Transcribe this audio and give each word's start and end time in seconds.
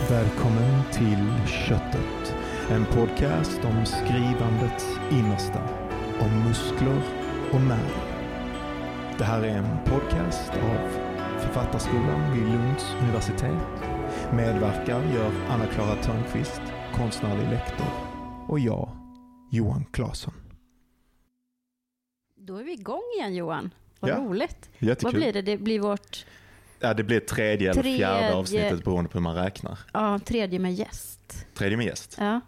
Välkommen 0.00 0.82
till 0.92 1.46
Köttet. 1.46 2.34
En 2.70 2.84
podcast 2.84 3.64
om 3.64 3.86
skrivandets 3.86 4.86
innersta. 5.12 5.68
Om 6.20 6.44
muskler 6.48 7.02
och 7.52 7.60
nerv. 7.60 7.90
Det 9.18 9.24
här 9.24 9.42
är 9.42 9.48
en 9.58 9.78
podcast 9.84 10.50
av 10.50 10.88
Författarskolan 11.40 12.32
vid 12.32 12.42
Lunds 12.42 12.94
universitet. 13.02 13.82
Medverkar 14.32 15.02
gör 15.14 15.32
Anna-Klara 15.48 16.02
Törnqvist, 16.02 16.62
konstnärlig 16.94 17.48
lektor. 17.50 17.86
Och 18.48 18.58
jag, 18.58 18.96
Johan 19.50 19.84
Claesson. 19.92 20.34
Då 22.36 22.56
är 22.56 22.64
vi 22.64 22.72
igång 22.72 23.02
igen 23.18 23.34
Johan. 23.34 23.74
Vad 24.00 24.10
Ja, 24.10 24.16
roligt. 24.16 24.70
Jättekul. 24.78 25.12
Vad 25.12 25.14
blir 25.14 25.32
det? 25.32 25.42
Det 25.42 25.56
blir 25.56 25.80
vårt 25.80 26.26
Ja, 26.80 26.94
det 26.94 27.04
blir 27.04 27.20
tredje 27.20 27.70
eller 27.70 27.82
Tredje- 27.82 27.98
fjärde 27.98 28.34
avsnittet 28.34 28.84
beroende 28.84 29.10
på 29.10 29.18
hur 29.18 29.22
man 29.22 29.34
räknar. 29.34 29.78
ja, 29.92 30.18
tredje 30.18 30.58
med 30.58 30.74
gäst. 30.74 31.46
Tredje 31.54 31.76
med 31.76 31.86
gäst. 31.86 32.16
Ja. 32.20 32.40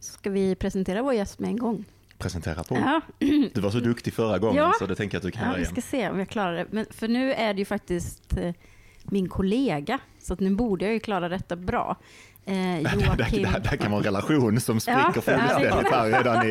Ska 0.00 0.30
vi 0.30 0.54
presentera 0.54 1.02
vår 1.02 1.14
gäst 1.14 1.38
med 1.38 1.50
en 1.50 1.56
gång? 1.58 1.84
Presentera 2.18 2.62
på. 2.64 2.74
Ja, 2.76 3.00
Du 3.54 3.60
var 3.60 3.70
så 3.70 3.80
duktig 3.80 4.14
förra 4.14 4.38
gången 4.38 4.56
Ja. 4.56 4.72
så 4.78 4.86
det 4.86 4.94
tänker 4.94 5.14
jag 5.14 5.18
att 5.18 5.24
du 5.24 5.30
kan 5.30 5.40
ja 5.42 5.46
göra 5.48 5.56
vi 5.56 5.62
igen. 5.62 5.72
ska 5.72 5.80
se 5.80 6.10
om 6.10 6.18
jag 6.18 6.28
klarar 6.28 6.52
det. 6.56 6.66
Men 6.70 6.86
för 6.90 7.08
nu 7.08 7.32
är 7.32 7.54
det 7.54 7.58
ju 7.58 7.64
faktiskt 7.64 8.36
eh, 8.36 8.54
min 9.02 9.28
kollega, 9.28 9.98
så 10.22 10.32
att 10.32 10.40
nu 10.40 10.50
borde 10.54 10.84
jag 10.84 10.94
ju 10.94 11.00
klara 11.00 11.28
detta 11.28 11.56
bra. 11.56 11.96
Eh, 12.44 12.78
Joakim... 12.80 13.48
kan 13.80 13.90
vara 13.90 13.98
en 13.98 14.04
relation 14.04 14.60
som 14.60 14.80
spricker 14.80 15.00
Ja, 15.00 15.06
ja, 15.06 15.12
det 15.14 15.22
fullständigt 15.22 15.92
här 15.92 16.06
redan 16.06 16.46
i, 16.46 16.50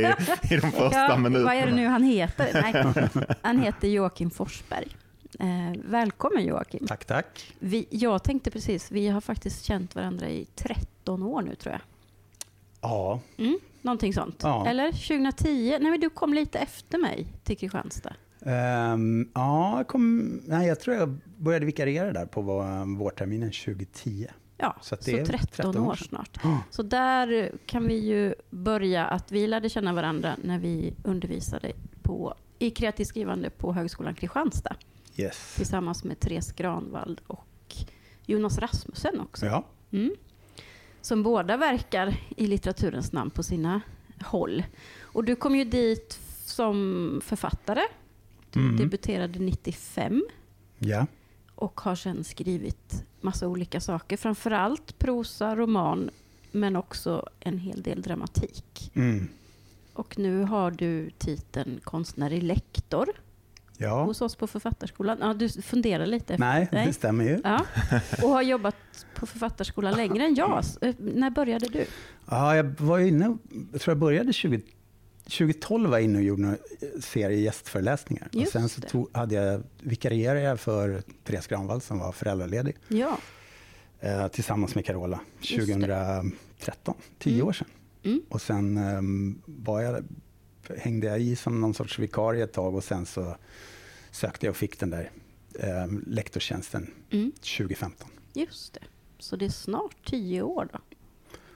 i 0.56 0.58
de 0.58 0.72
första 0.72 1.00
ja, 1.10 1.18
minuterna. 1.18 1.46
vad 1.46 1.56
är 1.56 1.66
det 1.66 1.76
nu 1.76 1.88
han 1.88 2.04
heter? 2.04 2.50
Nej, 2.62 3.30
han 3.42 3.60
heter 3.60 3.88
Joakim 3.88 4.32
Forsberg. 4.32 4.88
Eh, 5.40 5.82
välkommen 5.86 6.46
Joakim. 6.46 6.88
Tack, 6.88 7.06
tack. 7.06 7.54
Vi, 7.60 7.88
jag 7.90 8.24
tänkte 8.24 8.52
precis, 8.52 8.92
vi 8.92 9.08
har 9.08 9.22
faktiskt 9.22 9.64
känt 9.66 9.96
varandra 9.96 10.30
i 10.30 10.46
13 10.56 11.24
år 11.24 11.42
nu 11.42 11.56
tror 11.56 11.72
jag. 11.74 11.82
Ja, 12.82 13.20
Mm, 13.38 13.60
någonting 13.82 14.14
sånt. 14.14 14.40
Ja. 14.44 14.68
Eller 14.68 14.92
2010? 14.92 15.78
Nej, 15.82 15.92
men 15.92 16.00
du 16.00 16.10
kom 16.10 16.34
lite 16.34 16.60
efter 16.60 16.98
mig 16.98 17.28
till 17.44 17.58
Kristianstad. 17.58 18.14
Ehm, 18.46 19.30
ja 19.36 19.78
jag, 19.78 19.88
kom, 19.88 20.20
nej, 20.46 20.68
jag 20.68 20.80
tror 20.80 20.96
jag 20.96 21.18
började 21.38 21.66
vikariera 21.66 22.12
där 22.14 22.26
på 22.26 22.42
vår- 22.42 22.98
vårterminen 22.98 23.52
2010. 23.52 24.28
Ja, 24.58 24.76
Så 24.82 24.86
så, 24.88 24.96
att 24.96 25.06
det 25.06 25.12
är 25.20 25.26
13, 25.26 25.48
13 25.52 25.78
år 25.78 25.96
snart. 25.96 26.40
Ja. 26.44 26.60
Så 26.70 26.84
där 26.84 27.52
kan 27.66 27.88
vi 27.88 27.96
ju 27.98 28.36
börja 28.50 29.06
att 29.06 29.32
vi 29.32 29.48
lärde 29.48 29.70
känna 29.70 29.94
varandra 29.94 30.36
när 30.44 30.60
vi 30.60 30.94
undervisade 31.04 31.72
på, 32.02 32.36
i 32.60 32.70
kreativt 32.70 33.08
skrivande 33.08 33.50
på 33.50 33.74
Högskolan 33.74 34.16
Kristianstad 34.16 34.76
Yes. 35.16 35.54
tillsammans 35.56 36.04
med 36.04 36.20
Therese 36.20 36.52
Granvall 36.52 37.20
och 37.28 37.76
Jonas 38.26 38.58
Rasmussen 38.58 39.20
också. 39.20 39.46
Ja, 39.46 39.64
Mm. 39.92 40.16
Som 41.02 41.24
båda 41.24 41.58
verkar 41.58 42.18
i 42.38 42.48
litteraturens 42.48 43.12
namn 43.12 43.30
på 43.32 43.44
sina 43.44 43.82
håll. 44.26 44.64
Och 45.02 45.24
du 45.24 45.36
kom 45.36 45.56
ju 45.56 45.64
dit 45.64 46.20
som 46.46 47.22
författare. 47.26 47.82
Du 48.52 48.60
Mm. 48.60 48.78
debuterade 48.78 49.40
95 49.40 50.26
ja. 50.80 51.08
och 51.56 51.82
har 51.82 51.96
sedan 51.96 52.24
skrivit 52.24 53.04
massa 53.22 53.48
olika 53.48 53.80
saker. 53.82 54.18
Framförallt 54.18 55.00
prosa, 55.00 55.56
roman, 55.56 56.10
men 56.52 56.76
också 56.76 57.30
en 57.40 57.58
hel 57.60 57.82
del 57.82 58.02
dramatik. 58.02 58.92
Mm. 58.94 59.28
Och 59.94 60.20
nu 60.20 60.44
har 60.44 60.72
du 60.72 61.10
titeln 61.10 61.80
konstnärlig 61.84 62.44
lektor 62.44 63.10
ja. 63.78 64.04
hos 64.04 64.22
oss 64.22 64.36
på 64.36 64.48
Författarskolan. 64.48 65.18
Ja, 65.22 65.34
du 65.34 65.50
funderar 65.50 66.06
lite. 66.06 66.34
efter- 66.34 66.46
Nej, 66.46 66.86
det 66.88 66.94
stämmer 66.94 67.24
ju. 67.24 67.42
Ja. 67.44 67.66
Och 68.24 68.30
har 68.30 68.42
jobbat 68.42 68.76
på 69.16 69.26
Författarskolan 69.26 69.94
längre 69.98 70.24
än 70.26 70.36
jag. 70.36 70.64
Eh, 70.82 70.96
När 71.00 71.30
började 71.30 71.68
du? 71.68 71.86
Ja, 72.30 72.56
jag 72.56 72.64
var 72.80 73.00
inne, 73.00 73.38
jag 73.72 73.82
tror 73.82 73.92
jag 73.92 73.98
började 74.00 74.34
20, 74.34 74.62
2012 75.30 75.90
var 75.90 75.98
jag 75.98 76.06
inne 76.06 76.18
och 76.18 76.24
gjorde 76.24 76.44
en 76.44 76.58
serie 77.02 77.40
gästföreläsningar. 77.40 78.30
och 78.36 78.48
sen 78.48 78.70
så 78.70 78.82
tog, 78.82 79.10
hade 79.14 79.36
jag, 79.36 79.64
vikarierade 79.82 80.42
jag 80.42 80.60
för 80.60 81.02
Therese 81.24 81.48
Granvall 81.48 81.82
som 81.82 82.00
var 82.00 82.12
föräldraledig 82.12 82.76
Ja. 82.88 83.18
eh, 84.00 84.28
tillsammans 84.28 84.76
med 84.76 84.86
Carola 84.86 85.20
Just 85.40 85.68
det. 85.68 85.74
2013, 85.74 86.94
tio 87.20 87.34
Mm. 87.36 87.48
år 87.48 87.54
sedan. 87.54 87.68
Mm. 88.04 88.22
Och 88.30 88.42
sen 88.42 88.78
ehm, 88.78 89.42
var 89.46 89.82
jag, 89.82 90.04
hängde 90.78 91.08
jag 91.08 91.20
i 91.22 91.36
som 91.36 91.62
någon 91.62 91.74
sorts 91.74 92.00
vikarie 92.00 92.44
ett 92.44 92.54
tag 92.54 92.76
och 92.76 92.84
sen 92.84 93.06
så 93.06 93.36
sökte 94.16 94.46
jag 94.46 94.52
och 94.52 94.58
fick 94.58 94.80
den 94.80 94.90
där 94.90 95.12
um, 95.86 96.04
lektorstjänsten 96.08 96.94
Mm. 97.12 97.32
2015. 97.58 98.10
Just 98.34 98.74
det. 98.74 98.80
Så 99.20 99.36
det 99.36 99.46
är 99.46 99.50
snart 99.50 100.06
tio 100.06 100.42
år 100.42 100.70
då? 100.74 100.80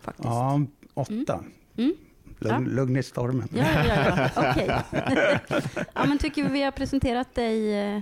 Faktiskt. 0.02 0.25
Ja, 0.25 0.62
åtta. 0.94 1.44
Mm. 1.78 1.94
Lugn, 2.40 2.66
Ja. 2.68 2.72
lugn 2.75 2.98
i 2.98 3.03
stormen. 3.03 3.50
Ja, 3.53 3.66
ja, 3.74 3.86
ja. 3.86 4.30
ja. 4.36 4.52
Okej. 4.52 4.80
ja, 5.94 6.06
men 6.06 6.18
tycker 6.18 6.44
vi 6.44 6.50
vi 6.50 6.62
har 6.64 6.72
presenterat 6.72 7.36
dig 7.36 7.74
eh, 7.80 8.02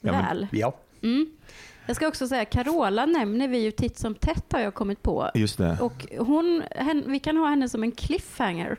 Ja, 0.00 0.12
men- 0.12 0.24
väl? 0.24 0.46
Ja, 0.52 0.76
Mm. 1.02 1.30
Jag 1.86 1.96
ska 1.96 2.08
också 2.08 2.28
säga, 2.28 2.44
Carola 2.44 3.06
nämner 3.06 3.48
vi 3.48 3.58
ju 3.58 3.70
titt 3.70 3.98
som 3.98 4.14
tätt 4.14 4.52
har 4.52 4.60
jag 4.60 4.74
kommit 4.74 5.02
på. 5.02 5.30
Just 5.34 5.58
det, 5.58 5.78
Och 5.80 6.06
hon, 6.18 6.62
hen, 6.70 7.04
vi 7.06 7.18
kan 7.18 7.36
ha 7.36 7.48
henne 7.48 7.68
som 7.68 7.82
en 7.82 7.92
cliffhanger. 7.92 8.76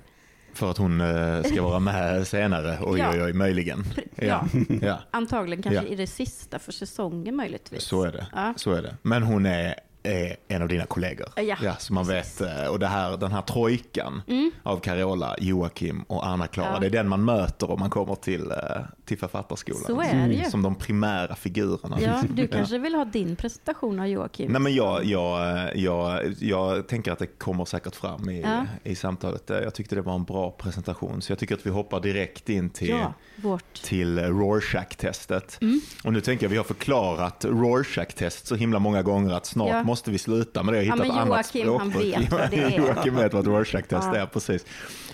För 0.54 0.72
att 0.72 0.78
hon 0.78 1.02
eh, 1.02 1.44
ska 1.44 1.62
vara 1.64 1.80
med 1.80 2.28
senare. 2.28 2.78
Oj, 2.82 3.00
Ja. 3.00 3.12
oj, 3.14 3.24
oj, 3.24 3.34
möjligen. 3.34 3.84
Ja. 4.16 4.46
ja, 4.82 5.00
Antagligen 5.12 5.64
kanske 5.64 5.84
Ja. 5.86 5.94
i 5.94 5.96
det 5.96 6.08
sista 6.08 6.60
för 6.60 6.72
säsongen 6.72 7.36
möjligtvis. 7.36 7.84
så 7.84 8.04
är 8.04 8.12
det. 8.12 8.28
Ja. 8.36 8.54
Så 8.58 8.72
är 8.74 8.82
det. 8.82 8.96
Men 9.02 9.24
hon 9.24 9.46
är, 9.46 9.76
är 10.04 10.36
en 10.48 10.62
av 10.62 10.68
dina 10.68 10.86
kollegor. 10.86 11.28
Ja, 11.62 11.76
så 11.80 11.94
man 11.94 12.08
vet. 12.08 12.42
eh, 12.42 12.66
Och 12.66 12.80
det 12.80 12.88
här, 12.88 13.18
den 13.18 13.32
här 13.32 13.42
trojkan 13.42 14.22
Mm. 14.28 14.52
av 14.64 14.80
Carola, 14.80 15.36
Joakim 15.40 16.02
och 16.08 16.28
Anna-Klara. 16.28 16.70
Ja. 16.74 16.80
Det 16.80 16.86
är 16.86 16.90
den 16.90 17.08
man 17.10 17.26
möter 17.26 17.72
om 17.72 17.80
man 17.80 17.90
kommer 17.90 18.16
till, 18.16 18.52
eh, 18.52 18.58
till 19.06 19.18
Författarskolan. 19.18 19.82
Så 19.86 20.02
är 20.02 20.28
det 20.28 20.34
ju. 20.34 20.46
Som 20.50 20.62
de 20.62 20.76
primära 20.76 21.36
figurerna. 21.36 21.98
Ja, 22.02 22.24
du 22.34 22.48
kanske 22.48 22.78
vill 22.78 22.96
ha 22.96 23.06
din 23.06 23.36
presentation 23.36 24.00
av 24.00 24.08
Joakim? 24.08 24.52
Nej, 24.52 24.62
men 24.62 24.74
jag, 24.76 25.06
jag, 25.06 25.72
jag, 25.78 26.34
jag 26.40 26.88
tänker 26.88 27.12
att 27.12 27.20
det 27.20 27.28
kommer 27.28 27.66
säkert 27.66 27.96
fram 27.96 28.30
i, 28.30 28.42
Ja. 28.42 28.66
i 28.84 28.96
samtalet. 28.96 29.44
Jag 29.48 29.74
tyckte 29.74 29.96
det 29.96 30.02
var 30.02 30.16
en 30.16 30.24
bra 30.24 30.52
presentation, 30.52 31.22
så 31.22 31.32
jag 31.32 31.40
tycker 31.40 31.56
att 31.56 31.66
vi 31.66 31.70
hoppar 31.70 32.00
direkt 32.00 32.50
in 32.50 32.70
till, 32.70 32.90
Ja, 32.90 33.60
till 33.84 34.20
Rorschach-testet. 34.20 35.58
Mm. 35.62 35.82
Och 36.04 36.14
nu 36.14 36.22
tänker 36.22 36.46
jag, 36.46 36.50
vi 36.50 36.58
har 36.58 36.64
förklarat 36.64 37.46
Rorschach-test 37.46 38.48
så 38.48 38.56
himla 38.56 38.80
många 38.80 39.02
gånger 39.02 39.34
att 39.34 39.46
snart 39.46 39.70
Ja. 39.70 39.84
Måste 40.00 40.12
vi 40.12 40.18
sluta 40.18 40.64
med 40.64 40.74
det 40.74 40.78
och 40.78 40.84
hitta 40.84 40.96
Ja, 40.98 41.04
men 41.04 41.12
ett 41.12 41.18
annat 41.18 41.56
Joakim, 41.56 41.78
han 41.80 41.92
språkbruk. 41.92 42.18
vet 42.18 42.32
vad 42.32 42.52
det 42.52 42.58
är. 42.64 42.78
Joakim 42.78 43.16
vet 43.16 43.34
vad 43.34 43.42
ett 43.42 43.48
Rorschach-test 43.48 44.08
Ja. 44.14 44.16
är, 44.16 44.26
precis. 44.26 44.66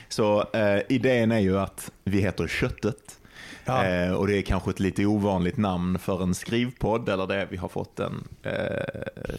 Så 0.09 0.49
eh, 0.53 0.81
idén 0.89 1.31
är 1.31 1.39
ju 1.39 1.59
att 1.59 1.91
vi 2.03 2.19
heter 2.21 2.47
Köttet. 2.47 3.19
Ja. 3.65 3.85
Eh, 3.85 4.11
och 4.13 4.27
det 4.27 4.37
är 4.37 4.41
kanske 4.41 4.69
ett 4.69 4.79
lite 4.79 5.05
ovanligt 5.05 5.57
namn 5.57 5.99
för 5.99 6.23
en 6.23 6.35
skrivpodd, 6.35 7.09
eller 7.09 7.27
det 7.27 7.47
vi 7.51 7.57
har 7.57 7.67
fått 7.67 7.95
den 7.95 8.27
eh, 8.43 8.51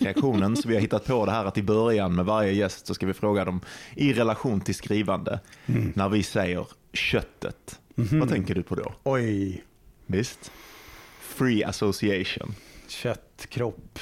reaktionen. 0.01 0.57
så 0.57 0.69
vi 0.69 0.75
har 0.75 0.81
hittat 0.81 1.05
på 1.05 1.27
det 1.27 1.33
här 1.33 1.45
att 1.45 1.59
i 1.59 1.63
början 1.63 2.15
med 2.15 2.25
varje 2.25 2.53
gäst 2.53 2.87
så 2.87 2.95
ska 2.95 3.07
vi 3.07 3.15
fråga 3.15 3.45
dem 3.45 3.61
i 3.95 4.13
relation 4.13 4.61
till 4.61 4.75
skrivande. 4.75 5.41
Mm. 5.67 5.93
När 5.97 6.09
vi 6.09 6.23
säger 6.23 6.67
köttet, 6.93 7.81
Mhm. 7.95 8.21
vad 8.21 8.29
tänker 8.29 8.55
du 8.55 8.63
på 8.63 8.75
då? 8.75 8.93
oj, 9.05 9.65
Visst? 10.07 10.51
Free 11.21 11.65
association. 11.65 12.55
kött, 12.89 13.47
kropp. 13.49 13.99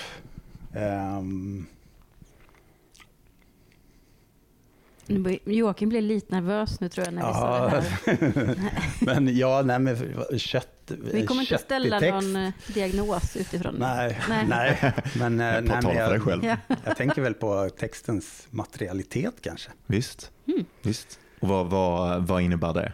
Bör- 5.06 5.38
Joakim 5.50 5.88
blir 5.88 6.00
lite 6.00 6.34
nervös 6.34 6.80
nu 6.80 6.88
tror 6.88 7.06
jag 7.06 7.14
när 7.14 7.26
vi 7.26 7.34
sa 7.34 7.68
det 7.68 7.74
ja, 7.74 7.82
här. 8.06 8.56
men 9.00 9.36
ja, 9.36 9.62
nej 9.62 9.78
men 9.78 10.38
kött. 10.38 10.70
Vi 10.86 11.26
kommer 11.26 11.40
inte 11.40 11.58
ställa 11.58 12.00
någon 12.00 12.36
eh, 12.36 12.52
diagnos 12.74 13.36
utifrån 13.36 13.74
Nej, 13.78 14.20
Nej. 14.28 14.46
nej. 14.48 14.92
men, 15.18 15.40
eh, 15.40 15.62
nej, 15.62 15.80
men 15.82 15.96
jag, 15.96 16.22
själv. 16.22 16.44
Ja. 16.44 16.56
jag 16.84 16.96
tänker 16.96 17.22
väl 17.22 17.34
på 17.34 17.70
textens 17.78 18.46
materialitet 18.50 19.34
kanske. 19.40 19.70
Visst? 19.86 20.30
Mm. 20.46 20.64
Visst. 20.82 21.18
Och 21.40 21.48
vad, 21.48 21.66
vad, 21.66 22.26
vad 22.26 22.42
innebär 22.42 22.74
det? 22.74 22.92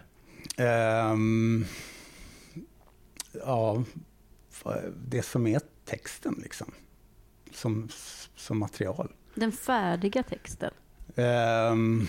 Ehm, 0.64 1.64
ja, 3.46 3.84
det 5.08 5.22
som 5.22 5.46
är 5.46 5.60
texten 5.84 6.40
liksom. 6.42 6.72
Som, 7.52 7.88
som 8.36 8.58
material. 8.58 9.12
Den 9.34 9.52
färdiga 9.52 10.22
texten. 10.22 10.70
Ehm, 11.16 12.06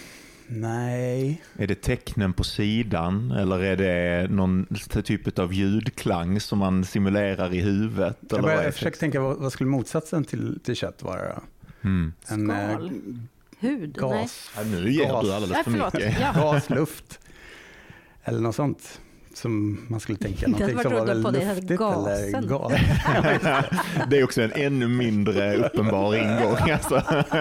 nej, 0.48 1.42
Är 1.58 1.68
det 1.68 1.82
tecknen 1.82 2.34
på 2.34 2.44
sidan 2.44 3.32
eller 3.32 3.60
är 3.60 3.78
det 3.78 4.28
någon 4.32 4.68
typ 5.04 5.40
av 5.40 5.54
ljudklang 5.54 6.40
som 6.40 6.60
man 6.60 6.86
simulerar 6.86 7.54
i 7.54 7.60
huvudet? 7.62 8.18
jag, 8.30 8.40
Eller 8.40 8.64
jag 8.64 8.74
försöker 8.74 9.00
tänka 9.00 9.20
vad, 9.22 9.38
vad 9.38 9.54
skulle 9.54 9.70
motsatsen 9.70 10.24
till, 10.24 10.60
till 10.64 10.76
kött 10.76 11.04
vara? 11.04 11.42
Mm. 11.82 12.14
En 12.28 12.50
eh, 12.52 12.70
Skal. 12.70 13.02
Hud? 13.60 13.80
Nej. 14.02 14.20
gas, 14.22 14.52
Ja, 14.58 14.64
nu 14.64 14.92
ger 14.92 15.08
Gas. 15.08 15.26
du 15.26 15.34
alldeles 15.34 15.50
Nej, 15.56 15.64
för 15.64 15.72
mycket. 16.00 16.20
Ja. 16.36 16.42
gas, 16.42 16.70
luft 16.70 17.20
eller 18.24 18.40
något 18.40 18.56
sånt. 18.56 19.02
Som 19.34 19.82
man 19.88 20.00
skulle 20.00 20.18
tänka 20.18 20.48
någonting 20.48 20.80
som 20.80 20.92
var 20.92 21.06
här 21.08 21.16
luftigt 21.16 21.72
eller 21.72 22.42
galet. 22.48 22.82
Det 24.10 24.20
är 24.20 24.24
också 24.24 24.42
en 24.42 24.52
ännu 24.56 24.88
mindre 24.88 25.56
uppenbar 25.58 26.16
ingång. 26.16 26.70
Alltså. 26.72 27.04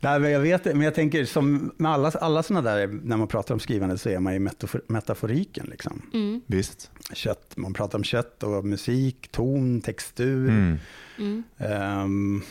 Nej, 0.00 0.20
men 0.20 0.30
jag 0.30 0.40
vet 0.40 0.64
men 0.64 0.80
jag 0.80 0.94
tänker 0.94 1.24
som 1.24 1.72
med 1.76 1.92
alla, 1.92 2.10
alla 2.10 2.42
sådana 2.42 2.70
där, 2.70 3.00
när 3.02 3.16
man 3.16 3.28
pratar 3.28 3.54
om 3.54 3.60
skrivande 3.60 3.98
så 3.98 4.08
är 4.08 4.18
man 4.20 4.34
i 4.34 4.38
metafor, 4.38 4.80
metaforiken. 4.86 5.66
Liksom. 5.70 6.02
Mm, 6.14 6.40
Visst. 6.46 6.90
Kött, 7.12 7.52
man 7.56 7.72
pratar 7.74 7.98
om 7.98 8.04
kött 8.04 8.42
och 8.42 8.64
musik, 8.64 9.28
ton, 9.30 9.80
textur. 9.80 10.48
Mm. 10.48 10.78
mm, 11.18 11.42
Ehm, 11.58 12.42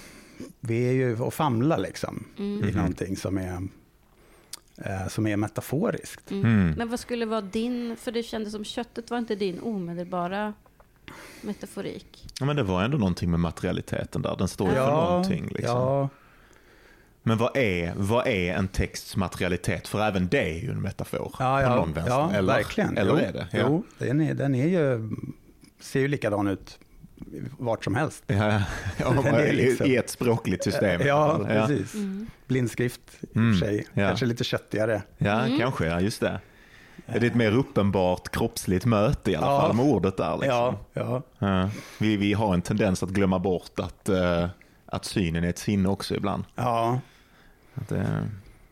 vi 0.60 0.88
är 0.90 0.92
ju 0.94 1.20
och 1.20 1.34
famlar 1.34 1.78
liksom 1.78 2.24
mm, 2.38 2.64
i 2.64 2.68
Mhm. 2.68 2.75
någonting 2.78 3.16
som 3.18 3.38
är, 3.38 3.68
eh, 4.86 5.08
som 5.08 5.28
är 5.28 5.38
metaforiskt. 5.38 6.31
mm. 6.31 6.46
Mm. 6.46 6.74
Men 6.78 6.90
vad 6.90 7.00
skulle 7.00 7.26
vara 7.26 7.42
din, 7.42 7.96
för 7.96 8.12
det 8.12 8.24
kändes 8.24 8.52
som 8.52 8.64
köttet 8.64 9.10
var 9.12 9.18
inte 9.18 9.36
din 9.36 9.60
omedelbara 9.60 10.54
metaforik. 11.42 12.26
Ja, 12.40 12.46
men 12.46 12.56
det 12.56 12.64
var 12.64 12.84
ändå 12.84 12.98
någonting 12.98 13.31
med 13.31 13.40
materialiteten 13.40 14.22
där. 14.22 14.36
Den 14.38 14.48
står 14.48 14.68
ju 14.70 14.76
för 14.76 14.92
någonting. 14.92 15.48
Liksom. 15.48 15.78
ja, 15.78 16.10
Men 17.24 17.38
vad 17.38 17.58
är, 17.58 17.94
vad 17.96 18.28
är 18.28 18.54
en 18.54 18.68
texts 18.68 19.16
materialitet? 19.16 19.88
För 19.88 20.02
även 20.02 20.28
det 20.28 20.42
är 20.42 20.60
ju 20.60 20.72
en 20.72 20.82
metafor. 20.82 21.32
ja, 21.40 21.58
på 21.58 21.62
ja, 21.64 21.75
någon 21.75 21.94
vänster. 21.94 22.14
ja 22.14 22.32
eller, 22.34 22.54
verkligen. 22.54 22.98
Eller 22.98 23.12
jo, 23.12 23.18
är 23.18 23.34
det? 23.34 23.48
Ja. 23.52 23.60
Jo, 23.62 23.84
den 23.98 24.22
är, 24.22 24.34
den 24.34 24.56
är 24.56 24.68
ju, 24.68 25.10
ser 25.80 26.00
ju 26.00 26.08
likadan 26.08 26.48
ut 26.48 26.80
vart 27.57 27.83
som 27.83 27.95
helst. 27.95 28.24
Ja, 28.27 28.36
ja, 28.98 29.27
är 29.27 29.54
liksom- 29.54 29.86
I 29.88 29.95
ett 29.95 30.10
språkligt 30.10 30.63
system. 30.63 31.01
Ja, 31.01 31.39
ja. 31.50 31.68
precis. 31.68 31.94
Mm. 31.94 32.27
Blindskrift 32.48 33.01
i 33.21 33.25
och 33.31 33.36
Mm, 33.36 33.54
för 33.60 33.66
sig, 33.66 33.86
ja. 33.94 34.07
kanske 34.07 34.25
lite 34.25 34.44
köttigare. 34.44 35.01
Ja, 35.18 35.42
Mm. 35.45 35.60
kanske. 35.60 35.86
Ja, 35.86 36.01
just 36.01 36.19
det. 36.21 36.39
Är 37.06 37.19
det 37.19 37.27
ett 37.27 37.36
mer 37.36 37.51
uppenbart 37.51 38.30
kroppsligt 38.30 38.86
möte 38.86 39.31
i 39.31 39.36
alla 39.36 39.48
Ja. 39.48 39.62
fall 39.62 39.75
med 39.75 39.86
ordet 39.86 40.18
där? 40.18 40.31
Liksom? 40.38 40.50
Ja, 40.50 40.80
ja. 40.94 41.21
Ja. 41.39 41.69
Vi, 42.00 42.18
vi 42.18 42.33
har 42.33 42.54
en 42.54 42.62
tendens 42.62 43.04
att 43.04 43.10
glömma 43.10 43.39
bort 43.39 43.80
att, 43.80 44.10
eh, 44.10 44.48
att 44.86 45.06
synen 45.06 45.44
är 45.44 45.50
ett 45.50 45.57
sinne 45.57 45.89
också 45.89 46.15
ibland. 46.15 46.44
ja. 46.56 47.00
Att, 47.74 47.92
eh, 47.92 48.04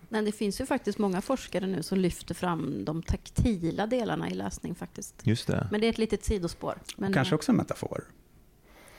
Men 0.09 0.25
det 0.25 0.31
finns 0.31 0.61
ju 0.61 0.65
faktiskt 0.65 0.97
många 0.99 1.21
forskare 1.21 1.67
nu 1.67 1.83
som 1.83 1.97
lyfter 1.99 2.35
fram 2.35 2.85
de 2.85 3.03
taktila 3.03 3.87
delarna 3.87 4.29
i 4.29 4.33
läsning 4.33 4.75
faktiskt. 4.75 5.15
just 5.23 5.47
det. 5.47 5.67
Men 5.71 5.81
det 5.81 5.87
är 5.87 5.89
ett 5.89 5.97
litet 5.97 6.25
sidospår. 6.25 6.75
Men, 6.97 7.13
Kanske 7.13 7.33
eh, 7.33 7.35
också 7.35 7.51
en 7.51 7.55
metafor. 7.57 8.03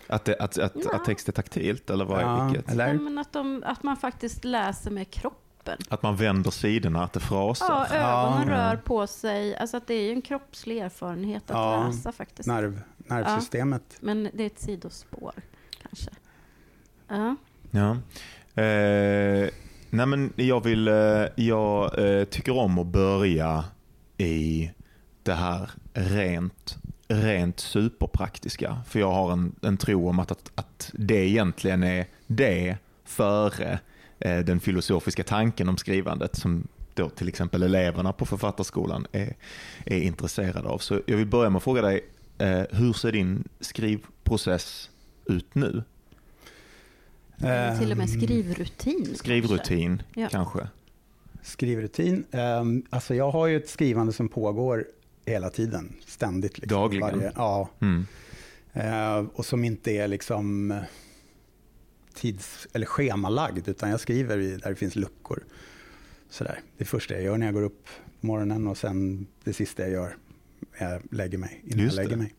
Att, 0.08 0.24
det, 0.24 0.36
att, 0.38 0.58
att, 0.58 0.72
Ja. 0.84 0.90
att 0.96 1.04
text 1.04 1.28
är 1.28 1.32
taktilt 1.32 1.90
eller 1.90 2.04
vad 2.04 2.18
är 2.18 2.22
Ja, 2.22 2.44
vilket? 2.44 2.70
eller? 2.70 2.86
Ja, 2.88 2.92
men 2.94 3.18
att, 3.18 3.32
de, 3.32 3.62
att 3.66 3.82
man 3.82 3.96
faktiskt 3.96 4.44
läser 4.44 4.90
med 4.90 5.10
kroppen. 5.10 5.78
Att 5.88 6.02
man 6.02 6.16
vänder 6.16 6.50
sidorna, 6.50 7.04
att 7.04 7.12
det 7.12 7.20
frasar. 7.20 7.86
Ja, 7.90 7.96
ögonen 7.96 8.48
Ja. 8.48 8.54
rör 8.54 8.76
på 8.76 9.06
sig. 9.06 9.56
Alltså 9.56 9.76
att 9.76 9.86
det 9.86 9.94
är 9.94 10.02
ju 10.02 10.12
en 10.12 10.22
kroppslig 10.22 10.78
erfarenhet 10.78 11.42
att 11.50 11.56
Ja, 11.56 11.86
läsa 11.86 12.12
faktiskt. 12.12 12.46
Nerv, 12.48 12.80
nervsystemet. 12.96 13.96
Men 14.00 14.28
det 14.34 14.42
är 14.42 14.46
ett 14.46 14.60
sidospår 14.60 15.32
kanske. 15.82 16.10
Ja. 17.08 17.36
Ja. 17.70 17.90
Eh, 18.62 19.48
nej 19.90 20.06
men 20.06 20.32
jag 20.36 20.64
vill, 20.64 20.88
eh, 20.88 20.94
jag 21.36 21.98
eh, 22.18 22.24
tycker 22.24 22.56
om 22.56 22.78
att 22.78 22.86
börja 22.86 23.64
i 24.16 24.70
det 25.22 25.32
här 25.34 25.70
rent, 25.94 26.76
rent 27.08 27.60
superpraktiska. 27.60 28.78
För 28.86 29.00
jag 29.00 29.12
har 29.12 29.32
en, 29.32 29.54
en 29.62 29.76
tro 29.76 30.08
om 30.08 30.18
att, 30.18 30.30
att, 30.30 30.50
att 30.54 30.90
det 30.94 31.28
egentligen 31.28 31.82
är 31.82 32.06
det 32.26 32.76
före 33.04 33.78
eh, 34.18 34.38
den 34.38 34.60
filosofiska 34.60 35.24
tanken 35.24 35.68
om 35.68 35.76
skrivandet 35.76 36.36
som 36.36 36.68
då 36.94 37.08
till 37.08 37.28
exempel 37.28 37.62
eleverna 37.62 38.12
på 38.12 38.26
författarskolan 38.26 39.06
är, 39.12 39.34
är 39.86 40.00
intresserade 40.00 40.68
av. 40.68 40.78
Så 40.78 41.00
jag 41.06 41.16
vill 41.16 41.26
börja 41.26 41.50
med 41.50 41.56
att 41.56 41.62
fråga 41.62 41.82
dig, 41.82 42.00
eh, 42.38 42.62
hur 42.70 42.92
ser 42.92 43.12
din 43.12 43.48
skrivprocess 43.60 44.90
ut 45.24 45.54
nu? 45.54 45.82
Till 47.78 47.90
och 47.92 47.96
med 47.96 48.00
Ehm, 48.00 48.20
skrivrutin. 48.20 48.94
kanske. 49.04 49.14
Skrivrutin 49.18 50.02
Ja. 50.14 50.28
kanske? 50.30 50.68
Skrivrutin. 51.42 52.24
Um, 52.30 52.82
alltså 52.90 53.14
jag 53.14 53.30
har 53.30 53.46
ju 53.46 53.56
ett 53.56 53.68
skrivande 53.68 54.12
som 54.12 54.28
pågår 54.28 54.84
hela 55.28 55.50
tiden, 55.50 55.92
ständigt. 56.06 56.58
Liksom, 56.58 56.78
Dagligen? 56.80 57.32
ja, 57.36 57.68
Mm. 57.80 58.06
Eh, 58.72 59.18
och 59.34 59.46
som 59.46 59.64
inte 59.64 59.90
är 59.92 60.08
liksom 60.08 60.70
eh, 60.70 60.78
tids 62.14 62.66
eller 62.72 62.86
schemalagd, 62.86 63.68
utan 63.68 63.90
jag 63.90 64.00
skriver 64.00 64.38
i, 64.38 64.56
där 64.56 64.70
det 64.70 64.76
finns 64.76 64.96
luckor. 64.96 65.44
Sådär. 66.30 66.60
Det 66.78 66.84
första 66.84 67.14
jag 67.14 67.22
gör 67.22 67.36
när 67.38 67.46
jag 67.46 67.54
går 67.54 67.62
upp 67.62 67.86
på 68.20 68.26
morgonen 68.26 68.66
och 68.66 68.78
sen 68.78 69.26
det 69.44 69.52
sista 69.52 69.82
jag 69.82 69.90
gör 69.90 70.16
när 70.80 70.92
jag 70.92 71.02
lägger 71.10 71.38
mig, 71.38 71.62
innan 71.64 71.84
Just 71.84 71.96
jag 71.96 72.04
lägger 72.04 72.16
det. 72.16 72.22
mig. 72.22 72.34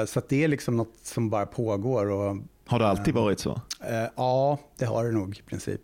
Eh, 0.00 0.04
så 0.06 0.22
det 0.28 0.44
är 0.44 0.48
liksom 0.48 0.76
något 0.76 0.94
som 1.02 1.30
bara 1.30 1.46
pågår. 1.46 2.06
Och, 2.10 2.36
Har 2.66 2.78
det 2.78 2.86
alltid 2.86 3.14
varit 3.14 3.40
så? 3.40 3.60
eh, 3.84 4.04
ja, 4.16 4.58
det 4.76 4.84
har 4.84 5.04
det 5.04 5.12
nog 5.12 5.38
i 5.38 5.42
princip. 5.42 5.80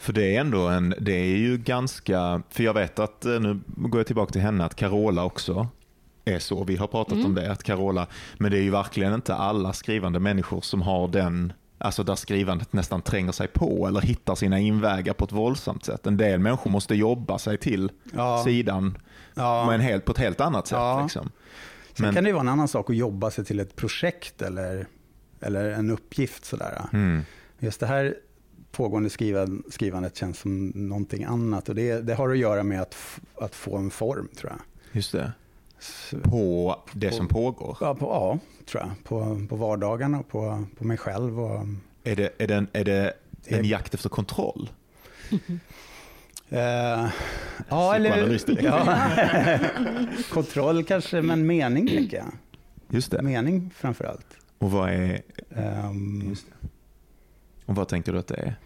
För 0.00 0.12
det 0.12 0.36
är 0.36 0.40
ändå 0.40 0.68
en, 0.68 0.94
det 1.00 1.12
är 1.12 1.36
ju 1.36 1.56
ganska, 1.58 2.42
för 2.50 2.62
jag 2.64 2.74
vet 2.74 2.98
att, 2.98 3.24
eh, 3.24 3.40
nu 3.40 3.60
går 3.76 3.98
jag 4.00 4.06
tillbaka 4.06 4.32
till 4.32 4.40
henne, 4.40 4.64
att 4.64 4.74
Carola 4.74 5.24
också 5.24 5.68
är 6.24 6.38
så. 6.38 6.64
Vi 6.64 6.76
har 6.76 6.86
pratat 6.86 7.12
Mm. 7.12 7.26
om 7.26 7.34
det, 7.34 7.52
att 7.52 7.62
Carola, 7.62 8.06
men 8.38 8.50
det 8.50 8.58
är 8.58 8.62
ju 8.62 8.70
verkligen 8.70 9.14
inte 9.14 9.34
alla 9.34 9.72
skrivande 9.72 10.20
människor 10.20 10.60
som 10.60 10.82
har 10.82 11.08
den, 11.08 11.52
alltså 11.78 12.02
där 12.02 12.14
skrivandet 12.14 12.72
nästan 12.72 13.02
tränger 13.02 13.32
sig 13.32 13.48
på 13.48 13.86
eller 13.86 14.00
hittar 14.00 14.34
sina 14.34 14.58
invägar 14.58 15.12
på 15.14 15.24
ett 15.24 15.32
våldsamt 15.32 15.84
sätt. 15.84 16.06
En 16.06 16.16
del 16.16 16.40
människor 16.40 16.70
måste 16.70 16.94
jobba 16.94 17.38
sig 17.38 17.58
till 17.58 17.90
Ja, 18.16 18.42
sidan 18.44 18.98
ja. 19.34 19.66
men 19.66 19.80
helt, 19.80 20.04
på 20.04 20.12
ett 20.12 20.18
helt 20.18 20.40
annat 20.40 20.66
sätt. 20.66 20.78
Ja. 20.78 21.02
Liksom. 21.02 21.30
Sen 21.94 22.06
men- 22.06 22.14
kan 22.14 22.24
det 22.24 22.32
vara 22.32 22.40
en 22.42 22.48
annan 22.48 22.68
sak 22.68 22.90
att 22.90 22.96
jobba 22.96 23.30
sig 23.30 23.44
till 23.44 23.60
ett 23.60 23.76
projekt 23.76 24.42
eller, 24.42 24.86
eller 25.40 25.70
en 25.70 25.90
uppgift. 25.90 26.44
Sådär. 26.44 26.82
Mm. 26.92 27.22
Just 27.58 27.80
det 27.80 27.86
här 27.86 28.14
pågående 28.70 29.10
skrivan, 29.10 29.62
skrivandet 29.70 30.16
känns 30.16 30.38
som 30.38 30.66
någonting 30.74 31.24
annat. 31.24 31.68
Och 31.68 31.74
det, 31.74 32.00
det 32.00 32.14
har 32.14 32.30
att 32.30 32.38
göra 32.38 32.62
med 32.62 32.80
att, 32.82 32.96
att 33.34 33.54
få 33.54 33.76
en 33.76 33.90
form, 33.90 34.28
tror 34.36 34.52
jag. 34.52 34.60
Just 34.92 35.12
det. 35.12 35.32
På 36.22 36.76
det 36.92 37.08
På- 37.10 37.14
som 37.16 37.28
pågår. 37.28 37.76
ja, 37.80 37.94
på, 37.94 38.06
ja, 38.06 38.38
tror 38.66 38.82
jag. 38.82 39.04
På, 39.04 39.46
på 39.48 39.56
vardagarna 39.56 40.18
och 40.20 40.28
på, 40.28 40.64
på 40.78 40.84
mig 40.84 40.96
själv. 40.96 41.40
Och, 41.40 41.60
Är 42.04 42.16
det, 42.16 42.30
är 42.38 42.46
det, 42.46 42.54
en, 42.54 42.68
är 42.72 42.84
det 42.84 43.12
en 43.46 43.64
jakt 43.64 43.94
efter 43.94 44.08
kontroll? 44.08 44.70
eh, 46.48 47.08
ja, 47.68 47.94
eller, 47.94 48.38
ja. 48.62 48.98
Kontroll 50.32 50.84
kanske, 50.84 51.22
men 51.22 51.46
mening 51.46 51.88
tänker 51.88 52.16
jag. 52.16 52.26
Just 52.88 53.10
det. 53.10 53.22
Mening 53.22 53.70
framför 53.76 54.04
allt. 54.04 54.26
Och 54.58 54.70
vad 54.70 54.90
är, 54.90 55.22
Just 56.28 56.46
det. 56.60 56.68
Och 57.70 57.76
vad 57.76 57.88
tänker 57.88 58.12
du 58.12 58.18
att 58.18 58.26
det 58.26 58.36
är? 58.36 58.56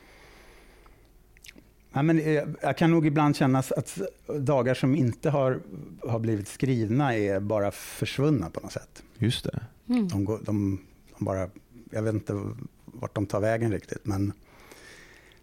Ja, 1.92 2.02
men 2.02 2.18
eh, 2.18 2.42
jag 2.62 2.78
kan 2.78 2.90
nog 2.90 3.06
ibland 3.06 3.36
känna 3.36 3.58
att 3.58 4.00
dagar 4.26 4.74
som 4.74 4.96
inte 4.96 5.30
har, 5.30 5.60
har 6.08 6.18
blivit 6.18 6.48
skrivna 6.48 7.14
är 7.14 7.40
bara 7.40 7.70
försvunna 7.70 8.50
på 8.50 8.60
något 8.60 8.72
sätt. 8.72 9.02
Just 9.18 9.44
det. 9.44 9.62
Mm. 9.88 10.08
De, 10.08 10.24
går, 10.24 10.40
de, 10.42 10.80
de 11.18 11.24
bara, 11.24 11.48
jag 11.90 12.02
vet 12.02 12.14
inte 12.14 12.42
vart 12.84 13.14
de 13.14 13.26
tar 13.26 13.40
vägen 13.40 13.72
riktigt. 13.72 14.06
Men, 14.06 14.32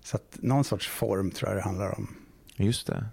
så 0.04 0.16
att 0.16 0.38
någon 0.42 0.64
sorts 0.64 0.88
form 0.88 1.32
tror 1.32 1.50
jag 1.50 1.58
det 1.58 1.64
handlar 1.64 1.98
om. 1.98 2.08
Just 2.56 2.88
det. 2.88 3.06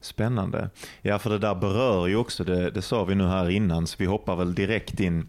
Spännande. 0.00 0.70
Ja, 1.02 1.18
för 1.18 1.30
det 1.30 1.38
där 1.38 1.54
berör 1.54 2.06
ju 2.06 2.16
också, 2.16 2.44
det, 2.44 2.70
det 2.70 2.82
sa 2.82 3.04
vi 3.04 3.14
nu 3.14 3.26
här 3.26 3.50
innan, 3.50 3.86
så 3.86 3.96
vi 3.98 4.06
hoppar 4.06 4.36
väl 4.36 4.54
direkt 4.54 5.00
in. 5.00 5.26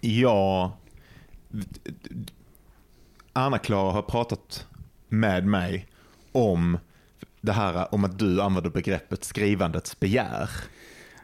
Ja, 0.00 0.78
Anna-Klara 3.38 3.92
har 3.92 4.02
pratat 4.02 4.66
med 5.08 5.46
mig 5.46 5.86
om 6.32 6.78
det 7.40 7.52
här 7.52 7.94
om 7.94 8.04
att 8.04 8.18
du 8.18 8.42
använder 8.42 8.70
begreppet 8.70 9.24
skrivandets 9.24 10.00
begär 10.00 10.50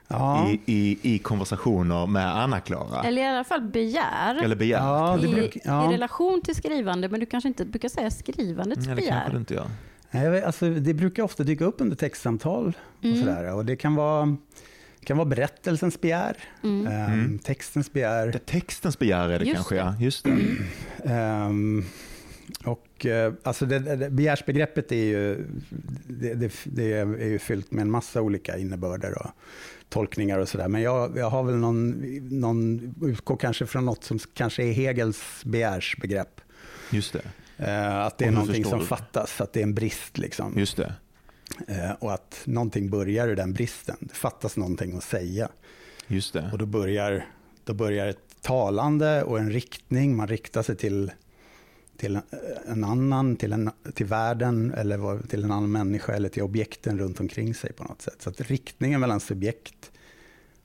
Ja, 0.09 0.49
i, 0.51 0.61
i, 0.67 0.99
i 1.15 1.19
konversationer 1.19 2.07
med 2.07 2.37
Anna-Klara. 2.43 3.03
Eller 3.03 3.23
i 3.23 3.27
alla 3.27 3.45
fall 3.45 3.61
begär. 3.63 4.43
Eller 4.45 4.57
begär. 4.57 4.79
Ja, 4.79 5.19
det 5.21 5.27
I, 5.29 5.31
bruk- 5.31 5.59
ja. 5.65 5.91
I 5.91 5.95
relation 5.95 6.41
till 6.43 6.55
skrivande, 6.55 7.09
men 7.09 7.21
du 7.21 7.27
kanske 7.27 7.49
inte 7.49 7.65
brukar 7.65 7.89
säga 7.89 8.11
skrivandets 8.11 8.87
Mm, 8.87 8.97
det 8.97 9.03
kanske 9.03 9.21
begär. 9.21 9.31
du 9.33 9.37
inte 9.39 9.55
gör. 9.55 9.67
Nej, 10.11 10.43
alltså, 10.45 10.71
det 10.71 10.95
brukar 10.95 11.23
ofta 11.23 11.43
dyka 11.43 11.65
upp 11.65 11.81
under 11.81 11.97
textsamtal. 11.97 12.77
Och 12.99 13.05
Mm. 13.05 13.19
sådär, 13.21 13.55
och 13.55 13.65
det 13.65 13.77
kan 13.77 13.95
vara, 13.95 14.37
det 15.05 15.09
kan 15.09 15.17
vara 15.17 15.29
berättelsens 15.29 16.01
begär, 16.01 16.37
Mm. 16.63 16.87
Mm. 16.87 17.39
textens 17.39 17.93
begär. 17.93 18.27
Det 18.27 18.47
textens 18.47 18.99
begär 18.99 19.29
är 19.29 19.39
det 19.39 19.45
Just 19.45 19.55
kanske, 19.55 19.75
det. 19.75 19.81
ja. 19.81 19.95
Just 20.01 20.25
det. 20.25 20.39
Ehm, 21.05 21.85
och 22.65 23.07
eh, 23.07 23.33
alltså 23.43 23.67
det, 23.67 23.79
det, 23.79 24.11
begärsbegreppet 24.11 24.93
är 24.93 24.97
ju, 25.05 25.47
det, 26.07 26.35
det, 26.35 26.53
det 26.65 26.93
är 26.93 27.27
ju 27.29 27.39
fyllt 27.39 27.71
med 27.73 27.83
en 27.83 27.91
massa 27.91 28.23
olika 28.23 28.59
innebörder 28.59 29.19
och 29.19 29.31
tolkningar 29.89 30.39
och 30.39 30.49
sådär. 30.49 30.69
Men 30.69 30.83
jag, 30.83 31.19
jag 31.19 31.31
har 31.31 31.43
väl 31.43 31.57
någon, 31.57 31.91
någon, 32.41 32.95
utgår 33.03 33.37
kanske 33.37 33.67
från 33.67 33.85
något 33.85 34.05
som 34.05 34.19
kanske 34.35 34.63
är 34.65 34.73
Hegels 34.73 35.45
begärsbegrepp. 35.45 36.41
Just 36.91 37.13
det. 37.13 37.23
Eh, 37.57 37.97
att 37.99 38.19
det 38.19 38.25
är 38.25 38.31
någonting 38.31 38.65
som 38.65 38.79
du? 38.79 38.87
fattas, 38.87 39.41
att 39.41 39.53
det 39.53 39.61
är 39.61 39.65
en 39.65 39.75
brist 39.75 40.19
liksom. 40.19 40.59
Just 40.59 40.77
det. 40.77 40.95
Eh, 41.69 41.93
och 41.93 42.13
att 42.13 42.43
någonting 42.45 42.91
börjar 42.91 43.29
ur 43.29 43.37
den 43.37 43.53
bristen. 43.53 43.97
Det 44.01 44.15
fattas 44.15 44.57
någonting 44.57 44.97
att 44.97 45.05
säga. 45.05 45.49
Just 46.07 46.33
det. 46.33 46.51
Och 46.53 46.59
då 46.59 46.67
börjar, 46.67 47.27
då 47.65 47.75
börjar 47.75 48.07
ett 48.07 48.37
talande 48.41 49.23
och 49.23 49.39
en 49.39 49.51
riktning. 49.51 50.17
Man 50.17 50.29
riktar 50.29 50.63
sig 50.63 50.77
till, 50.77 51.13
till 51.97 52.21
en 52.67 52.85
annan, 52.85 53.37
till, 53.37 53.53
en, 53.53 53.71
till 53.95 54.07
världen 54.07 54.75
eller 54.77 55.27
till 55.27 55.45
en 55.45 55.51
annan 55.51 55.73
människa 55.73 56.13
eller 56.13 56.29
till 56.29 56.43
objekten 56.43 56.99
runt 56.99 57.21
omkring 57.21 57.55
sig 57.55 57.73
på 57.73 57.85
något 57.85 58.03
sätt. 58.03 58.17
Så 58.19 58.31
att 58.31 58.41
riktningen 58.41 59.01
mellan 59.01 59.21
subjekt 59.21 59.91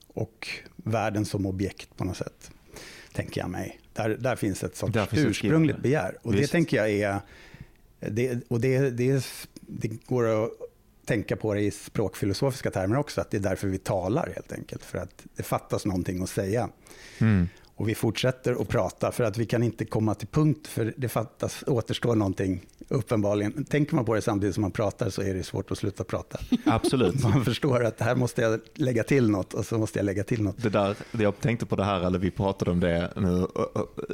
och 0.07 0.47
världen 0.75 1.25
som 1.25 1.45
objekt 1.45 1.97
på 1.97 2.03
något 2.03 2.17
sätt, 2.17 2.51
tänker 3.13 3.41
jag 3.41 3.49
mig. 3.49 3.79
Där, 3.93 4.09
där 4.09 4.35
finns 4.35 4.63
ett 4.63 4.75
sånt 4.75 4.95
finns 4.95 5.25
ursprungligt 5.25 5.79
begär. 5.79 6.17
Och 6.21 6.33
Visst. 6.33 6.41
det 6.41 6.47
tänker 6.47 6.77
jag 6.77 6.89
är, 6.89 7.19
det, 7.99 8.43
och 8.47 8.59
det, 8.59 8.89
det, 8.89 9.25
det 9.59 9.87
går 9.87 10.43
att 10.43 10.51
tänka 11.09 11.35
på 11.35 11.53
det 11.53 11.61
i 11.61 11.71
språkfilosofiska 11.71 12.71
termer 12.71 12.97
också, 12.97 13.21
att 13.21 13.31
det 13.31 13.37
är 13.37 13.41
därför 13.41 13.67
vi 13.67 13.77
talar 13.77 14.31
helt 14.35 14.51
enkelt. 14.51 14.83
För 14.83 14.97
att 14.97 15.23
det 15.35 15.43
fattas 15.43 15.85
någonting 15.85 16.23
att 16.23 16.29
säga. 16.29 16.69
Mm. 17.19 17.47
Och 17.75 17.89
vi 17.89 17.95
fortsätter 17.95 18.61
att 18.61 18.67
prata 18.67 19.11
för 19.11 19.23
att 19.23 19.37
vi 19.37 19.45
kan 19.45 19.63
inte 19.63 19.85
komma 19.85 20.15
till 20.15 20.27
punkt 20.27 20.67
för 20.67 20.93
det 20.97 21.09
fattas, 21.09 21.63
återstår 21.67 22.15
någonting 22.15 22.65
uppenbarligen. 22.87 23.65
Tänker 23.65 23.95
man 23.95 24.05
på 24.05 24.15
det 24.15 24.21
samtidigt 24.21 24.55
som 24.55 24.61
man 24.61 24.71
pratar 24.71 25.09
så 25.09 25.21
är 25.21 25.33
det 25.33 25.43
svårt 25.43 25.71
att 25.71 25.77
sluta 25.77 26.03
prata. 26.03 26.39
Absolut. 26.65 27.23
Man 27.23 27.45
förstår 27.45 27.83
att 27.83 28.01
här 28.01 28.15
måste 28.15 28.41
jag 28.41 28.59
lägga 28.73 29.03
till 29.03 29.29
något 29.29 29.53
och 29.53 29.65
så 29.65 29.77
måste 29.77 29.99
jag 29.99 30.05
lägga 30.05 30.23
till 30.23 30.43
något. 30.43 30.63
Det 30.63 30.69
där, 30.69 30.95
jag 31.11 31.39
tänkte 31.39 31.65
på 31.65 31.75
det 31.75 31.83
här, 31.83 32.07
eller 32.07 32.19
vi 32.19 32.31
pratade 32.31 32.71
om 32.71 32.79
det, 32.79 33.13
nu 33.15 33.47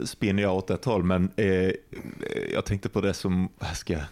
spinner 0.06 0.44
jag 0.44 0.56
åt 0.56 0.70
ett 0.70 0.86
håll, 0.86 1.04
men 1.04 1.30
eh, 1.36 1.72
jag 2.54 2.66
tänkte 2.66 2.90
på 2.90 3.02
det 3.02 3.14
som, 3.14 3.50
vad 3.60 3.76
ska 3.76 3.94
jag, 3.94 4.04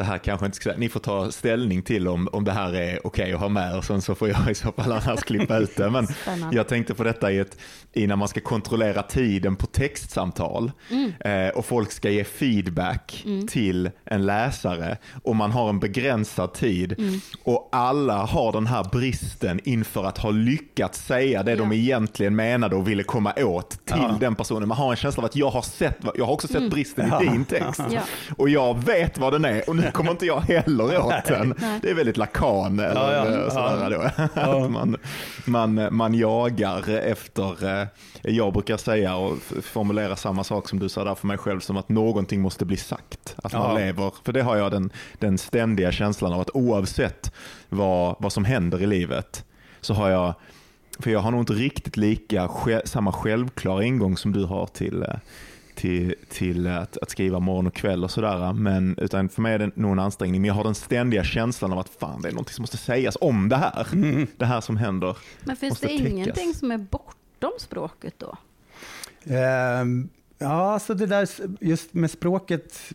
det 0.00 0.04
här 0.06 0.18
kanske 0.18 0.46
inte 0.46 0.56
ska, 0.56 0.72
ni 0.76 0.88
får 0.88 1.00
ta 1.00 1.30
ställning 1.30 1.82
till 1.82 2.08
om, 2.08 2.28
om 2.32 2.44
det 2.44 2.52
här 2.52 2.74
är 2.74 3.06
okej 3.06 3.32
att 3.32 3.40
ha 3.40 3.48
med 3.48 3.76
och 3.76 3.84
sen 3.84 4.02
så 4.02 4.14
får 4.14 4.28
jag 4.28 4.50
i 4.50 4.54
så 4.54 4.72
fall 4.72 4.92
annars 4.92 5.20
klippa 5.22 5.58
ut 5.58 5.76
det. 5.76 5.90
Men 5.90 6.06
Spännande. 6.06 6.56
jag 6.56 6.68
tänkte 6.68 6.94
på 6.94 7.04
detta 7.04 7.32
i, 7.32 7.38
ett, 7.38 7.58
i 7.92 8.06
när 8.06 8.16
man 8.16 8.28
ska 8.28 8.40
kontrollera 8.40 9.02
tiden 9.02 9.56
på 9.56 9.66
textsamtal 9.66 10.72
eh, 11.20 11.48
och 11.48 11.64
folk 11.64 11.92
ska 11.92 12.10
ge 12.10 12.24
feedback 12.24 13.24
till 13.50 13.90
en 14.04 14.26
läsare 14.26 14.96
och 15.22 15.36
man 15.36 15.50
har 15.50 15.68
en 15.68 15.80
begränsad 15.80 16.52
tid 16.54 17.20
och 17.44 17.68
alla 17.72 18.14
har 18.24 18.52
den 18.52 18.66
här 18.66 18.84
bristen 18.92 19.60
inför 19.64 20.04
att 20.04 20.18
ha 20.18 20.30
lyckats 20.30 21.06
säga 21.06 21.42
det 21.42 21.54
de 21.56 21.68
Ja. 21.72 21.74
egentligen 21.78 22.36
menade 22.36 22.76
och 22.76 22.88
ville 22.88 23.02
komma 23.02 23.32
åt 23.36 23.70
till 23.70 23.96
Ja. 23.98 24.16
den 24.20 24.34
personen. 24.34 24.68
Man 24.68 24.76
har 24.78 24.90
en 24.90 24.96
känsla 24.96 25.20
av 25.20 25.24
att 25.24 25.36
jag 25.36 25.50
har 25.50 25.62
sett, 25.62 25.96
jag 26.14 26.24
har 26.26 26.32
också 26.32 26.48
sett 26.48 26.70
bristen 26.70 27.12
i 27.22 27.26
din 27.26 27.44
text 27.44 27.80
Ja. 27.90 28.00
och 28.36 28.48
jag 28.48 28.84
vet 28.84 29.18
vad 29.18 29.32
den 29.32 29.44
är 29.44 29.68
och 29.68 29.76
nu 29.76 29.89
kommer 29.94 30.10
inte 30.10 30.26
jag 30.26 30.40
heller 30.40 30.98
åt 31.06 31.24
den. 31.26 31.54
Det 31.82 31.90
är 31.90 31.94
väldigt 31.94 32.16
lakan 32.16 32.78
eller 32.78 33.14
Ja, 33.14 33.30
ja. 33.30 33.42
eh, 33.44 33.48
sådär 33.50 33.90
då. 33.90 34.24
Att 34.40 34.70
man, 34.70 34.96
man, 35.46 35.88
man 35.96 36.14
jagar 36.14 36.88
efter, 36.98 37.80
eh, 37.82 37.86
jag 38.22 38.52
brukar 38.52 38.76
säga 38.76 39.16
och 39.16 39.38
formulera 39.62 40.16
samma 40.16 40.44
sak 40.44 40.68
som 40.68 40.78
du 40.78 40.88
sa 40.88 41.04
där 41.04 41.14
för 41.14 41.26
mig 41.26 41.38
själv, 41.38 41.60
som 41.60 41.76
att 41.76 41.88
någonting 41.88 42.40
måste 42.40 42.64
bli 42.64 42.76
sagt. 42.76 43.34
Att 43.42 43.52
man 43.52 43.62
Ja. 43.62 43.78
lever, 43.78 44.12
för 44.24 44.32
det 44.32 44.42
har 44.42 44.56
jag 44.56 44.70
den, 44.70 44.90
den 45.18 45.38
ständiga 45.38 45.92
känslan 45.92 46.32
av 46.32 46.40
att 46.40 46.50
oavsett 46.54 47.32
vad, 47.68 48.16
vad 48.18 48.32
som 48.32 48.44
händer 48.44 48.82
i 48.82 48.86
livet 48.86 49.44
så 49.80 49.94
har 49.94 50.10
jag, 50.10 50.34
för 50.98 51.10
jag 51.10 51.20
har 51.20 51.30
nog 51.30 51.40
inte 51.40 51.52
riktigt 51.52 51.96
lika 51.96 52.50
samma 52.84 53.12
självklara 53.12 53.84
ingång 53.84 54.16
som 54.16 54.32
du 54.32 54.44
har 54.44 54.66
till, 54.66 55.02
eh, 55.02 55.08
till, 55.80 56.14
till 56.28 56.66
att, 56.66 56.96
att 56.96 57.10
skriva 57.10 57.38
morgon 57.38 57.66
och 57.66 57.74
kväll 57.74 58.04
och 58.04 58.10
sådär. 58.10 58.52
Men, 58.52 58.94
utan 58.98 59.28
för 59.28 59.42
mig 59.42 59.54
är 59.54 59.58
det 59.58 59.70
nog 59.76 59.92
en 59.92 59.98
ansträngning. 59.98 60.40
Men 60.40 60.48
jag 60.48 60.54
har 60.54 60.64
den 60.64 60.74
ständiga 60.74 61.24
känslan 61.24 61.72
av 61.72 61.78
att 61.78 61.88
fan, 61.88 62.22
det 62.22 62.28
är 62.28 62.32
någonting 62.32 62.54
som 62.54 62.62
måste 62.62 62.76
sägas 62.76 63.16
om 63.20 63.48
det 63.48 63.56
här. 63.56 63.86
Det 64.36 64.44
här 64.44 64.60
som 64.60 64.76
händer. 64.76 65.16
Men 65.44 65.56
finns 65.56 65.80
det 65.80 65.86
täckas. 65.86 66.06
ingenting 66.08 66.54
som 66.54 66.70
är 66.70 66.78
bortom 66.78 67.52
språket 67.58 68.14
då? 68.18 68.36
Ehm, 69.34 70.08
ja, 70.38 70.78
så 70.78 70.94
det 70.94 71.06
där 71.06 71.28
just 71.60 71.94
med 71.94 72.10
språket, 72.10 72.92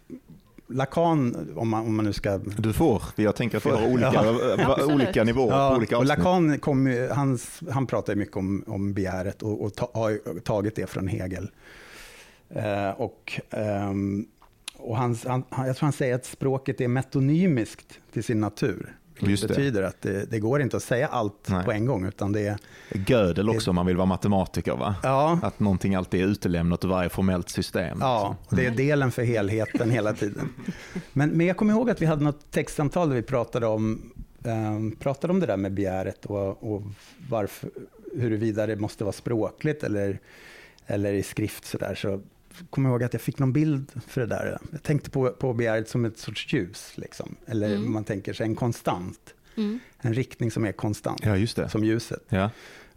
lakan, 0.68 1.48
om 1.56 1.70
man, 1.70 1.86
om 1.86 1.96
man 1.96 2.06
nu 2.06 2.14
ska 2.14 2.38
Du 2.38 2.74
får, 2.74 3.04
jag 3.16 3.36
tänker 3.36 3.58
att 3.58 3.66
vi 3.66 3.70
har 3.70 3.88
olika, 3.88 4.26
Ja, 4.58 4.86
olika 4.86 5.24
nivåer 5.24 5.48
på 5.48 5.54
Ja, 5.54 5.76
olika 5.78 5.98
och 5.98 6.04
avsnitt. 6.04 6.18
Lacan 6.18 6.60
kom, 6.60 7.08
hans, 7.12 7.60
han 7.72 7.88
pratar 7.88 8.16
mycket 8.16 8.38
om, 8.38 8.64
om 8.68 8.94
begäret 8.94 9.42
och, 9.42 9.64
och 9.64 9.76
ta, 9.76 9.90
har 9.94 10.40
tagit 10.40 10.76
det 10.76 10.88
från 10.90 11.08
Hegel. 11.08 11.50
Eh, 12.50 12.90
och 12.90 13.42
ehm, 13.50 14.26
och 14.78 14.98
han, 14.98 15.18
han- 15.26 15.44
jag 15.68 15.76
tror 15.78 15.86
han 15.86 15.94
säger 15.94 16.16
att 16.16 16.26
språket 16.26 16.82
är 16.82 16.88
metonymiskt 16.88 18.00
till 18.14 18.24
sin 18.24 18.40
natur. 18.40 18.96
Vilket 19.20 19.42
det. 19.42 19.48
betyder 19.48 19.84
att 19.84 20.02
det, 20.02 20.32
det 20.32 20.40
går 20.40 20.62
inte 20.62 20.78
att 20.78 20.84
säga 20.84 21.08
allt 21.08 21.48
Nej. 21.50 21.66
på 21.66 21.72
en 21.72 21.86
gång. 21.86 22.06
Utan 22.06 22.32
det 22.32 22.48
är, 22.48 22.58
Gödel 23.08 23.50
också 23.50 23.70
om 23.70 23.76
man 23.76 23.86
vill 23.86 23.98
vara 23.98 24.06
matematiker 24.06 24.76
va? 24.76 24.96
ja, 25.04 25.40
Att 25.44 25.60
någonting 25.60 25.96
alltid 25.96 26.22
är 26.22 26.26
utelämnat 26.26 26.86
ur 26.86 26.90
varje 26.90 27.10
formellt 27.10 27.50
system. 27.50 27.98
Ja, 28.02 28.36
och 28.48 28.56
det 28.56 28.66
är 28.66 28.72
delen 28.72 29.12
för 29.12 29.24
helheten 29.24 29.92
hela 29.92 30.14
tiden. 30.14 30.50
Men, 31.14 31.30
men 31.30 31.48
jag 31.48 31.58
kommer 31.58 31.74
ihåg 31.74 31.90
att 31.90 32.02
vi 32.02 32.06
hade 32.06 32.24
något 32.24 32.52
textsamtal 32.52 33.10
där 33.10 33.16
vi 33.16 33.22
pratade 33.22 33.68
om, 33.68 34.12
eh, 34.46 35.00
pratade 35.00 35.34
om 35.34 35.40
det 35.40 35.46
där 35.46 35.58
med 35.58 35.74
begäret 35.74 36.26
och, 36.26 36.74
och 36.74 36.82
varför, 37.30 37.70
huruvida 38.16 38.66
det 38.68 38.76
måste 38.76 39.04
vara 39.04 39.14
språkligt 39.14 39.84
eller, 39.84 40.20
eller 40.88 41.14
i 41.14 41.24
skrift. 41.24 41.66
Så, 41.66 41.78
där. 41.78 41.96
så 41.96 42.22
kommer 42.70 42.90
jag 42.90 42.94
ihåg 42.94 43.04
att 43.04 43.14
jag 43.14 43.22
fick 43.22 43.40
någon 43.40 43.54
bild 43.54 43.92
för 44.08 44.22
det 44.22 44.28
där. 44.28 44.58
Jag 44.72 44.84
tänkte 44.84 45.10
på, 45.10 45.30
på 45.30 45.54
begäret 45.54 45.90
som 45.90 46.06
ett 46.06 46.18
sorts 46.18 46.54
ljus, 46.54 46.92
liksom. 46.96 47.36
eller 47.48 47.76
Mm. 47.76 47.92
man 47.94 48.04
tänker 48.04 48.34
sig 48.34 48.46
en 48.46 48.56
konstant. 48.56 49.34
Mm. 49.58 49.80
En 50.02 50.14
riktning 50.14 50.52
som 50.52 50.66
är 50.66 50.72
konstant, 50.72 51.20
Ja, 51.24 51.38
just 51.38 51.56
det. 51.56 51.70
som 51.70 51.84
ljuset. 51.84 52.24
Ja. 52.30 52.50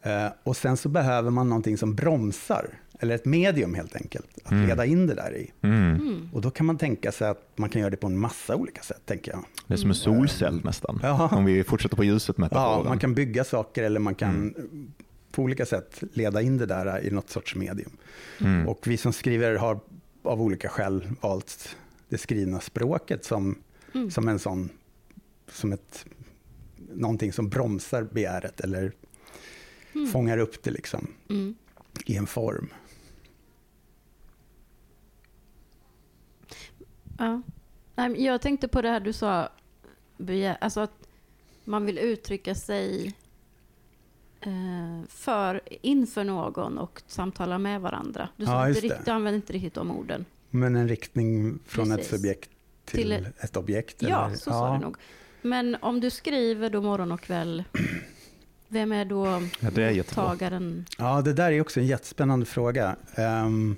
Eh, 0.02 0.26
och 0.42 0.56
sen 0.56 0.76
så 0.76 0.88
behöver 0.88 1.30
man 1.30 1.48
någonting 1.48 1.76
som 1.78 1.94
bromsar, 1.94 2.78
eller 3.00 3.14
ett 3.14 3.24
medium 3.24 3.74
helt 3.74 3.96
enkelt, 3.96 4.26
att 4.44 4.52
Mm. 4.52 4.66
leda 4.68 4.84
in 4.86 5.06
det 5.06 5.14
där 5.14 5.36
i. 5.36 5.50
Mm. 5.62 5.94
Mm. 5.94 6.30
Och 6.32 6.40
då 6.40 6.50
kan 6.50 6.66
man 6.66 6.78
tänka 6.78 7.12
sig 7.12 7.28
att 7.28 7.48
man 7.56 7.68
kan 7.70 7.80
göra 7.80 7.90
det 7.90 7.96
på 7.96 8.06
en 8.06 8.18
massa 8.18 8.56
olika 8.56 8.82
sätt, 8.82 9.00
tänker 9.06 9.30
jag. 9.32 9.44
Det 9.66 9.74
är 9.74 9.78
som 9.78 9.90
en 9.90 9.96
solcell 9.96 10.60
nästan. 10.64 11.00
Ja. 11.02 11.28
Om 11.32 11.44
vi 11.44 11.64
fortsätter 11.64 11.96
på 11.96 12.04
ljuset 12.04 12.38
metaforen. 12.38 12.78
Ja, 12.84 12.88
man 12.88 12.98
kan 12.98 13.14
bygga 13.14 13.44
saker 13.44 13.82
eller 13.82 14.00
man 14.00 14.14
kan 14.14 14.30
Mm. 14.30 14.92
På 15.38 15.42
olika 15.42 15.66
sätt 15.66 16.02
leda 16.12 16.42
in 16.42 16.58
det 16.58 16.66
där 16.66 17.04
i 17.06 17.10
något 17.10 17.30
sorts 17.30 17.54
medium. 17.54 17.96
Mm. 18.40 18.68
Och 18.68 18.86
vi 18.86 18.96
som 18.96 19.12
skriver 19.12 19.54
har 19.54 19.80
av 20.22 20.42
olika 20.42 20.68
skäl 20.68 21.08
valt 21.20 21.76
det 22.08 22.18
skrivna 22.18 22.60
språket 22.60 23.24
som, 23.24 23.58
Mm. 23.94 24.10
som 24.10 24.28
en 24.28 24.38
sån, 24.38 24.68
som 25.52 25.72
ett, 25.72 26.06
någonting 26.92 27.32
som 27.32 27.48
bromsar 27.48 28.02
begäret 28.02 28.60
eller 28.60 28.92
Mm. 29.94 30.06
fångar 30.10 30.38
upp 30.38 30.62
det 30.62 30.70
liksom 30.70 31.14
Mm. 31.30 31.54
i 32.06 32.16
en 32.16 32.26
form. 32.26 32.68
Ja. 37.18 37.42
Jag 38.16 38.40
tänkte 38.42 38.68
på 38.68 38.82
det 38.82 38.88
här 38.88 39.00
du 39.00 39.12
sa, 39.12 39.48
alltså 40.60 40.80
att 40.80 41.08
man 41.64 41.86
vill 41.86 41.98
uttrycka 41.98 42.54
sig 42.54 43.14
för, 45.08 45.60
inför 45.82 46.24
någon 46.24 46.78
och 46.78 47.02
samtala 47.06 47.58
med 47.58 47.80
varandra. 47.80 48.28
Du, 48.36 48.44
Ja, 48.44 48.68
inte 48.68 48.80
riktigt, 48.80 49.04
du 49.04 49.10
använde 49.10 49.36
inte 49.36 49.52
riktigt 49.52 49.74
de 49.74 49.90
orden. 49.90 50.24
Men 50.50 50.76
en 50.76 50.88
riktning 50.88 51.58
från 51.66 51.88
Precis. 51.88 52.04
ett 52.04 52.10
subjekt 52.10 52.50
till, 52.84 53.02
Till- 53.02 53.28
ett 53.38 53.56
objekt? 53.56 53.96
Ja, 54.02 54.26
eller? 54.26 54.36
så 54.36 54.50
sa 54.50 54.72
du 54.74 54.78
nog. 54.84 54.96
Men 55.42 55.76
om 55.80 56.00
du 56.00 56.10
skriver 56.10 56.70
då 56.70 56.82
morgon 56.82 57.12
och 57.12 57.20
kväll, 57.20 57.64
vem 58.68 58.92
är 58.92 59.04
då 59.04 59.26
Ja, 59.60 59.70
det 59.70 59.82
är 59.84 59.94
mottagaren? 59.96 60.86
Ja, 60.98 61.22
det 61.22 61.32
där 61.32 61.52
är 61.52 61.60
också 61.60 61.80
en 61.80 61.86
jättespännande 61.86 62.46
fråga. 62.46 62.96
Ehm, 63.14 63.76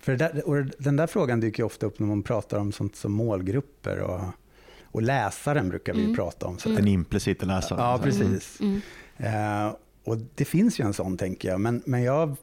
för 0.00 0.16
där, 0.16 0.48
och 0.48 0.64
den 0.78 0.96
där 0.96 1.06
frågan 1.06 1.40
dyker 1.40 1.62
ju 1.62 1.66
ofta 1.66 1.86
upp 1.86 1.98
när 1.98 2.06
man 2.06 2.22
pratar 2.22 2.58
om 2.58 2.72
sånt 2.72 2.96
som 2.96 3.12
målgrupper 3.12 3.98
och, 4.00 4.20
och 4.84 5.02
läsaren 5.02 5.68
brukar 5.68 5.92
vi 5.92 5.98
ju 5.98 6.04
Mm. 6.04 6.16
prata 6.16 6.46
om. 6.46 6.58
Så 6.58 6.68
Den 6.68 6.88
implicita 6.88 7.46
läsaren. 7.46 7.82
Ja, 7.84 7.98
precis. 8.02 8.60
Mm. 8.60 8.80
Eh, 9.22 9.74
och 10.04 10.16
det 10.34 10.44
finns 10.44 10.80
ju 10.80 10.84
en 10.84 10.92
sån, 10.92 11.16
tänker 11.16 11.48
jag. 11.48 11.60
Men, 11.60 11.82
men 11.86 12.02
jag 12.02 12.36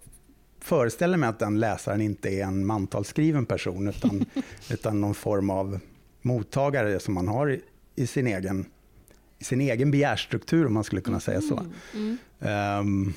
föreställer 0.60 1.18
mig 1.18 1.30
att 1.30 1.40
den 1.40 1.60
läsaren 1.60 2.02
inte 2.02 2.30
är 2.30 2.44
en 2.44 2.66
mantalsskriven 2.66 3.46
person, 3.46 3.88
utan, 3.88 4.26
utan 4.70 5.02
någon 5.02 5.16
form 5.16 5.50
av 5.50 5.80
mottagare 6.22 7.00
som 7.00 7.14
man 7.14 7.28
har 7.28 7.52
i, 7.52 7.62
i 7.96 8.08
sin 8.08 8.28
egen 8.28 8.66
i 9.40 9.44
sin 9.44 9.62
egen 9.62 9.92
begärstruktur, 9.92 10.66
om 10.66 10.74
man 10.74 10.84
skulle 10.84 11.02
kunna 11.02 11.20
säga 11.20 11.42
så. 11.42 11.58
Mm. 11.58 11.72
Mm. 11.94 12.18
Ehm, 12.40 13.14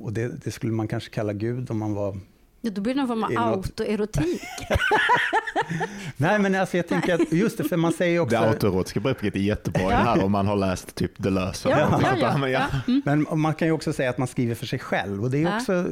och 0.00 0.12
det, 0.12 0.44
det 0.44 0.50
skulle 0.50 0.72
man 0.72 0.88
kanske 0.88 1.10
kalla 1.10 1.32
Gud 1.32 1.70
om 1.70 1.78
man 1.78 1.94
var... 1.94 2.18
Ja, 2.60 2.70
då 2.70 2.80
blir 2.80 2.94
det 2.94 3.00
någon 3.00 3.08
form 3.08 3.24
av 3.24 3.52
autoerotik. 3.52 4.42
Nej, 6.16 6.38
men 6.38 6.54
alltså 6.54 6.76
jag 6.76 6.88
tänker 6.88 7.14
att 7.14 7.32
just 7.32 7.58
det, 7.58 7.64
för 7.64 7.76
man 7.76 7.92
säger 7.92 8.20
också... 8.20 8.36
Det 8.36 8.48
autoerotiska 8.48 9.00
begreppet 9.00 9.34
är 9.34 9.38
jättebra 9.40 9.82
Ja. 9.82 9.96
här 9.96 10.24
om 10.24 10.32
man 10.32 10.46
har 10.46 10.56
läst 10.56 10.94
typ 10.94 11.12
Deleuze. 11.16 11.68
Ja, 11.68 12.00
ja, 12.02 12.16
ja. 12.20 12.38
Men 12.38 12.50
ja. 12.50 12.66
Mm. 12.88 13.02
Men 13.04 13.40
man 13.40 13.54
kan 13.54 13.68
ju 13.68 13.72
också 13.72 13.92
säga 13.92 14.10
att 14.10 14.18
man 14.18 14.28
skriver 14.28 14.54
för 14.54 14.66
sig 14.66 14.78
själv 14.78 15.24
och 15.24 15.30
det 15.30 15.42
är 15.42 15.56
också, 15.56 15.86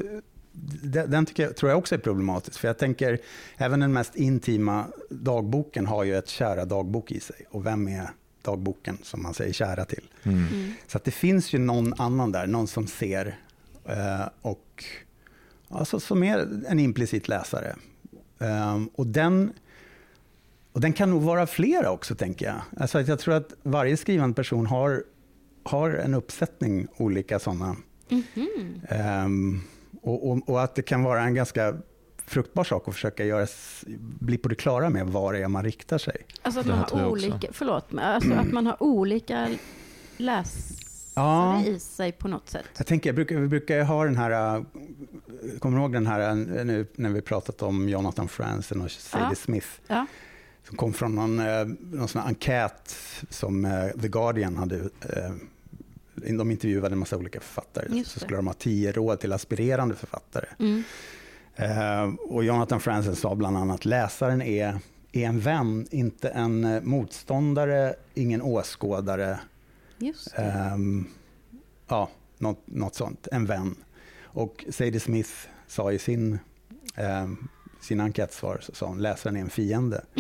den, 0.83 1.11
den 1.11 1.27
tycker 1.27 1.43
jag, 1.43 1.57
tror 1.57 1.71
jag 1.71 1.79
också 1.79 1.95
är 1.95 1.99
problematisk. 1.99 2.59
För 2.61 2.69
jag 2.69 2.79
tänker, 2.79 3.19
även 3.57 3.81
den 3.81 3.93
mest 3.93 4.17
intima 4.17 4.85
dagboken 5.11 5.87
har 5.87 6.05
ju 6.05 6.17
ett 6.17 6.29
kära 6.29 6.65
dagbok 6.65 7.13
i 7.13 7.21
sig. 7.21 7.47
Och 7.51 7.67
vem 7.67 7.89
är 7.89 8.11
dagboken 8.43 8.99
som 9.03 9.23
man 9.23 9.35
säger 9.35 9.53
kära 9.53 9.85
till. 9.85 10.05
Mm. 10.23 10.39
Mm. 10.39 10.73
Så 10.87 10.99
att 10.99 11.05
det 11.05 11.11
finns 11.11 11.53
ju 11.53 11.59
någon 11.59 11.95
annan 12.01 12.33
där, 12.33 12.47
någon 12.47 12.67
som 12.67 12.87
ser 12.87 13.39
eh, 13.85 14.29
och 14.43 14.85
alltså, 15.69 16.01
som 16.01 16.23
är 16.23 16.49
en 16.69 16.79
implicit 16.79 17.29
läsare. 17.29 17.77
Ehm, 18.39 18.91
och, 18.95 19.07
den, 19.07 19.53
och 20.73 20.81
den 20.81 20.93
kan 20.93 21.11
nog 21.11 21.23
vara 21.23 21.47
flera 21.47 21.91
också, 21.91 22.15
tänker 22.15 22.47
jag. 22.47 22.61
Alltså, 22.81 22.99
att 22.99 23.09
jag 23.09 23.19
tror 23.19 23.35
att 23.35 23.53
varje 23.63 23.97
skrivande 23.97 24.35
person 24.35 24.67
har, 24.67 25.05
har 25.65 25.91
en 25.91 26.15
uppsättning 26.15 26.87
olika 26.97 27.39
sådana. 27.39 27.77
Mhm. 28.09 28.81
Ehm, 28.89 29.61
och, 30.03 30.31
och, 30.31 30.49
och 30.49 30.63
att 30.63 30.75
det 30.75 30.83
kan 30.83 31.03
vara 31.03 31.23
en 31.23 31.35
ganska 31.35 31.77
fruktbar 32.27 32.65
sak 32.65 32.89
att 32.89 32.95
försöka 32.95 33.25
göra, 33.25 33.47
bli 34.21 34.39
på 34.39 34.49
det 34.49 34.55
klara 34.55 34.91
med 34.91 35.07
var 35.07 35.33
det 35.33 35.39
är 35.39 35.49
man 35.49 35.65
riktar 35.65 35.99
sig. 35.99 36.27
Alltså 36.43 36.61
att 36.61 36.67
man 36.67 36.79
har 36.79 37.07
olika, 37.07 37.49
förlåt, 37.53 37.87
alltså 37.99 38.33
att 38.33 38.53
man 38.53 38.67
har 38.67 38.83
olika 38.83 39.49
läsare 40.17 40.87
Ja. 41.17 41.63
i 41.65 41.79
sig 41.79 42.13
på 42.13 42.29
något 42.29 42.49
sätt. 42.49 42.65
Jag 42.77 42.87
tänker, 42.87 43.09
jag 43.09 43.15
brukar, 43.15 43.37
vi 43.37 43.49
brukar 43.49 43.77
ju 43.77 43.83
ha 43.83 44.05
den 44.05 44.17
här, 44.17 44.57
äh, 44.57 44.63
kommer 45.59 45.77
du 45.77 45.83
ihåg 45.83 45.93
den 45.93 46.07
här 46.07 46.29
äh, 46.31 46.35
nu 46.65 46.87
när 46.95 47.11
vi 47.11 47.21
pratat 47.21 47.63
om 47.63 47.89
Jonathan 47.89 48.29
Franzen 48.29 48.81
och 48.81 48.91
Sadie 48.91 49.27
Ja. 49.29 49.35
Smith? 49.35 49.67
Ja. 49.87 50.07
Som 50.69 50.77
kom 50.77 50.93
från 50.93 51.15
någon, 51.15 51.39
eh, 51.39 51.65
någon 51.93 52.09
sån 52.09 52.23
enkät 52.23 52.97
som 53.31 53.65
eh, 53.65 53.89
The 54.03 54.09
Guardian 54.09 54.57
hade. 54.57 54.77
eh, 54.77 55.31
De 56.15 56.51
intervjuade 56.51 56.93
en 56.95 56.99
massa 56.99 57.17
olika 57.17 57.41
författare. 57.41 58.05
Så 58.05 58.21
skulle 58.21 58.37
de 58.37 58.47
ha 58.47 58.55
tio 58.55 58.93
råd 58.93 59.21
till 59.21 59.33
aspirerande 59.33 59.95
författare. 59.95 60.47
Mm. 60.59 60.83
Eh, 61.57 62.15
Och 62.29 62.45
Jonathan 62.45 62.81
Franzen 62.81 63.17
sa 63.17 63.35
bland 63.35 63.57
annat 63.57 63.85
läsaren 63.85 64.43
är, 64.43 64.79
är 65.13 65.27
en 65.27 65.41
vän, 65.41 65.87
inte 65.91 66.29
en 66.29 66.65
eh, 66.65 66.83
motståndare, 66.83 67.95
ingen 68.15 68.43
åskådare. 68.43 69.39
Just. 69.99 70.35
Ehm, 70.37 71.07
ja, 71.89 72.09
något, 72.39 72.59
något 72.65 72.95
sånt. 72.95 73.29
En 73.33 73.47
vän. 73.47 73.75
Och 74.37 74.65
Sadie 74.69 75.01
Smith 75.01 75.31
sa 75.67 75.93
i 75.93 75.99
sin, 75.99 76.39
um, 77.25 77.49
sin 77.81 78.01
enkätsvar, 78.01 78.59
så 78.63 78.75
sa 78.75 78.87
hon, 78.87 79.03
läsaren 79.03 79.37
är 79.37 79.41
en 79.41 79.51
fiende. 79.51 80.05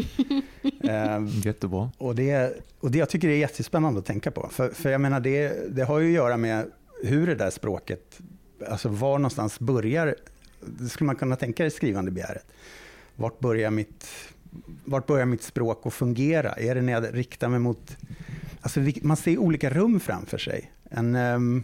Ehm, 0.80 1.26
Jättebra. 1.26 1.90
och, 1.98 2.14
det, 2.14 2.60
och 2.80 2.90
det 2.90 2.98
jag 2.98 3.08
tycker 3.08 3.28
är 3.28 3.36
jättespännande 3.36 3.98
att 3.98 4.06
tänka 4.06 4.30
på. 4.30 4.48
För, 4.52 4.68
för 4.68 4.90
jag 4.90 5.00
menar, 5.00 5.20
det, 5.20 5.74
det 5.76 5.84
har 5.84 5.98
ju 5.98 6.06
att 6.06 6.14
göra 6.14 6.36
med 6.36 6.70
hur 7.02 7.26
det 7.26 7.34
där 7.34 7.50
språket, 7.50 8.18
alltså 8.68 8.88
var 8.88 9.18
någonstans 9.18 9.60
börjar, 9.60 10.16
det 10.60 10.88
skulle 10.88 11.06
man 11.06 11.16
kunna 11.16 11.36
tänka 11.36 11.66
i 11.66 11.70
skrivande 11.70 12.10
begäret. 12.10 12.46
Vart 13.16 13.38
börjar 13.38 13.70
mitt, 13.70 14.06
vart 14.84 15.06
börjar 15.06 15.26
mitt 15.26 15.42
språk 15.42 15.86
att 15.86 15.94
fungera? 15.94 16.52
Är 16.52 16.74
det 16.74 16.82
när 16.82 16.92
jag 16.92 17.16
riktar 17.16 17.48
mig 17.48 17.58
mot, 17.58 17.96
alltså 18.60 18.80
man 19.02 19.16
ser 19.16 19.38
olika 19.38 19.70
rum 19.70 20.00
framför 20.00 20.38
sig. 20.38 20.72
En, 20.90 21.14
ehm, 21.14 21.62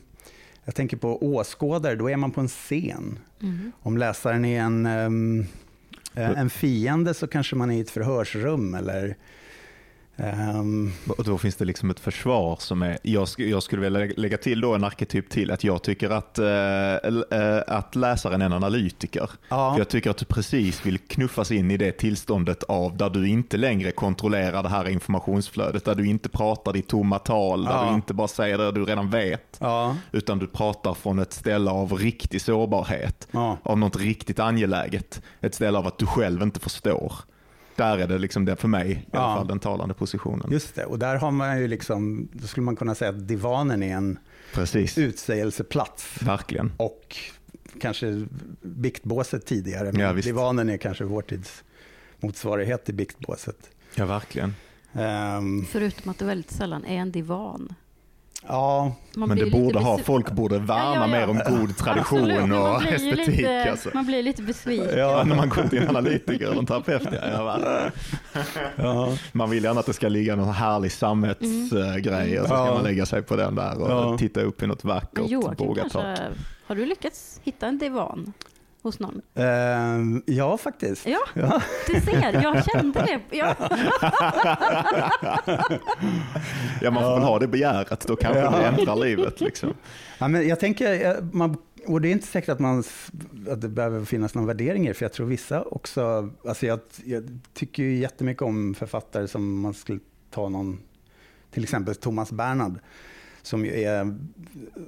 jag 0.64 0.75
tänker 0.75 0.97
på 0.97 1.26
åskådare, 1.26 1.95
då 1.95 2.11
är 2.11 2.16
man 2.16 2.31
på 2.31 2.40
en 2.40 2.49
scen. 2.49 3.19
Mm. 3.42 3.73
Om 3.83 3.99
läsaren 3.99 4.45
är 4.45 4.61
en, 4.61 4.87
ehm, 4.87 5.47
eh, 6.14 6.31
en 6.31 6.50
fiende 6.50 7.14
så 7.14 7.26
kanske 7.26 7.57
man 7.57 7.71
är 7.71 7.76
i 7.76 7.81
ett 7.81 7.90
förhörsrum 7.90 8.75
eller 8.75 9.16
ehm, 10.23 10.93
Och 11.19 11.25
då 11.25 11.38
finns 11.38 11.57
det 11.57 11.64
liksom 11.64 11.91
ett 11.91 12.00
försvar 12.00 12.57
som 12.61 12.83
är, 12.83 12.99
jag, 13.02 13.25
sk- 13.25 13.47
jag 13.50 13.62
skulle 13.62 13.83
vilja 13.83 13.99
lä- 14.00 14.12
lägga 14.17 14.37
till 14.38 14.61
då 14.61 14.75
en 14.75 14.85
arketyp 14.85 15.31
till, 15.31 15.50
att 15.50 15.64
jag 15.64 15.83
tycker 15.83 16.11
att, 16.11 16.38
l- 16.38 17.25
eh, 17.31 17.59
att 17.76 17.95
läsaren 17.97 18.43
är 18.43 18.47
en 18.47 18.52
analytiker. 18.52 19.31
ja, 19.49 19.75
jag 19.79 19.88
tycker 19.88 20.11
att 20.11 20.17
du 20.17 20.25
precis 20.25 20.87
vill 20.87 20.99
knuffas 20.99 21.50
in 21.50 21.71
i 21.71 21.76
det 21.76 21.93
tillståndet 21.93 22.62
av 22.62 22.97
där 22.97 23.11
du 23.11 23.29
inte 23.29 23.57
längre 23.57 23.91
kontrollerar 23.91 24.62
det 24.62 24.69
här 24.69 24.88
informationsflödet, 24.88 25.85
där 25.85 25.95
du 25.95 26.07
inte 26.07 26.29
pratar 26.29 26.73
ditt 26.73 26.88
tomma 26.88 27.19
tal, 27.19 27.64
där 27.64 27.73
Ja. 27.73 27.88
du 27.88 27.95
inte 27.95 28.14
bara 28.14 28.29
säger 28.29 28.59
det 28.59 28.73
du 28.73 28.85
redan 28.85 29.11
vet, 29.11 29.57
ja, 29.61 29.97
utan 30.12 30.38
du 30.38 30.47
pratar 30.47 30.95
från 30.95 31.19
ett 31.19 31.33
ställe 31.33 31.71
av 31.71 31.93
riktig 31.93 32.41
sårbarhet, 32.41 33.29
av 33.62 33.79
något 33.79 33.97
riktigt 33.97 34.38
angeläget, 34.41 35.23
ett 35.41 35.55
ställe 35.55 35.79
av 35.79 35.87
att 35.87 35.99
du 35.99 36.07
själv 36.07 36.43
inte 36.43 36.61
förstår. 36.61 37.12
Där 37.76 37.99
är 37.99 38.07
det 38.09 38.19
liksom 38.19 38.45
det 38.45 38.57
för 38.57 38.69
mig, 38.69 38.91
i 38.91 39.17
alla 39.17 39.25
Ja. 39.29 39.37
fall 39.37 39.47
den 39.47 39.59
talande 39.59 39.95
positionen. 39.95 40.49
just 40.50 40.75
det. 40.75 40.85
Och 40.85 40.99
där 40.99 41.17
har 41.17 41.30
man 41.30 41.61
ju 41.61 41.69
liksom, 41.69 42.28
då 42.32 42.47
skulle 42.47 42.65
man 42.65 42.76
kunna 42.76 42.95
säga 42.95 43.11
att 43.11 43.28
divanen 43.28 43.82
är 43.82 43.95
en 43.97 44.19
Precis, 44.54 44.99
utsägelseplats. 44.99 46.23
verkligen. 46.23 46.73
Och 46.76 47.17
kanske 47.80 48.26
biktbåset 48.63 49.47
tidigare, 49.47 49.93
men 49.93 50.00
Ja, 50.00 50.13
divanen 50.13 50.69
är 50.69 50.76
kanske 50.76 51.04
vår 51.04 51.23
tids 51.23 51.65
motsvarighet 52.21 52.85
till 52.85 52.95
biktbåset. 52.95 53.71
Ja, 53.95 54.06
verkligen. 54.06 54.54
Ehm, 54.93 55.65
Förutom 55.65 56.11
att 56.11 56.19
det 56.19 56.25
väldigt 56.25 56.50
sällan 56.50 56.85
är 56.85 56.97
en 56.97 57.13
divan. 57.13 57.75
Ja, 58.49 58.93
Man 59.17 59.28
Men 59.28 59.39
det 59.39 59.47
borde 59.50 59.78
ha, 59.78 59.99
folk 59.99 60.31
borde 60.31 60.59
värna 60.59 60.95
Ja, 60.95 61.00
ja, 61.00 61.07
mer 61.07 61.28
om 61.31 61.41
god 61.59 61.76
tradition 61.76 62.31
Absolut, 62.31 62.52
och 62.52 62.83
estetik. 62.83 63.37
Lite, 63.37 63.71
alltså. 63.71 63.91
Man 63.95 64.07
blir 64.07 64.23
lite 64.23 64.43
besviken. 64.43 64.99
Ja, 64.99 65.25
när 65.26 65.37
man 65.37 65.49
går 65.49 65.63
till 65.69 65.78
en 65.83 65.89
analytiker 65.89 66.47
eller 66.47 66.59
en 66.59 66.67
terapeut. 66.67 67.02
Ja, 67.13 67.28
ja, 67.33 67.45
va? 67.45 67.59
ja, 68.76 69.17
Man 69.33 69.50
vill 69.50 69.65
gärna 69.65 69.81
att 69.81 69.87
det 69.87 69.93
ska 69.93 70.09
ligga 70.09 70.37
någon 70.37 70.55
härlig 70.55 70.93
sammetsgrej 70.93 72.41
och 72.41 72.47
så 72.49 72.55
ska 72.55 72.67
Ja. 72.67 72.75
man 72.75 72.83
lägga 72.83 73.07
sig 73.07 73.23
på 73.23 73.37
den 73.37 73.55
där 73.55 73.83
och 73.83 73.91
Ja. 73.91 74.19
titta 74.19 74.41
upp 74.41 74.63
i 74.63 74.67
något 74.67 74.85
vackert 74.85 75.31
Joakim 75.31 75.75
kanske, 75.75 76.17
har 76.67 76.75
du 76.76 76.87
lyckats 76.87 77.41
hitta 77.43 77.67
en 77.67 77.78
divan 77.78 78.33
hos 78.82 78.99
någon? 79.00 79.21
Ehm, 79.34 80.23
ja 80.26 80.56
faktiskt. 80.58 81.06
Ja, 81.06 81.18
Ja. 81.34 81.62
du 81.86 82.00
ser, 82.00 82.42
jag 82.42 82.64
kände 82.64 83.00
det. 83.02 83.36
Ja. 83.36 83.54
Ja, 86.80 86.90
man 86.90 87.02
får 87.02 87.14
väl 87.14 87.23
ha 87.23 87.38
det 87.38 87.47
begäret, 87.49 88.06
då 88.06 88.16
kanske 88.16 88.40
Ja. 88.40 88.50
det 88.50 88.64
ändrar 88.66 88.97
livet. 88.97 89.40
Liksom. 89.40 89.75
Ja, 90.18 90.28
men 90.28 90.49
jag 90.49 90.60
tänker, 90.60 91.06
eh, 91.10 91.25
man, 91.32 91.56
och 91.86 92.00
det 92.00 92.08
är 92.08 92.12
inte 92.12 92.26
säkert 92.26 92.49
att, 92.49 92.58
man, 92.58 92.84
att 93.50 93.60
det 93.60 93.68
behöver 93.68 94.04
finnas 94.04 94.34
någon 94.34 94.47
värdering 94.47 94.84
i 94.84 94.88
det, 94.88 94.95
för 94.95 95.04
jag 95.04 95.12
tror 95.12 95.26
vissa 95.26 95.62
också, 95.62 96.30
alltså 96.49 96.66
jag, 96.66 96.80
jag 97.04 97.38
tycker 97.54 97.82
ju 97.82 97.95
jättemycket 97.97 98.42
om 98.42 98.75
författare 98.75 99.28
som 99.28 99.60
man 99.60 99.75
skulle 99.75 100.00
ta 100.30 100.49
någon, 100.49 100.80
till 101.50 101.62
exempel 101.62 101.95
Thomas 101.95 102.32
Bernhard, 102.32 102.78
som, 103.43 103.65
ju 103.65 103.83
är, 103.85 104.19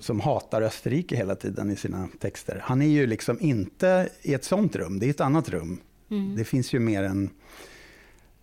som 0.01 0.21
hatar 0.21 0.63
Österrike 0.63 1.17
hela 1.17 1.35
tiden 1.35 1.71
i 1.71 1.77
sina 1.77 2.09
texter. 2.19 2.61
Han 2.65 2.83
är 2.83 2.87
ju 2.87 3.07
liksom 3.07 3.41
inte 3.41 4.09
i 4.23 4.35
ett 4.35 4.45
sånt 4.45 4.77
rum, 4.77 4.99
det 4.99 5.07
är 5.07 5.11
ett 5.11 5.21
annat 5.21 5.49
rum. 5.49 5.81
Mm. 6.11 6.37
Det 6.37 6.45
finns 6.45 6.73
ju 6.73 6.79
mer 6.79 7.03
en... 7.03 7.31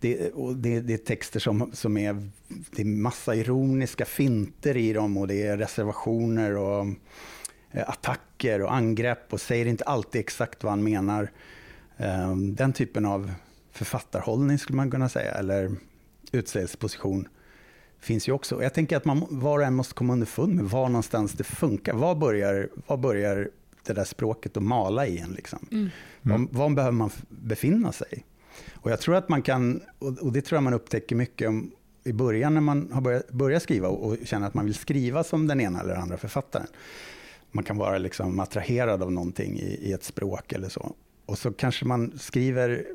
Det, 0.00 0.32
det, 0.56 0.80
det 0.80 0.94
är 0.94 0.98
texter 0.98 1.40
som, 1.40 1.70
som 1.72 1.96
är... 1.96 2.28
Det 2.70 2.82
är 2.82 2.86
massa 2.86 3.34
ironiska 3.34 4.04
finter 4.04 4.76
i 4.76 4.92
dem 4.92 5.16
och 5.16 5.28
det 5.28 5.42
är 5.42 5.56
reservationer 5.56 6.56
och 6.56 6.86
eh, 7.70 7.88
attacker 7.88 8.62
och 8.62 8.74
angrepp 8.74 9.32
och 9.32 9.40
säger 9.40 9.66
inte 9.66 9.84
alltid 9.84 10.20
exakt 10.20 10.64
vad 10.64 10.72
han 10.72 10.82
menar. 10.82 11.30
Eh, 11.96 12.36
Den 12.36 12.72
typen 12.72 13.04
av 13.04 13.32
författarhållning 13.72 14.58
skulle 14.58 14.76
man 14.76 14.90
kunna 14.90 15.08
säga, 15.08 15.32
eller 15.32 15.70
utsägelseposition 16.32 17.28
finns 18.02 18.28
ju 18.28 18.32
också. 18.32 18.62
Jag 18.62 18.74
tänker 18.74 18.96
att 18.96 19.04
man 19.04 19.26
var 19.30 19.58
och 19.58 19.64
en 19.64 19.74
måste 19.74 19.94
komma 19.94 20.12
underfund 20.12 20.54
med 20.54 20.64
var 20.64 20.88
någonstans 20.88 21.32
det 21.32 21.44
funkar. 21.44 21.94
Var 21.94 22.14
börjar, 22.14 22.68
var 22.86 22.96
börjar 22.96 23.50
det 23.86 23.92
där 23.92 24.04
språket 24.04 24.56
att 24.56 24.62
mala 24.62 25.06
i 25.06 25.18
en? 25.18 25.32
Liksom? 25.32 25.68
Mm. 25.70 25.88
Var, 26.22 26.48
var 26.50 26.70
behöver 26.70 26.92
man 26.92 27.10
befinna 27.28 27.92
sig? 27.92 28.24
Och 28.74 28.90
jag 28.90 29.00
tror 29.00 29.14
att 29.14 29.28
man 29.28 29.42
kan, 29.42 29.80
och 29.98 30.32
det 30.32 30.42
tror 30.42 30.56
jag 30.56 30.62
man 30.62 30.74
upptäcker 30.74 31.16
mycket 31.16 31.48
om, 31.48 31.70
i 32.04 32.12
början 32.12 32.54
när 32.54 32.60
man 32.60 32.92
har 32.92 33.00
börjat, 33.00 33.30
börjat 33.30 33.62
skriva 33.62 33.88
och 33.88 34.06
och 34.06 34.16
känner 34.24 34.46
att 34.46 34.54
man 34.54 34.64
vill 34.64 34.74
skriva 34.74 35.24
som 35.24 35.46
den 35.46 35.60
ena 35.60 35.80
eller 35.80 35.94
andra 35.94 36.16
författaren. 36.16 36.66
Man 37.50 37.64
kan 37.64 37.76
vara 37.76 37.98
liksom 37.98 38.40
attraherad 38.40 39.02
av 39.02 39.12
någonting 39.12 39.58
i, 39.58 39.88
i 39.88 39.92
ett 39.92 40.04
språk 40.04 40.52
eller 40.52 40.68
så. 40.68 40.94
Och 41.26 41.38
så 41.38 41.52
kanske 41.52 41.84
man 41.84 42.18
skriver 42.18 42.86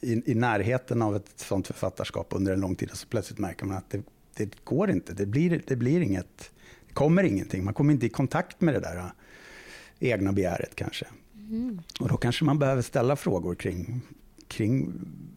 i, 0.00 0.32
i 0.32 0.34
närheten 0.34 1.02
av 1.02 1.16
ett 1.16 1.32
sånt 1.36 1.66
författarskap 1.66 2.26
under 2.30 2.52
en 2.52 2.60
lång 2.60 2.76
tid 2.76 2.90
och 2.90 2.96
så 2.96 3.06
plötsligt 3.06 3.38
märker 3.38 3.66
man 3.66 3.76
att 3.76 3.90
det, 3.90 4.02
det 4.36 4.64
går 4.64 4.90
inte. 4.90 5.12
Det 5.12 5.26
blir, 5.26 5.62
det 5.66 5.76
blir 5.76 6.00
inget, 6.00 6.50
det 6.88 6.94
kommer 6.94 7.22
ingenting. 7.22 7.64
Man 7.64 7.74
kommer 7.74 7.92
inte 7.92 8.06
i 8.06 8.08
kontakt 8.08 8.60
med 8.60 8.74
det 8.74 8.80
där 8.80 8.96
äh, 8.96 9.04
egna 9.98 10.32
begäret 10.32 10.74
kanske. 10.74 11.06
Mm. 11.34 11.80
Och 12.00 12.08
då 12.08 12.16
kanske 12.16 12.44
man 12.44 12.58
behöver 12.58 12.82
ställa 12.82 13.16
frågor 13.16 13.54
kring, 13.54 14.00
kring 14.48 14.92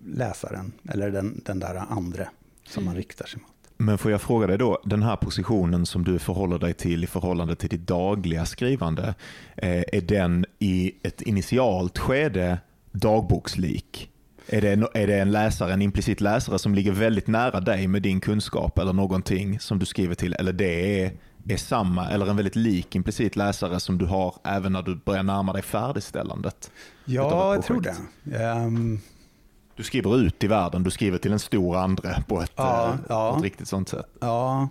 läsaren 0.06 0.72
eller 0.90 1.12
den, 1.12 1.42
den 1.46 1.60
där 1.60 1.76
andra 1.76 2.30
som 2.64 2.86
man 2.86 2.96
riktar 2.96 3.26
sig 3.26 3.42
mot. 3.42 3.52
Men 3.78 3.98
får 3.98 4.12
jag 4.12 4.22
fråga 4.22 4.48
dig 4.48 4.58
då, 4.58 4.82
den 4.86 5.04
här 5.04 5.16
positionen 5.16 5.86
som 5.86 6.04
du 6.04 6.20
förhåller 6.20 6.60
dig 6.60 6.74
till 6.74 7.04
i 7.04 7.08
förhållande 7.08 7.56
till 7.56 7.70
ditt 7.70 7.88
dagliga 7.88 8.46
skrivande, 8.46 9.16
eh, 9.56 9.84
är 9.94 10.02
den 10.02 10.46
i 10.60 10.94
ett 11.04 11.22
initialt 11.22 11.98
skede 11.98 12.60
dagbokslik? 12.92 14.12
Är 14.50 14.62
det, 14.62 14.74
en, 14.74 14.88
är 14.94 15.08
det 15.08 15.20
en 15.20 15.32
läsare, 15.32 15.74
en 15.74 15.82
implicit 15.82 16.22
läsare 16.22 16.60
som 16.60 16.76
ligger 16.76 16.92
väldigt 16.92 17.28
nära 17.28 17.60
dig 17.60 17.88
med 17.88 18.02
din 18.02 18.20
kunskap 18.22 18.78
eller 18.80 18.94
någonting 18.94 19.60
som 19.60 19.80
du 19.80 19.86
skriver 19.86 20.16
till, 20.16 20.34
eller 20.34 20.54
det 20.54 21.04
är, 21.04 21.12
är 21.48 21.58
samma 21.58 22.10
eller 22.10 22.28
en 22.28 22.36
väldigt 22.36 22.56
lik 22.56 22.96
implicit 22.96 23.36
läsare 23.36 23.80
som 23.80 23.98
du 23.98 24.06
har 24.06 24.36
även 24.44 24.72
när 24.74 24.82
du 24.82 24.96
börjar 24.96 25.24
närma 25.24 25.54
dig 25.54 25.62
färdigställandet? 25.62 26.72
Ja, 27.06 27.54
jag 27.56 27.64
tror 27.64 27.82
det. 27.82 27.96
Ehm, 28.38 29.00
Du 29.76 29.84
skriver 29.84 30.18
ut 30.18 30.44
i 30.44 30.48
världen, 30.48 30.84
du 30.84 30.92
skriver 30.92 31.18
till 31.18 31.32
en 31.32 31.40
stor 31.40 31.78
andre 31.78 32.24
på 32.28 32.42
ett, 32.42 32.52
Ja, 32.56 32.90
eh, 32.94 33.00
ja. 33.10 33.32
på 33.32 33.38
ett 33.38 33.44
riktigt 33.44 33.68
sånt 33.68 33.90
sätt. 33.90 34.08
Ja. 34.20 34.70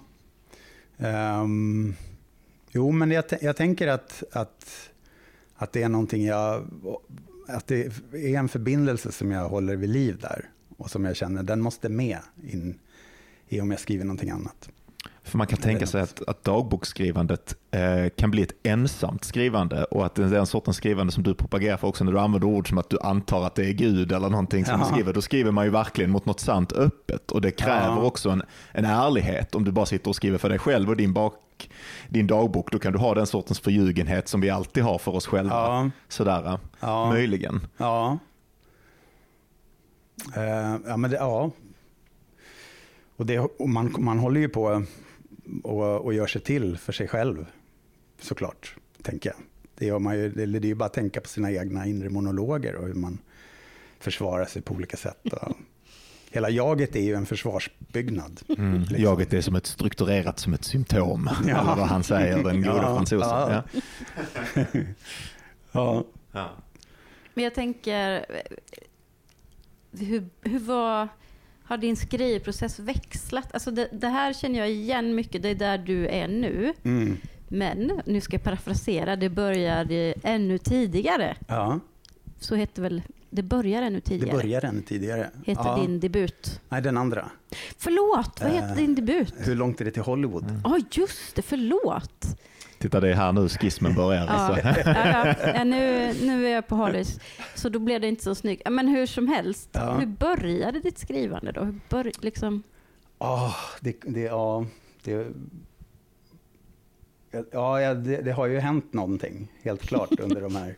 Ehm, 0.98 1.94
jo, 2.72 2.90
men 2.90 3.10
jag, 3.10 3.24
jag 3.40 3.56
tänker 3.56 3.88
att, 3.88 4.22
att, 4.32 4.90
att 5.56 5.72
det 5.72 5.82
är 5.82 5.88
någonting 5.88 6.24
jag... 6.24 6.66
Att 7.48 7.66
det 7.66 7.86
är 8.12 8.38
en 8.38 8.48
förbindelse 8.48 9.12
som 9.12 9.30
jag 9.30 9.48
håller 9.48 9.76
vid 9.76 9.90
liv 9.90 10.18
där. 10.20 10.44
Och 10.76 10.90
som 10.90 11.04
jag 11.04 11.16
känner, 11.16 11.42
den 11.42 11.60
måste 11.60 11.88
med 11.88 12.18
in 12.52 12.78
i 13.48 13.60
om 13.60 13.70
jag 13.70 13.80
skriver 13.80 14.04
någonting 14.04 14.30
annat. 14.30 14.68
För 15.22 15.38
man 15.38 15.46
kan 15.46 15.58
tänka 15.58 15.86
sig 15.86 16.00
att, 16.02 16.22
att 16.28 16.44
dagboksskrivandet 16.44 17.56
eh, 17.70 18.08
kan 18.16 18.30
bli 18.30 18.42
ett 18.42 18.52
ensamt 18.62 19.24
skrivande 19.24 19.84
och 19.84 20.06
att 20.06 20.14
det 20.14 20.24
är 20.24 20.28
den 20.30 20.46
sortens 20.46 20.76
skrivande 20.76 21.12
som 21.12 21.22
du 21.22 21.34
propagerar 21.34 21.76
för 21.76 21.88
också 21.88 22.04
när 22.04 22.12
du 22.12 22.18
använder 22.18 22.48
ord 22.48 22.68
som 22.68 22.78
att 22.78 22.90
du 22.90 22.98
antar 23.00 23.46
att 23.46 23.54
det 23.54 23.64
är 23.66 23.72
Gud 23.72 24.12
eller 24.12 24.28
någonting 24.28 24.64
som 24.64 24.80
Ja. 24.80 24.86
du 24.86 24.92
skriver. 24.92 25.12
Då 25.12 25.22
skriver 25.22 25.50
man 25.50 25.64
ju 25.64 25.70
verkligen 25.70 26.10
mot 26.10 26.26
något 26.26 26.40
sant 26.40 26.72
öppet 26.72 27.30
och 27.30 27.40
det 27.40 27.50
kräver 27.50 27.86
Ja. 27.96 28.02
också 28.02 28.30
en, 28.30 28.42
en 28.72 28.84
ärlighet. 28.84 29.54
Om 29.54 29.64
du 29.64 29.72
bara 29.72 29.86
sitter 29.86 30.08
och 30.08 30.16
skriver 30.16 30.38
för 30.38 30.48
dig 30.48 30.58
själv 30.58 30.88
och 30.88 30.96
din, 30.96 31.12
bak, 31.12 31.34
din 32.08 32.26
dagbok, 32.26 32.72
då 32.72 32.78
kan 32.78 32.92
du 32.92 32.98
ha 32.98 33.14
den 33.14 33.26
sortens 33.26 33.60
förljugenhet 33.60 34.28
som 34.28 34.40
vi 34.40 34.50
alltid 34.50 34.82
har 34.82 34.98
för 34.98 35.14
oss 35.14 35.26
själva. 35.26 35.54
Ja, 35.54 35.90
Sådär, 36.08 36.58
ja, 36.80 37.08
möjligen. 37.10 37.66
ja. 37.76 38.18
Eh, 40.36 40.76
ja, 40.86 40.96
men 40.96 41.10
det, 41.10 41.16
ja. 41.16 41.50
Och, 43.16 43.26
det, 43.26 43.38
och 43.38 43.68
man, 43.68 43.94
man 43.98 44.18
håller 44.18 44.40
ju 44.40 44.48
på 44.48 44.84
och, 45.62 46.04
och 46.04 46.14
gör 46.14 46.26
sig 46.26 46.40
till 46.40 46.78
för 46.78 46.92
sig 46.92 47.08
själv, 47.08 47.46
såklart, 48.20 48.74
tänker 49.02 49.30
jag. 49.30 49.38
Det, 49.78 49.86
gör 49.86 49.98
man 49.98 50.18
ju, 50.18 50.28
det, 50.30 50.46
det 50.46 50.58
är 50.58 50.68
ju 50.68 50.74
bara 50.74 50.84
att 50.84 50.92
tänka 50.92 51.20
på 51.20 51.28
sina 51.28 51.52
egna 51.52 51.86
inre 51.86 52.08
monologer 52.08 52.74
och 52.74 52.86
hur 52.86 52.94
man 52.94 53.18
försvarar 53.98 54.44
sig 54.44 54.62
på 54.62 54.74
olika 54.74 54.96
sätt. 54.96 55.32
Och, 55.32 55.56
hela 56.30 56.50
jaget 56.50 56.96
är 56.96 57.00
ju 57.02 57.14
en 57.14 57.26
försvarsbyggnad. 57.26 58.40
Mm. 58.58 58.78
Liksom. 58.80 59.02
Jaget 59.02 59.32
är 59.32 59.40
som 59.40 59.54
ett 59.56 59.66
strukturerat 59.66 60.38
som 60.38 60.54
ett 60.54 60.64
symptom, 60.64 61.30
Ja. 61.46 61.60
eller 61.60 61.76
vad 61.76 61.86
han 61.88 62.02
säger, 62.02 62.36
den 62.44 62.62
gode 62.62 62.76
Ja, 62.76 62.82
fransosen. 62.82 63.28
ja. 63.28 63.62
Ja. 64.54 64.64
Ja. 65.72 66.04
Ja. 66.32 66.50
Men 67.34 67.44
jag 67.44 67.54
tänker, 67.54 68.26
hur, 69.98 70.28
hur 70.42 70.58
var, 70.58 71.08
har 71.64 71.76
din 71.78 71.96
skrivprocess 71.96 72.78
växlat? 72.78 73.54
Alltså 73.54 73.70
det, 73.70 73.88
det 73.92 74.08
här 74.08 74.32
känner 74.32 74.58
jag 74.58 74.70
igen 74.70 75.14
mycket, 75.14 75.42
det 75.42 75.48
är 75.48 75.54
där 75.54 75.78
du 75.78 76.06
är 76.08 76.28
nu. 76.28 76.72
Mm. 76.84 77.16
Men, 77.48 78.00
nu 78.06 78.20
ska 78.20 78.34
jag 78.36 78.42
parafrasera, 78.42 79.16
det 79.16 79.28
började 79.28 80.14
ännu 80.22 80.58
tidigare. 80.58 81.36
ja, 81.48 81.80
Så 82.40 82.54
heter 82.54 82.82
väl, 82.82 83.02
det 83.36 83.42
börjar 83.42 83.82
ännu 83.82 83.94
det 83.96 84.00
tidigare. 84.06 84.36
börjar 84.36 84.64
ännu 84.64 84.82
tidigare. 84.82 85.30
Heter 85.44 85.64
ja. 85.64 85.76
din 85.76 86.00
debut. 86.00 86.60
Nej, 86.68 86.82
den 86.82 86.96
andra. 86.96 87.30
Förlåt, 87.78 88.40
vad 88.40 88.50
Eh, 88.50 88.54
heter 88.54 88.76
din 88.76 88.94
debut? 88.94 89.34
Hur 89.38 89.54
långt 89.54 89.80
är 89.80 89.84
det 89.84 89.90
till 89.90 90.02
Hollywood? 90.02 90.44
Mm. 90.50 90.60
Ja, 90.64 90.78
just 90.92 91.34
det, 91.36 91.42
förlåt. 91.42 92.26
Titta, 92.78 93.00
det 93.00 93.08
är 93.10 93.14
här 93.14 93.32
nu 93.32 93.48
skismen 93.48 93.94
börjar. 93.94 94.24
Ja, 94.26 94.28
Alltså. 94.30 94.68
ja, 94.68 94.74
ja. 94.84 95.34
ja, 95.54 95.64
nu, 95.64 96.12
nu 96.22 96.46
är 96.46 96.50
jag 96.50 96.66
på 96.68 96.74
Harleys, 96.76 97.20
så 97.54 97.68
då 97.68 97.78
blev 97.78 98.00
det 98.00 98.08
inte 98.08 98.24
så 98.24 98.34
snyggt. 98.34 98.62
Ja, 98.64 98.70
Men 98.70 98.88
hur 98.88 99.06
som 99.06 99.28
helst, 99.28 99.68
Ja. 99.72 99.92
hur 99.98 100.06
började 100.06 100.80
ditt 100.80 100.98
skrivande 100.98 101.52
då? 101.52 101.60
Hur 101.64 101.80
bör, 101.90 102.10
liksom, 102.20 102.62
Ah, 103.18 103.50
det, 103.80 103.96
det, 104.06 104.20
ja, 104.20 104.66
det, 105.04 105.26
ja, 107.52 107.80
ja, 107.80 107.94
det, 107.94 108.22
det 108.22 108.32
har 108.32 108.46
ju 108.46 108.58
hänt 108.58 108.92
någonting, 108.92 109.48
helt 109.62 109.82
klart, 109.82 110.20
under 110.20 110.40
de 110.40 110.56
här, 110.56 110.74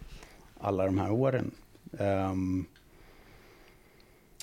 alla 0.60 0.84
de 0.86 0.98
här 0.98 1.10
åren. 1.12 1.50
Um, 1.90 2.66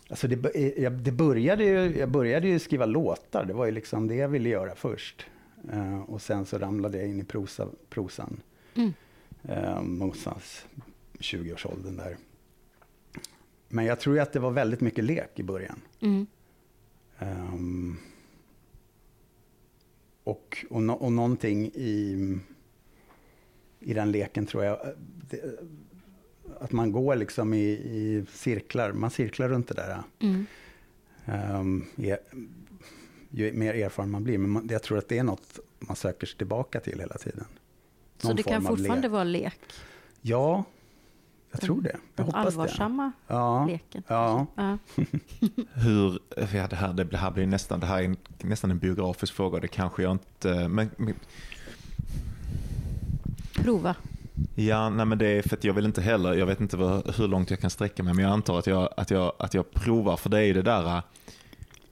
alltså 0.09 0.27
det, 0.27 0.35
bör- 0.37 0.79
jag, 0.81 0.93
det 0.93 1.11
började 1.11 1.63
ju, 1.63 1.97
jag 1.99 2.09
började 2.11 2.47
ju 2.47 2.59
skriva 2.59 2.85
låtar, 2.85 3.45
det 3.45 3.53
var 3.53 3.65
ju 3.65 3.71
liksom 3.71 4.07
det 4.07 4.15
jag 4.15 4.29
ville 4.29 4.49
göra 4.49 4.75
först. 4.75 5.25
Eh, 5.71 5.99
och 6.01 6.21
sen 6.21 6.45
så 6.45 6.57
ramlade 6.57 6.97
jag 6.97 7.07
in 7.07 7.19
i 7.19 7.23
prosa, 7.23 7.67
prosan, 7.89 8.41
Mm. 8.75 8.93
um, 9.77 9.97
någonstans 9.99 10.65
20-årsåldern 11.19 11.97
där. 11.97 12.17
Men 13.69 13.85
jag 13.85 13.99
tror 13.99 14.19
att 14.19 14.33
det 14.33 14.39
var 14.39 14.51
väldigt 14.51 14.81
mycket 14.81 15.03
lek 15.03 15.39
i 15.39 15.43
början. 15.43 15.81
mm, 15.99 16.27
Ehm, 17.19 17.97
och, 20.23 20.65
och, 20.69 20.83
no, 20.83 20.91
och 20.91 21.11
någonting 21.11 21.65
i, 21.73 22.17
i 23.79 23.93
den 23.93 24.11
leken 24.11 24.45
tror 24.45 24.63
jag, 24.63 24.79
det, 25.29 25.59
att 26.61 26.71
man 26.71 26.91
går 26.91 27.15
liksom 27.15 27.53
i, 27.53 27.63
i 27.71 28.25
cirklar, 28.33 28.91
man 28.93 29.09
cirklar 29.11 29.49
runt 29.49 29.67
det 29.67 29.73
där. 29.73 30.03
mm. 30.19 30.45
Je- 31.95 32.17
ju 33.29 33.53
mer 33.53 33.73
erfaren 33.73 34.11
man 34.11 34.23
blir, 34.23 34.37
men 34.37 34.49
man, 34.49 34.67
jag 34.71 34.83
tror 34.83 34.97
att 34.97 35.09
det 35.09 35.17
är 35.17 35.23
något 35.23 35.59
man 35.79 35.95
söker 35.95 36.27
sig 36.27 36.37
tillbaka 36.37 36.79
till 36.79 36.99
hela 36.99 37.15
tiden. 37.17 37.45
Så 38.17 38.27
Någon 38.27 38.35
det 38.37 38.43
kan 38.43 38.63
fortfarande 38.63 39.01
lek. 39.07 39.11
vara 39.11 39.23
lek? 39.23 39.59
Ja, 40.21 40.63
jag 41.51 41.61
tror 41.61 41.81
det. 41.81 41.89
Jag 41.89 41.99
Den 42.15 42.25
hoppas 42.25 42.41
det. 42.43 42.47
allvarsamma 42.47 43.11
Ja, 43.27 43.65
leken? 43.67 44.03
ja. 44.07 44.47
Ja. 44.55 44.77
Hur, 45.73 46.19
ja, 46.37 46.67
det, 46.67 46.75
här, 46.75 46.93
det 46.93 47.17
här 47.17 47.31
blir 47.31 47.45
nästan, 47.47 47.79
det 47.79 47.85
här 47.85 47.99
är 47.99 48.03
en, 48.05 48.17
nästan 48.43 48.71
en 48.71 48.79
biografisk 48.79 49.33
fråga, 49.33 49.59
det 49.59 49.67
kanske 49.67 50.03
jag 50.03 50.11
inte... 50.11 50.67
Men, 50.67 50.89
men, 50.97 51.13
Prova. 53.53 53.95
Ja, 54.55 54.89
nej, 54.89 55.05
men 55.05 55.17
det 55.17 55.27
är 55.27 55.41
för 55.41 55.55
att 55.57 55.63
jag 55.63 55.73
vill 55.73 55.85
inte 55.85 56.01
heller, 56.01 56.33
jag 56.33 56.45
vet 56.45 56.61
inte 56.61 56.77
vad, 56.77 57.15
hur 57.15 57.27
långt 57.27 57.49
jag 57.49 57.59
kan 57.59 57.69
sträcka 57.69 58.03
mig, 58.03 58.13
men 58.13 58.23
jag 58.23 58.31
antar 58.33 58.59
att 58.59 58.67
jag, 58.67 58.89
att 58.97 59.11
jag, 59.11 59.33
att 59.39 59.53
jag 59.53 59.71
provar, 59.71 60.17
för 60.17 60.29
det 60.29 60.37
är 60.37 60.43
ju 60.43 60.53
det 60.53 60.61
där, 60.61 61.01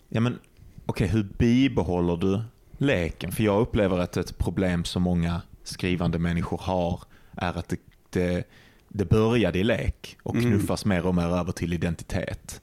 ja 0.10 0.21
men 0.21 0.39
okej, 0.86 1.08
hur 1.08 1.23
bibehåller 1.23 2.17
du 2.17 2.41
leken? 2.77 3.32
För 3.32 3.43
jag 3.43 3.62
upplever 3.62 3.97
att 3.97 4.17
ett 4.17 4.38
problem 4.38 4.84
som 4.84 5.03
många 5.03 5.41
skrivande 5.63 6.19
människor 6.19 6.58
har 6.63 6.99
är 7.32 7.58
att 7.58 7.69
det, 7.69 7.79
det, 8.10 8.47
det 8.88 9.06
började 9.06 9.60
i 9.60 9.63
lek 9.63 10.17
och 10.23 10.36
Mm. 10.36 10.51
knuffas 10.51 10.86
mer 10.86 11.06
och 11.06 11.15
mer 11.15 11.27
över 11.38 11.51
till 11.51 11.73
identitet. 11.73 12.62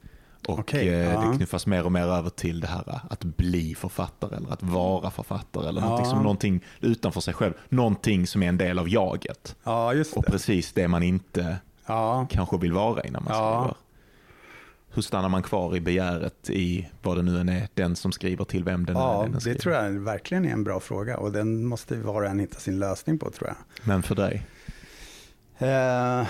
Och 0.48 0.58
Okej, 0.58 0.88
eh, 0.88 1.12
ja. 1.12 1.20
det 1.20 1.36
knuffas 1.36 1.66
mer 1.66 1.84
och 1.84 1.92
mer 1.92 2.06
över 2.06 2.30
till 2.30 2.60
det 2.60 2.66
här 2.66 3.00
att 3.10 3.24
bli 3.24 3.74
författare 3.74 4.36
eller 4.36 4.52
att 4.52 4.62
vara 4.62 5.10
författare 5.10 5.68
eller 5.68 5.80
Ja. 5.80 5.84
någonting, 5.86 6.10
som, 6.10 6.22
någonting 6.22 6.64
utanför 6.80 7.20
sig 7.20 7.34
själv. 7.34 7.52
Någonting 7.68 8.26
som 8.26 8.42
är 8.42 8.48
en 8.48 8.58
del 8.58 8.78
av 8.78 8.88
jaget. 8.88 9.56
ja, 9.64 9.94
Och 10.16 10.26
precis 10.26 10.72
det 10.72 10.88
man 10.88 11.02
inte 11.02 11.56
Ja. 11.86 12.26
kanske 12.30 12.58
vill 12.58 12.72
vara 12.72 13.02
innan 13.04 13.24
man 13.24 13.34
skriver. 13.34 13.74
Hur 14.94 15.02
stannar 15.02 15.28
man 15.28 15.42
kvar 15.42 15.76
i 15.76 15.80
begäret 15.80 16.50
i 16.50 16.88
vad 17.02 17.16
det 17.16 17.22
nu 17.22 17.40
än 17.40 17.48
är, 17.48 17.68
den 17.74 17.96
som 17.96 18.12
skriver 18.12 18.44
till 18.44 18.64
vem 18.64 18.80
än 18.88 18.94
Ja, 18.94 19.24
är 19.24 19.28
den 19.28 19.40
det 19.44 19.54
tror 19.54 19.74
jag 19.74 19.90
verkligen 19.90 20.44
är 20.44 20.52
en 20.52 20.64
bra 20.64 20.80
fråga 20.80 21.16
och 21.18 21.32
den 21.32 21.66
måste 21.66 21.96
var 21.96 22.22
och 22.22 22.28
en 22.28 22.38
hitta 22.40 22.58
sin 22.58 22.78
lösning 22.78 23.18
på 23.18 23.30
tror 23.30 23.48
jag. 23.48 23.56
Men 23.88 24.02
för 24.02 24.14
dig? 24.14 24.46
Eh, 25.58 25.68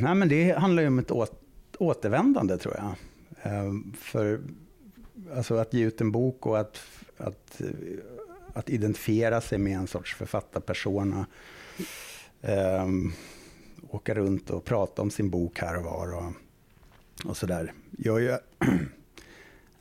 nej, 0.00 0.14
men 0.14 0.28
det 0.28 0.58
handlar 0.58 0.82
ju 0.82 0.88
om 0.88 0.98
ett 0.98 1.10
åt, 1.10 1.41
återvändande 1.78 2.58
tror 2.58 2.74
jag. 2.76 2.94
Ehm, 3.42 3.92
för 3.98 4.40
alltså 5.34 5.54
att 5.54 5.74
ge 5.74 5.84
ut 5.84 6.00
en 6.00 6.12
bok 6.12 6.46
och 6.46 6.60
att, 6.60 6.80
att, 7.16 7.60
att 8.52 8.70
identifiera 8.70 9.40
sig 9.40 9.58
med 9.58 9.76
en 9.76 9.86
sorts 9.86 10.14
författarpersona. 10.14 11.26
Um, 12.40 13.12
åka 13.90 14.14
runt 14.14 14.50
och 14.50 14.64
prata 14.64 15.02
om 15.02 15.10
sin 15.10 15.30
bok 15.30 15.58
här 15.58 15.76
och 15.76 15.84
var 15.84 16.14
och, 16.14 16.32
och 17.24 17.36
sådär. 17.36 17.72
Jag, 17.98 18.22
jag, 18.22 18.40
um, 18.58 18.78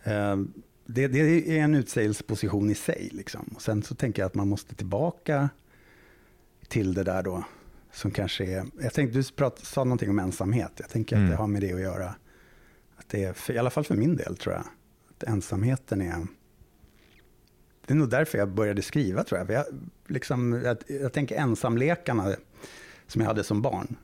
ehm, 0.04 0.54
det, 0.86 1.08
det 1.08 1.58
är 1.58 1.64
en 1.64 1.76
utsägelseposition 1.76 2.70
i 2.70 2.76
sig. 2.76 3.10
Liksom. 3.12 3.52
Och 3.56 3.62
sen 3.62 3.84
så 3.84 3.96
tänker 3.96 4.22
jag 4.22 4.28
att 4.28 4.36
man 4.36 4.48
måste 4.48 4.76
tillbaka 4.76 5.50
till 6.68 6.94
det 6.94 7.04
där 7.04 7.24
då. 7.24 7.44
Som 7.94 8.12
kanske 8.12 8.46
är, 8.46 8.66
jag 8.82 8.94
tänkte, 8.94 9.20
du 9.20 9.24
prat, 9.24 9.60
sa 9.60 9.84
någonting 9.84 10.10
om 10.10 10.20
ensamhet. 10.20 10.72
Jag 10.78 10.90
tänker 10.90 11.16
Mm. 11.16 11.26
att 11.28 11.32
det 11.32 11.38
har 11.38 11.48
med 11.48 11.62
det 11.62 11.74
att 11.74 11.82
göra. 11.82 12.16
Att 12.96 13.10
det 13.10 13.24
är, 13.24 13.34
för, 13.34 13.54
I 13.54 13.58
alla 13.58 13.70
fall 13.70 13.84
för 13.84 13.96
min 13.96 14.16
del 14.16 14.38
tror 14.38 14.56
jag. 14.56 14.64
Att 15.10 15.24
ensamheten 15.24 16.02
är... 16.02 16.28
Det 17.86 17.94
är 17.94 17.98
nog 17.98 18.10
därför 18.10 18.38
jag 18.38 18.50
började 18.50 18.82
skriva 18.82 19.24
tror 19.24 19.38
jag. 19.40 19.48
För 19.48 19.54
jag, 19.54 19.66
liksom, 20.08 20.62
jag, 20.66 20.78
jag 20.88 21.14
tänker 21.14 21.36
ensamlekarna 21.36 22.36
som 23.08 23.22
jag 23.22 23.28
hade 23.28 23.44
som 23.44 23.62
barn. 23.62 23.96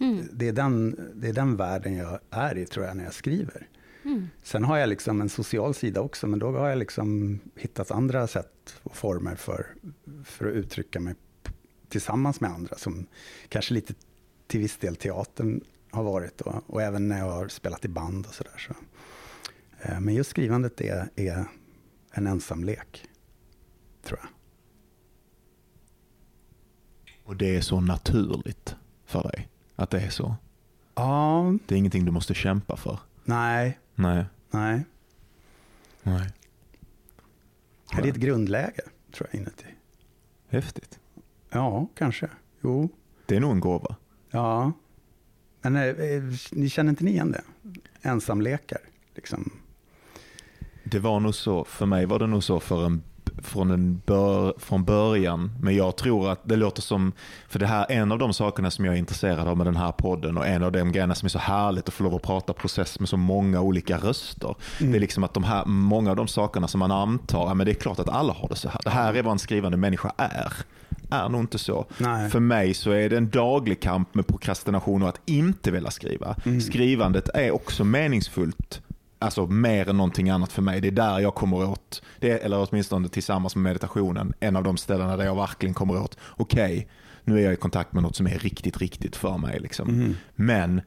Mm. 0.00 0.28
Det 0.32 0.48
är, 0.48 0.52
den, 0.52 1.00
det 1.14 1.28
är 1.28 1.32
den 1.32 1.56
världen 1.56 1.96
jag 1.96 2.18
är 2.30 2.58
i 2.58 2.66
tror 2.66 2.86
jag 2.86 2.96
när 2.96 3.04
jag 3.04 3.14
skriver. 3.14 3.68
Mm. 4.04 4.28
Sen 4.42 4.64
har 4.64 4.78
jag 4.78 4.88
liksom 4.88 5.20
en 5.20 5.28
social 5.28 5.74
sida 5.74 6.00
också, 6.00 6.26
men 6.26 6.38
då 6.38 6.50
har 6.50 6.68
jag 6.68 6.78
liksom 6.78 7.38
hittat 7.56 7.90
andra 7.90 8.26
sätt 8.26 8.80
och 8.82 8.96
former 8.96 9.34
för, 9.34 9.66
för 10.24 10.46
att 10.48 10.54
uttrycka 10.54 11.00
mig 11.00 11.14
tillsammans 11.88 12.40
med 12.40 12.50
andra, 12.50 12.78
som 12.78 13.06
kanske 13.48 13.74
lite 13.74 13.94
till 14.46 14.60
viss 14.60 14.76
del 14.76 14.96
teatern 14.96 15.60
har 15.90 16.02
varit 16.02 16.40
och, 16.40 16.62
och 16.70 16.82
även 16.82 17.08
när 17.08 17.18
jag 17.18 17.30
har 17.30 17.48
spelat 17.48 17.84
i 17.84 17.88
band 17.88 18.26
och 18.26 18.34
sådär. 18.34 18.58
Så. 18.68 18.74
Eh, 19.82 20.00
Men 20.00 20.14
just 20.14 20.30
skrivandet 20.30 20.80
är, 20.80 21.10
är 21.16 21.44
en 22.10 22.26
ensamlek, 22.26 23.04
tror 24.02 24.18
jag. 24.22 24.28
Och 27.24 27.36
det 27.36 27.56
är 27.56 27.60
så 27.60 27.80
naturligt 27.80 28.76
för 29.04 29.22
dig 29.22 29.48
att 29.76 29.90
det 29.90 30.00
är 30.00 30.10
så. 30.10 30.36
Ja, 30.94 31.54
Det 31.66 31.74
är 31.74 31.78
ingenting 31.78 32.04
du 32.04 32.10
måste 32.10 32.34
kämpa 32.34 32.76
för. 32.76 32.98
Nej, 33.24 33.78
Nej. 33.94 34.24
nej. 34.50 34.84
Nej. 36.02 36.28
Det 37.96 38.08
är 38.08 38.12
ett 38.12 38.16
grundläge, 38.16 38.80
tror 39.12 39.28
jag, 39.32 39.40
inuti. 39.40 39.64
Häftigt. 40.48 40.98
Ja, 41.50 41.86
kanske. 41.94 42.28
Jo, 42.60 42.88
Det 43.26 43.36
är 43.36 43.40
nog 43.40 43.50
en 43.52 43.60
gåva. 43.60 43.96
ja. 44.30 44.72
Men 45.62 45.76
eh, 45.76 45.82
eh, 45.84 46.22
ni 46.52 46.68
känner 46.68 46.90
inte 46.90 47.04
ni 47.04 47.10
igen 47.10 47.32
det? 47.32 47.42
Ensamlekar, 48.02 48.78
liksom. 49.14 49.50
Det 50.84 50.98
var 50.98 51.20
nog 51.20 51.34
så, 51.34 51.64
för 51.64 51.86
mig 51.86 52.06
var 52.06 52.18
det 52.18 52.26
nog 52.26 52.44
så 52.44 52.60
för 52.60 52.86
en, 52.86 53.02
från, 53.42 53.70
en 53.70 54.02
bör, 54.06 54.54
från 54.58 54.84
början. 54.84 55.50
Men 55.60 55.76
jag 55.76 55.96
tror 55.96 56.30
att 56.30 56.40
det 56.44 56.56
låter 56.56 56.82
som, 56.82 57.12
för 57.48 57.58
det 57.58 57.66
här 57.66 57.86
är 57.88 58.00
en 58.00 58.12
av 58.12 58.18
de 58.18 58.32
sakerna 58.32 58.70
som 58.70 58.84
jag 58.84 58.94
är 58.94 58.98
intresserad 58.98 59.48
av 59.48 59.56
med 59.56 59.66
den 59.66 59.76
här 59.76 59.92
podden 59.92 60.38
och 60.38 60.46
en 60.46 60.62
av 60.62 60.72
de 60.72 60.92
grejerna 60.92 61.14
som 61.14 61.26
är 61.26 61.30
så 61.30 61.38
härligt 61.38 61.88
att 61.88 61.94
få 61.94 62.04
lov 62.04 62.14
att 62.14 62.22
prata 62.22 62.52
process 62.52 63.00
med 63.00 63.08
så 63.08 63.16
många 63.16 63.60
olika 63.60 63.98
röster. 63.98 64.54
Mm. 64.80 64.92
Det 64.92 64.98
är 64.98 65.00
liksom 65.00 65.24
att 65.24 65.34
de 65.34 65.44
här, 65.44 65.64
många 65.64 66.10
av 66.10 66.16
de 66.16 66.28
sakerna 66.28 66.68
som 66.68 66.78
man 66.78 66.90
antar, 66.90 67.54
men 67.54 67.66
det 67.66 67.72
är 67.72 67.74
klart 67.74 67.98
att 67.98 68.08
alla 68.08 68.32
har 68.32 68.48
det 68.48 68.56
så 68.56 68.68
här. 68.68 68.80
Det 68.84 68.90
här 68.90 69.14
är 69.14 69.22
vad 69.22 69.32
en 69.32 69.38
skrivande 69.38 69.76
människa 69.76 70.12
är. 70.16 70.52
Är 71.10 71.28
nog 71.28 71.40
inte 71.40 71.58
så. 71.58 71.86
Nej. 71.98 72.30
För 72.30 72.40
mig 72.40 72.74
så 72.74 72.90
är 72.90 73.10
det 73.10 73.16
en 73.16 73.30
daglig 73.30 73.80
kamp 73.80 74.14
med 74.14 74.26
prokrastination 74.26 75.02
och 75.02 75.08
att 75.08 75.20
inte 75.26 75.70
vilja 75.70 75.90
skriva. 75.90 76.36
Skrivandet 76.60 77.28
är 77.34 77.50
också 77.50 77.84
meningsfullt. 77.84 78.82
Alltså 79.18 79.46
mer 79.46 79.88
än 79.88 79.96
någonting 79.96 80.30
annat 80.30 80.52
för 80.52 80.62
mig. 80.62 80.80
Det 80.80 80.88
är 80.88 80.92
där 80.92 81.18
jag 81.18 81.34
kommer 81.34 81.68
åt, 81.70 82.02
det 82.18 82.30
är, 82.30 82.38
eller 82.38 82.66
åtminstone 82.70 83.08
tillsammans 83.08 83.56
med 83.56 83.62
meditationen, 83.62 84.34
en 84.40 84.56
av 84.56 84.62
de 84.62 84.76
ställena 84.76 85.16
där 85.16 85.24
jag 85.24 85.36
verkligen 85.36 85.74
kommer 85.74 86.02
åt, 86.02 86.18
okej, 86.36 86.88
nu 87.24 87.38
är 87.38 87.44
jag 87.44 87.52
i 87.52 87.56
kontakt 87.56 87.92
med 87.92 88.02
något 88.02 88.16
som 88.16 88.26
är 88.26 88.38
riktigt, 88.38 88.76
riktigt 88.78 89.16
för 89.16 89.38
mig. 89.38 89.60
Liksom. 89.60 90.14
Men 90.34 90.80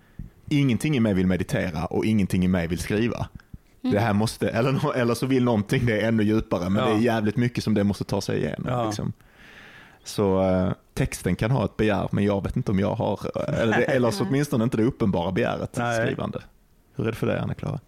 ingenting 0.49 0.95
i 0.97 0.99
mig 0.99 1.13
vill 1.13 1.27
meditera 1.27 1.85
och 1.85 2.05
ingenting 2.05 2.45
i 2.45 2.47
mig 2.47 2.67
vill 2.67 2.79
skriva. 2.79 3.27
Det 3.81 3.99
här 3.99 4.13
måste, 4.13 4.49
eller, 4.49 4.95
eller 4.95 5.13
så 5.13 5.25
vill 5.25 5.43
någonting 5.43 5.85
det 5.85 6.01
ännu 6.01 6.23
djupare, 6.23 6.69
men 6.69 6.83
Ja. 6.83 6.89
det 6.89 6.95
är 6.95 7.01
jävligt 7.01 7.37
mycket 7.37 7.63
som 7.63 7.73
det 7.73 7.83
måste 7.83 8.03
ta 8.03 8.21
sig 8.21 8.37
igenom. 8.37 8.65
Ja. 8.67 8.85
Liksom. 8.85 9.13
Så 10.03 10.41
eh, 10.43 10.71
texten 10.93 11.35
kan 11.35 11.51
ha 11.51 11.65
ett 11.65 11.77
begär, 11.77 12.09
men 12.11 12.23
jag 12.23 12.43
vet 12.43 12.55
inte 12.55 12.71
om 12.71 12.79
jag 12.79 12.95
har, 12.95 13.19
eller, 13.49 13.77
det, 13.77 13.83
eller 13.95 14.11
så 14.11 14.23
åtminstone 14.23 14.63
inte 14.63 14.77
det 14.77 14.83
uppenbara 14.83 15.31
begäret 15.31 15.75
Nej. 15.77 16.05
skrivande. 16.05 16.41
Hur 16.95 17.07
är 17.07 17.11
det 17.11 17.17
för 17.17 17.27
dig 17.27 17.39
Anna-Klara? 17.39 17.79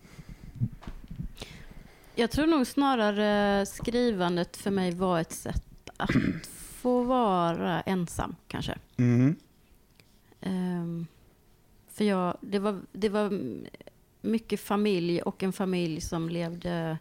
Jag 2.16 2.32
tror 2.32 2.48
nog 2.48 2.68
snarare 2.68 3.66
skrivandet 3.66 4.58
för 4.58 4.72
mig 4.72 4.92
var 4.92 5.20
ett 5.20 5.32
sätt 5.32 5.90
att 5.98 6.10
få 6.82 7.04
vara 7.04 7.82
ensam 7.82 8.36
kanske. 8.48 8.78
Mm. 8.98 9.36
Ehm, 10.42 11.08
för 11.90 12.04
jag, 12.06 12.38
det, 12.42 12.60
var, 12.60 12.82
det 12.92 13.10
var 13.10 13.40
mycket 14.22 14.60
familj 14.60 15.22
och 15.22 15.44
en 15.44 15.54
familj 15.54 16.02
som 16.02 16.30
levde 16.30 16.98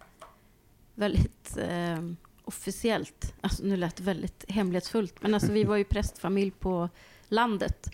väldigt 0.95 1.57
ehm, 1.69 2.17
officiellt. 2.45 3.35
Alltså, 3.41 3.65
nu 3.65 3.77
lät 3.77 3.97
det 3.97 4.03
väldigt 4.03 4.45
hemlighetsfullt, 4.49 5.23
men 5.23 5.35
alltså, 5.35 5.53
vi 5.53 5.65
var 5.65 5.77
ju 5.77 5.85
prästfamilj 5.85 6.51
på 6.51 6.89
landet. 7.29 7.89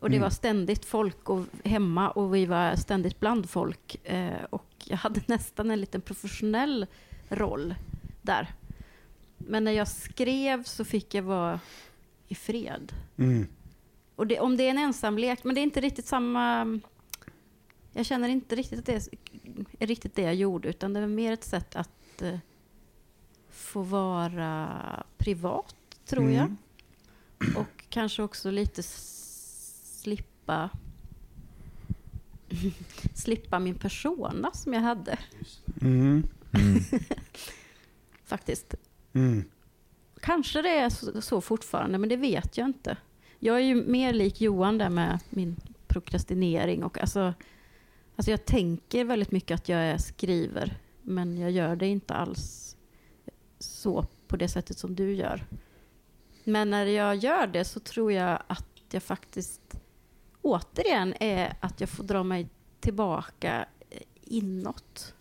Och 0.00 0.10
det 0.10 0.16
Mm. 0.16 0.22
var 0.26 0.30
ständigt 0.30 0.84
folk 0.84 1.30
och, 1.30 1.44
hemma 1.64 2.10
och 2.10 2.34
vi 2.34 2.46
var 2.46 2.76
ständigt 2.76 3.20
bland 3.20 3.50
folk. 3.50 3.96
Eh, 4.04 4.44
och 4.50 4.65
jag 4.88 4.96
hade 4.96 5.20
nästan 5.26 5.70
en 5.70 5.80
liten 5.80 6.00
professionell 6.00 6.86
roll 7.28 7.74
där. 8.22 8.54
Men 9.36 9.64
när 9.64 9.72
jag 9.72 9.88
skrev 9.88 10.64
så 10.64 10.84
fick 10.84 11.14
jag 11.14 11.22
vara 11.22 11.60
i 12.28 12.34
fred. 12.34 12.92
Mm. 13.16 13.46
Och 14.16 14.26
det, 14.26 14.40
om 14.40 14.56
det 14.56 14.64
är 14.64 14.70
en 14.70 14.78
ensamlek, 14.78 15.44
men 15.44 15.54
det 15.54 15.60
är 15.60 15.62
inte 15.62 15.80
riktigt 15.80 16.06
samma... 16.06 16.80
Jag 17.92 18.06
känner 18.06 18.28
inte 18.28 18.56
riktigt 18.56 18.78
att 18.78 18.86
det 18.86 19.08
är, 19.78 19.86
riktigt 19.86 20.14
det 20.14 20.22
jag 20.22 20.34
gjorde, 20.34 20.68
utan 20.68 20.92
det 20.92 21.00
var 21.00 21.06
mer 21.06 21.32
ett 21.32 21.44
sätt 21.44 21.76
att 21.76 22.22
eh, 22.22 22.38
få 23.50 23.82
vara 23.82 25.02
privat, 25.18 25.76
tror 26.04 26.30
jag. 26.30 26.44
Mm. 26.44 26.56
Och 27.56 27.84
kanske 27.88 28.22
också 28.22 28.50
lite 28.50 28.82
slippa 28.82 30.70
slippa 33.14 33.58
min 33.58 33.74
persona 33.74 34.50
som 34.52 34.72
jag 34.74 34.80
hade, 34.80 35.18
Mm. 35.80 36.26
Mm. 36.52 36.80
faktiskt. 38.24 38.74
Mm. 39.12 39.44
Kanske 40.20 40.62
det 40.62 40.68
är 40.78 40.88
så, 40.90 41.22
så 41.22 41.40
fortfarande, 41.40 41.98
men 41.98 42.08
det 42.08 42.16
vet 42.16 42.56
jag 42.56 42.66
inte. 42.66 42.96
Jag 43.38 43.56
är 43.56 43.60
ju 43.60 43.74
mer 43.74 44.12
lik 44.12 44.40
Johan 44.40 44.78
där 44.78 44.90
med 44.90 45.18
min 45.30 45.56
prokrastinering. 45.86 46.84
Och 46.84 46.98
alltså, 47.00 47.34
alltså 48.16 48.30
jag 48.30 48.44
tänker 48.44 49.04
väldigt 49.04 49.30
mycket 49.30 49.54
att 49.54 49.68
jag 49.68 49.80
är 49.80 49.98
skriver, 49.98 50.78
men 51.02 51.38
jag 51.38 51.50
gör 51.50 51.76
det 51.76 51.86
inte 51.86 52.14
alls 52.14 52.76
så 53.58 54.06
på 54.28 54.36
det 54.36 54.48
sättet 54.48 54.78
som 54.78 54.94
du 54.94 55.14
gör. 55.14 55.46
Men 56.44 56.70
när 56.70 56.86
jag 56.86 57.16
gör 57.16 57.46
det 57.46 57.64
så 57.64 57.80
tror 57.80 58.12
jag 58.12 58.42
att 58.46 58.66
jag 58.90 59.02
faktiskt 59.02 59.80
återigen 60.46 61.14
är 61.20 61.54
att 61.60 61.80
jag 61.80 61.88
får 61.88 62.04
dra 62.04 62.22
mig 62.22 62.48
tillbaka 62.80 63.66
eh, 63.90 63.98
inåt. 64.24 65.14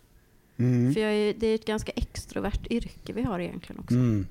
Mm. 0.58 0.94
För 0.94 1.02
jag 1.02 1.14
är, 1.14 1.34
det 1.34 1.48
är 1.48 1.56
ett 1.56 1.66
ganska 1.66 1.92
extrovert 1.92 2.68
yrke 2.70 3.14
vi 3.14 3.22
har 3.24 3.40
egentligen 3.40 3.80
också, 3.82 3.96
Mm. 3.96 4.28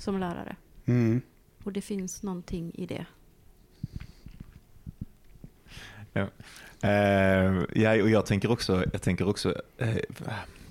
som 0.00 0.18
lärare. 0.20 0.56
Mm. 0.86 1.20
Och 1.64 1.72
det 1.72 1.80
finns 1.80 2.22
någonting 2.22 2.72
i 2.74 2.86
det. 2.86 3.06
Eh, 6.82 7.80
ja, 7.82 8.02
och 8.02 8.10
jag 8.10 8.26
tänker 8.26 8.50
också, 8.50 8.84
jag 8.92 9.02
tänker 9.02 9.28
också 9.28 9.62
eh, 9.78 9.96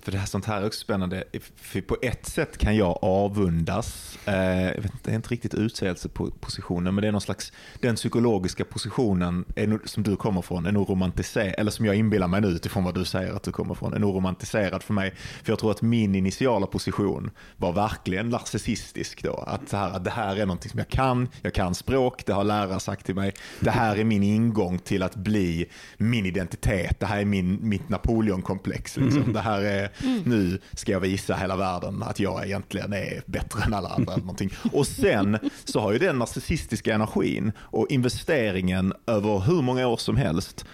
för 0.05 0.11
det 0.11 0.17
här 0.17 0.25
sånt 0.25 0.45
här 0.45 0.61
är 0.61 0.65
också 0.65 0.79
spännande. 0.79 1.23
För 1.55 1.81
på 1.81 1.97
ett 2.01 2.25
sätt 2.25 2.57
kan 2.57 2.75
jag 2.75 2.99
avundas, 3.01 4.17
eh, 4.25 4.61
jag 4.61 4.81
vet 4.81 4.93
inte, 4.93 4.97
det 5.03 5.11
är 5.11 5.15
inte 5.15 5.29
riktigt 5.29 5.53
utsägelsepositionen, 5.53 6.95
men 6.95 7.01
det 7.01 7.07
är 7.07 7.11
någon 7.11 7.21
slags, 7.21 7.53
den 7.79 7.95
psykologiska 7.95 8.65
positionen 8.65 9.45
är 9.55 9.79
som 9.85 10.03
du 10.03 10.15
kommer 10.15 10.41
från 10.41 10.65
är 10.65 10.71
nog 10.71 10.89
romantiserad, 10.89 11.55
eller 11.57 11.71
som 11.71 11.85
jag 11.85 11.95
inbillar 11.95 12.27
mig 12.27 12.41
nu 12.41 12.47
utifrån 12.47 12.83
vad 12.83 12.95
du 12.95 13.05
säger 13.05 13.33
att 13.33 13.43
du 13.43 13.51
kommer 13.51 13.73
från, 13.73 13.93
är 13.93 13.99
nog 13.99 14.15
romantiserad 14.15 14.83
för 14.83 14.93
mig. 14.93 15.13
För 15.43 15.51
jag 15.51 15.59
tror 15.59 15.71
att 15.71 15.81
min 15.81 16.15
initiala 16.15 16.67
position 16.67 17.31
var 17.57 17.73
verkligen 17.73 18.29
narcissistisk 18.29 19.23
då. 19.23 19.33
Att 19.35 19.69
det 19.69 19.77
här, 19.77 19.89
att 19.89 20.03
det 20.03 20.11
här 20.11 20.35
är 20.35 20.45
någonting 20.45 20.71
som 20.71 20.77
jag 20.77 20.89
kan, 20.89 21.29
jag 21.41 21.53
kan 21.53 21.75
språk, 21.75 22.25
det 22.25 22.33
har 22.33 22.43
lärare 22.43 22.79
sagt 22.79 23.05
till 23.05 23.15
mig. 23.15 23.33
Det 23.59 23.71
här 23.71 23.95
är 23.95 24.03
min 24.03 24.23
ingång 24.23 24.79
till 24.79 25.03
att 25.03 25.15
bli 25.15 25.65
min 25.97 26.25
identitet, 26.25 26.99
det 26.99 27.05
här 27.05 27.19
är 27.19 27.25
min, 27.25 27.59
mitt 27.61 27.89
Napoleonkomplex. 27.89 28.97
Liksom. 28.97 29.33
Det 29.35 29.41
här 29.41 29.61
är, 29.61 29.91
nu 30.25 30.59
ska 30.73 30.91
jag 30.91 30.99
visa 30.99 31.35
hela 31.35 31.55
världen 31.55 32.03
att 32.03 32.19
jag 32.19 32.45
egentligen 32.45 32.93
är 32.93 33.23
bättre 33.25 33.63
än 33.63 33.73
alla 33.73 33.89
andra. 33.89 34.13
eller 34.13 34.23
någonting. 34.23 34.51
Och 34.73 34.87
sen 34.87 35.37
så 35.63 35.79
har 35.79 35.91
ju 35.91 35.97
den 35.99 36.19
narcissistiska 36.19 36.95
energin 36.95 37.51
och 37.57 37.87
investeringen 37.89 38.93
över 39.07 39.39
hur 39.39 39.61
många 39.61 39.87
år 39.87 39.97
som 39.97 40.17
helst 40.17 40.65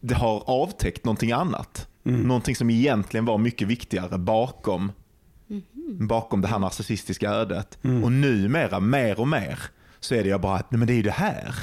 det 0.00 0.14
har 0.14 0.42
avtäckt 0.50 1.04
någonting 1.04 1.32
annat. 1.32 1.88
Någonting 2.02 2.56
som 2.56 2.70
egentligen 2.70 3.24
var 3.24 3.38
mycket 3.38 3.68
viktigare 3.68 4.18
bakom, 4.18 4.92
bakom 6.00 6.40
det 6.40 6.48
här 6.48 6.58
narcissistiska 6.58 7.30
ödet. 7.30 7.78
Och 8.04 8.12
numera, 8.12 8.80
mer 8.80 9.20
och 9.20 9.28
mer, 9.28 9.58
så 10.00 10.14
är 10.14 10.22
det 10.22 10.28
jag 10.28 10.40
bara 10.40 10.56
att 10.56 10.70
nej, 10.70 10.78
men 10.78 10.86
det 10.86 10.92
är 10.92 10.96
ju 10.96 11.02
det 11.02 11.10
här. 11.10 11.54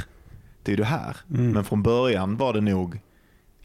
Det 0.64 0.72
är 0.72 0.74
ju 0.74 0.84
det 0.84 0.90
här. 0.90 1.18
Men 1.28 1.64
från 1.64 1.84
början 1.84 2.38
var 2.38 2.54
det 2.54 2.62
nog 2.62 3.00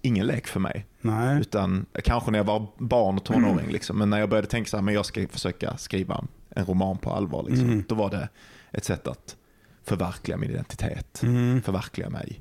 ingen 0.05 0.27
lek 0.27 0.47
för 0.47 0.61
mig. 0.61 0.87
Nej. 1.01 1.41
Utan 1.41 1.87
kanske 2.05 2.31
när 2.31 2.39
jag 2.39 2.45
var 2.45 2.67
barn 2.79 3.17
och 3.17 3.25
tonåring. 3.25 3.69
Liksom. 3.71 3.99
Men 3.99 4.11
när 4.11 4.19
jag 4.19 4.29
började 4.29 4.49
tänka 4.49 4.71
så 4.71 4.77
här, 4.77 4.83
men 4.83 4.95
jag 4.95 5.07
ska 5.07 5.29
försöka 5.29 5.77
skriva 5.77 6.25
en 6.51 6.65
roman 6.65 6.99
på 6.99 7.13
allvar. 7.13 7.43
Liksom. 7.49 7.67
Mm. 7.67 7.85
Då 7.89 7.95
var 7.95 8.11
det 8.11 8.29
ett 8.73 8.85
sätt 8.85 9.07
att 9.07 9.37
förverkliga 9.85 10.37
min 10.37 10.51
identitet. 10.51 11.23
Mm. 11.23 11.63
Förverkliga 11.63 12.11
mig. 12.11 12.41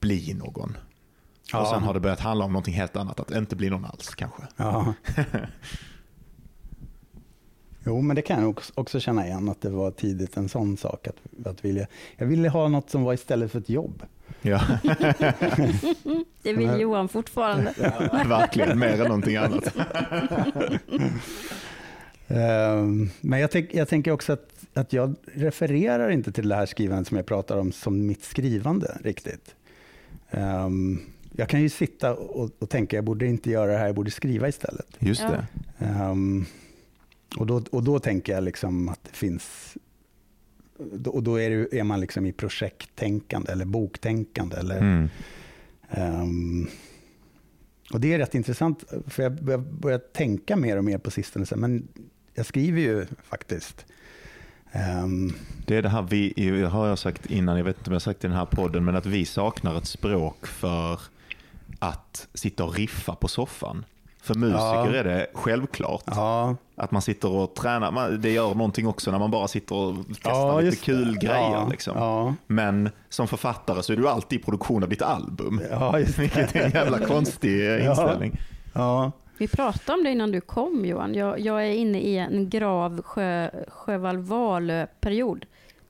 Bli 0.00 0.34
någon. 0.34 0.76
Ja. 1.52 1.60
Och 1.60 1.66
sen 1.68 1.82
har 1.82 1.94
det 1.94 2.00
börjat 2.00 2.20
handla 2.20 2.44
om 2.44 2.52
någonting 2.52 2.74
helt 2.74 2.96
annat. 2.96 3.20
Att 3.20 3.30
inte 3.30 3.56
bli 3.56 3.70
någon 3.70 3.84
alls 3.84 4.14
kanske. 4.14 4.42
Ja. 4.56 4.94
Jo, 7.86 8.00
men 8.00 8.16
det 8.16 8.22
kan 8.22 8.40
jag 8.40 8.50
också- 8.50 8.72
också 8.76 9.00
känna 9.00 9.26
igen, 9.26 9.48
att 9.48 9.60
det 9.60 9.70
var 9.70 9.90
tidigt 9.90 10.36
en 10.36 10.48
sån 10.48 10.76
sak. 10.76 11.08
Att, 11.08 11.46
att 11.46 11.64
vilja, 11.64 11.86
jag 12.16 12.26
ville 12.26 12.48
ha 12.48 12.68
något 12.68 12.90
som 12.90 13.02
var 13.02 13.14
istället 13.14 13.52
för 13.52 13.58
ett 13.58 13.68
jobb. 13.68 14.02
Ja, 14.42 14.60
Det 16.42 16.52
vill 16.52 16.66
Men- 16.66 16.80
Johan 16.80 17.08
fortfarande. 17.08 17.74
verkligen. 18.28 18.78
Mer 18.78 18.92
än 18.92 18.98
någonting 19.08 19.36
annat. 19.36 19.76
Ehm, 22.28 23.10
Men 23.20 23.40
jag, 23.40 23.50
tänk, 23.50 23.74
jag 23.74 23.88
tänker 23.88 24.10
också 24.10 24.32
att, 24.32 24.48
att 24.74 24.92
jag 24.92 25.14
refererar 25.34 26.10
inte 26.10 26.32
till 26.32 26.48
det 26.48 26.54
här 26.54 26.66
skrivandet 26.66 27.08
som 27.08 27.16
jag 27.16 27.26
pratar 27.26 27.56
om 27.56 27.72
som 27.72 28.06
mitt 28.06 28.24
skrivande 28.24 28.98
riktigt. 29.04 29.54
Ehm, 30.30 31.00
jag 31.32 31.48
kan 31.48 31.60
ju 31.62 31.68
sitta 31.68 32.14
och, 32.14 32.50
och 32.58 32.70
tänka, 32.70 32.96
jag 32.96 33.04
borde 33.04 33.26
inte 33.26 33.50
göra 33.50 33.72
det 33.72 33.78
här, 33.78 33.86
jag 33.86 33.94
borde 33.94 34.10
skriva 34.10 34.48
istället. 34.48 34.86
Just 34.98 35.22
Ja. 35.22 35.30
det. 35.30 35.46
Ehm, 35.86 36.44
och, 37.36 37.46
då, 37.46 37.62
och 37.72 37.82
då 37.84 37.98
tänker 37.98 38.32
jag 38.32 38.44
liksom 38.44 38.88
att 38.88 39.04
det 39.04 39.16
finns... 39.16 39.76
Och 41.06 41.22
då 41.22 41.40
är, 41.40 41.50
det, 41.50 41.78
är 41.78 41.84
man 41.84 42.00
liksom 42.00 42.26
i 42.26 42.32
projekttänkande 42.32 43.52
eller 43.52 43.64
boktänkande. 43.64 44.56
Eller, 44.56 44.78
Mm. 44.78 45.08
ehm, 45.90 46.68
och 47.92 48.00
det 48.00 48.12
är 48.14 48.18
rätt 48.18 48.34
intressant, 48.34 48.84
för 49.06 49.22
jag 49.22 49.32
börjar, 49.44 49.58
börjar 49.58 49.98
tänka 49.98 50.56
mer 50.56 50.76
och 50.76 50.84
mer 50.84 50.98
på 50.98 51.10
sistone, 51.10 51.46
men 51.56 51.88
jag 52.34 52.46
skriver 52.46 52.80
ju 52.80 53.06
faktiskt. 53.22 53.86
Ehm, 54.72 55.32
Det 55.66 55.76
är 55.76 55.82
det 55.82 55.88
här 55.88 56.02
vi, 56.02 56.62
har 56.64 56.86
jag 56.88 56.98
sagt 56.98 57.26
innan, 57.26 57.56
jag 57.58 57.64
vet 57.64 57.78
inte 57.78 57.90
om 57.90 57.92
jag 57.92 58.02
sagt 58.02 58.20
det 58.20 58.26
i 58.26 58.28
den 58.28 58.38
här 58.38 58.46
podden, 58.46 58.84
men 58.84 58.96
att 58.96 59.06
vi 59.06 59.24
saknar 59.24 59.78
ett 59.78 59.86
språk 59.86 60.46
för 60.46 61.00
att 61.78 62.28
sitta 62.34 62.64
och 62.64 62.74
riffa 62.74 63.14
på 63.14 63.28
soffan. 63.28 63.84
För 64.26 64.34
musiker 64.34 64.58
Ja. 64.58 64.94
är 64.94 65.04
det 65.04 65.26
självklart 65.34 66.02
ja, 66.06 66.56
att 66.76 66.90
man 66.90 67.02
sitter 67.02 67.30
och 67.30 67.54
tränar. 67.54 67.90
Man, 67.92 68.20
det 68.20 68.30
gör 68.32 68.54
någonting 68.54 68.86
också 68.86 69.10
när 69.10 69.18
man 69.18 69.30
bara 69.30 69.48
sitter 69.48 69.74
och 69.74 69.94
testar 70.08 70.30
ja, 70.30 70.54
lite 70.60 70.66
just 70.66 70.78
det. 70.86 70.92
kul 70.92 71.18
grejer. 71.18 71.34
Ja, 71.52 71.68
Liksom. 71.70 71.96
Ja, 71.98 72.34
Men 72.46 72.90
som 73.08 73.28
författare 73.28 73.82
så 73.82 73.92
är 73.92 73.96
du 73.96 74.08
alltid 74.08 74.40
i 74.40 74.42
produktion 74.42 74.82
av 74.82 74.88
ditt 74.88 75.02
album. 75.02 75.60
ja, 75.70 75.98
just 75.98 76.16
det. 76.16 76.22
Vilket 76.22 76.56
är 76.56 76.64
en 76.64 76.70
jävla 76.70 76.98
konstig 76.98 77.60
Ja. 77.64 77.90
inställning. 77.90 78.38
Ja, 78.74 79.12
Vi 79.38 79.48
pratade 79.48 79.98
om 79.98 80.04
det 80.04 80.10
innan 80.10 80.32
du 80.32 80.40
kom 80.40 80.84
Johan. 80.84 81.14
Jag, 81.14 81.40
jag 81.40 81.66
är 81.66 81.70
inne 81.72 82.00
i 82.00 82.18
en 82.18 82.50
grav 82.50 83.02
sjö, 83.02 83.50
Sjöwall-Wahlöö-period. 83.68 85.46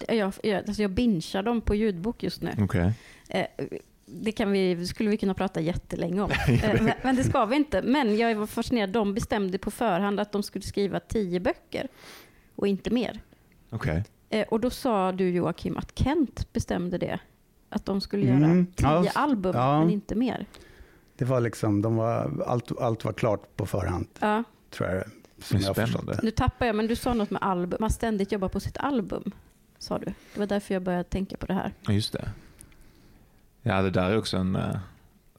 Jag, 0.08 0.32
jag, 0.42 0.56
alltså 0.56 0.82
jag 0.82 0.90
bingear 0.90 1.42
dem 1.42 1.60
på 1.60 1.74
ljudbok 1.74 2.22
just 2.22 2.42
nu. 2.42 2.50
Okej. 2.62 2.92
Eh, 3.28 3.46
det 4.06 4.32
kan 4.32 4.52
vi, 4.52 4.86
skulle 4.86 5.10
vi 5.10 5.16
kunna 5.16 5.34
prata 5.34 5.60
jättelänge 5.60 6.20
om. 6.20 6.30
Eh, 6.48 6.82
men, 6.82 6.92
men 7.02 7.16
det 7.16 7.24
ska 7.24 7.44
vi 7.44 7.56
inte. 7.56 7.82
Men 7.82 8.16
jag 8.16 8.34
var 8.34 8.46
fascinerad. 8.46 8.90
De 8.90 9.14
bestämde 9.14 9.58
på 9.58 9.70
förhand 9.70 10.20
att 10.20 10.32
de 10.32 10.42
skulle 10.42 10.62
skriva 10.64 11.00
tio 11.00 11.40
böcker 11.40 11.88
och 12.56 12.66
inte 12.68 12.90
mer. 12.90 13.20
Okej. 13.70 14.04
Eh, 14.30 14.46
och 14.48 14.60
då 14.60 14.70
sa 14.70 15.12
du 15.12 15.30
Joakim 15.30 15.76
att 15.76 15.98
Kent 15.98 16.52
bestämde 16.52 16.98
det. 16.98 17.20
Att 17.68 17.84
de 17.86 18.00
skulle 18.00 18.26
Mm, 18.30 18.42
göra 18.42 18.66
tio 19.02 19.10
ja, 19.14 19.20
album, 19.20 19.52
ja. 19.56 19.80
men 19.80 19.90
inte 19.90 20.14
mer. 20.14 20.46
det 21.16 21.24
var 21.24 21.40
liksom, 21.40 21.82
de 21.82 21.96
var, 21.96 22.42
allt, 22.46 22.80
allt 22.80 23.04
var 23.04 23.12
klart 23.12 23.56
på 23.56 23.66
förhand, 23.66 24.06
Ja, 24.20 24.44
tror 24.70 24.88
jag. 24.88 25.04
Som 25.38 25.60
jag 25.60 25.76
förstått 25.76 26.22
nu 26.22 26.30
tappar 26.30 26.66
jag, 26.66 26.76
men 26.76 26.86
du 26.86 26.96
sa 26.96 27.14
något 27.14 27.30
med 27.30 27.42
album. 27.42 27.76
Man 27.80 27.90
ständigt 27.90 28.32
jobbar 28.32 28.48
på 28.48 28.60
sitt 28.60 28.76
album, 28.76 29.30
sa 29.78 29.98
du. 29.98 30.04
Det 30.34 30.38
var 30.40 30.46
därför 30.46 30.74
jag 30.74 30.82
började 30.82 31.04
tänka 31.04 31.36
på 31.36 31.46
det 31.46 31.54
här. 31.54 31.72
Ja, 31.86 31.92
just 31.92 32.12
det. 32.12 32.28
Ja, 33.68 33.82
det 33.82 33.90
där 33.90 34.10
är 34.10 34.18
också 34.18 34.36
en... 34.36 34.56
eh, 34.56 34.76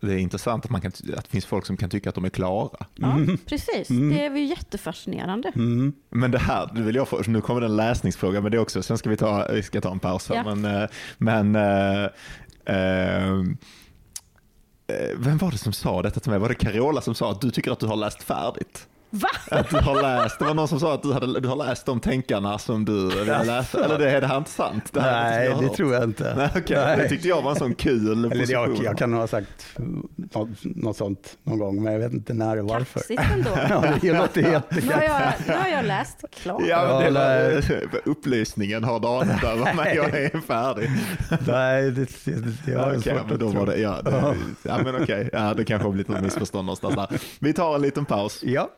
Det 0.01 0.13
är 0.13 0.17
intressant 0.17 0.65
att, 0.65 0.71
man 0.71 0.81
kan, 0.81 0.91
att 1.17 1.23
det 1.23 1.29
finns 1.29 1.45
folk 1.45 1.65
som 1.65 1.77
kan 1.77 1.89
tycka 1.89 2.09
att 2.09 2.15
de 2.15 2.25
är 2.25 2.29
klara. 2.29 2.85
Ja, 2.95 3.11
Mm. 3.11 3.37
precis. 3.37 3.89
Mm. 3.89 4.09
Det 4.09 4.25
är 4.25 4.35
ju 4.35 4.45
jättefascinerande. 4.45 5.51
Mm. 5.55 5.93
Men 6.09 6.31
det 6.31 6.37
här, 6.39 6.69
nu 6.73 6.83
vill 6.83 6.95
jag 6.95 7.07
få, 7.07 7.21
nu 7.27 7.41
kommer 7.41 7.61
det 7.61 7.67
en 7.67 7.75
läsningsfråga, 7.75 8.41
men 8.41 8.51
det 8.51 8.59
också, 8.59 8.83
sen 8.83 8.97
ska 8.97 9.09
vi 9.09 9.17
ta, 9.17 9.47
vi 9.53 9.63
ska 9.63 9.81
ta 9.81 9.91
en 9.91 9.99
paus 9.99 10.29
här. 10.29 10.35
Ja. 10.35 10.55
Men, 10.55 10.81
eh, 10.83 10.89
men 11.17 11.55
eh, 11.55 12.03
eh, 12.75 13.43
vem 15.17 15.37
var 15.37 15.51
det 15.51 15.57
som 15.57 15.73
sa 15.73 16.01
detta 16.01 16.19
till 16.19 16.31
mig? 16.31 16.39
Var 16.39 16.49
det 16.49 16.55
Carola 16.55 17.01
som 17.01 17.15
sa 17.15 17.31
att 17.31 17.41
du 17.41 17.51
tycker 17.51 17.71
att 17.71 17.79
du 17.79 17.87
har 17.87 17.95
läst 17.95 18.23
färdigt? 18.23 18.87
Va? 19.09 19.27
Att 19.51 19.69
du 19.69 19.75
har 19.77 20.01
läst, 20.01 20.39
det 20.39 20.45
var 20.45 20.53
någon 20.53 20.67
som 20.67 20.79
sa 20.79 20.93
att 20.93 21.03
du, 21.03 21.13
hade, 21.13 21.39
du 21.39 21.47
har 21.47 21.55
läst 21.55 21.85
de 21.85 21.99
tänkarna 21.99 22.57
som 22.57 22.85
du 22.85 23.07
ville 23.09 23.43
läsa. 23.43 23.85
Eller 23.85 23.97
det 23.99 24.11
är 24.11 24.21
det 24.21 24.27
här 24.27 24.37
inte 24.37 24.49
sant? 24.51 24.89
Det 24.93 25.01
här 25.01 25.31
är 25.33 25.39
Nej, 25.39 25.49
jag 25.49 25.59
det 25.59 25.65
hört. 25.67 25.75
tror 25.77 25.93
jag 25.93 26.03
inte. 26.03 26.33
Nej, 26.37 26.49
okej. 26.55 26.77
Nej. 26.85 26.97
Det 26.97 27.09
tyckte 27.09 27.27
jag 27.27 27.41
var 27.41 27.51
en 27.51 27.57
sån 27.57 27.75
kul 27.75 28.25
Eller 28.31 28.51
jag, 28.51 28.65
position. 28.65 28.85
jag 28.85 28.97
kan 28.97 29.11
nog 29.11 29.19
ha 29.19 29.27
sagt 29.27 29.65
något, 30.15 30.49
något 30.63 30.97
sånt 30.97 31.37
någon 31.43 31.59
gång, 31.59 31.83
men 31.83 31.93
jag 31.93 31.99
vet 31.99 32.13
inte 32.13 32.33
när 32.33 32.59
och 32.59 32.67
varför. 32.69 32.99
Kaxigt 32.99 33.21
ändå. 33.33 33.49
Ja, 33.69 33.83
det 34.01 34.13
låter 34.13 34.41
Nu 34.41 34.47
har, 34.93 35.01
jag, 35.03 35.33
nu 35.47 35.53
har 35.53 35.67
jag 35.67 35.85
läst 35.85 36.17
klart. 36.43 36.61
Ja, 36.67 36.99
men 37.03 37.13
det 37.13 37.19
var, 37.93 38.01
upplysningen 38.11 38.83
har 38.83 38.99
danat 38.99 39.43
över 39.43 39.73
mig, 39.75 39.95
jag 39.95 40.05
är 40.15 40.39
färdig. 40.41 40.89
Nej, 41.47 41.91
det, 41.91 42.25
det, 42.25 42.31
det 42.65 42.73
har 42.73 42.87
jag 42.87 42.97
Okej, 42.97 43.01
svårt 43.01 43.23
men 43.25 43.33
att 43.33 43.39
då 43.39 43.51
tro. 43.51 43.59
var 43.59 43.65
det, 43.65 43.77
ja, 43.77 44.01
det, 44.01 44.35
ja 44.63 44.77
men 44.83 45.03
okej, 45.03 45.29
ja, 45.33 45.53
det 45.53 45.65
kanske 45.65 45.87
har 45.87 45.91
blivit 45.91 46.07
något 46.07 46.21
missförstånd 46.21 46.65
någonstans 46.65 46.95
där. 46.95 47.07
Vi 47.39 47.53
tar 47.53 47.75
en 47.75 47.81
liten 47.81 48.05
paus. 48.05 48.43
Ja. 48.45 48.69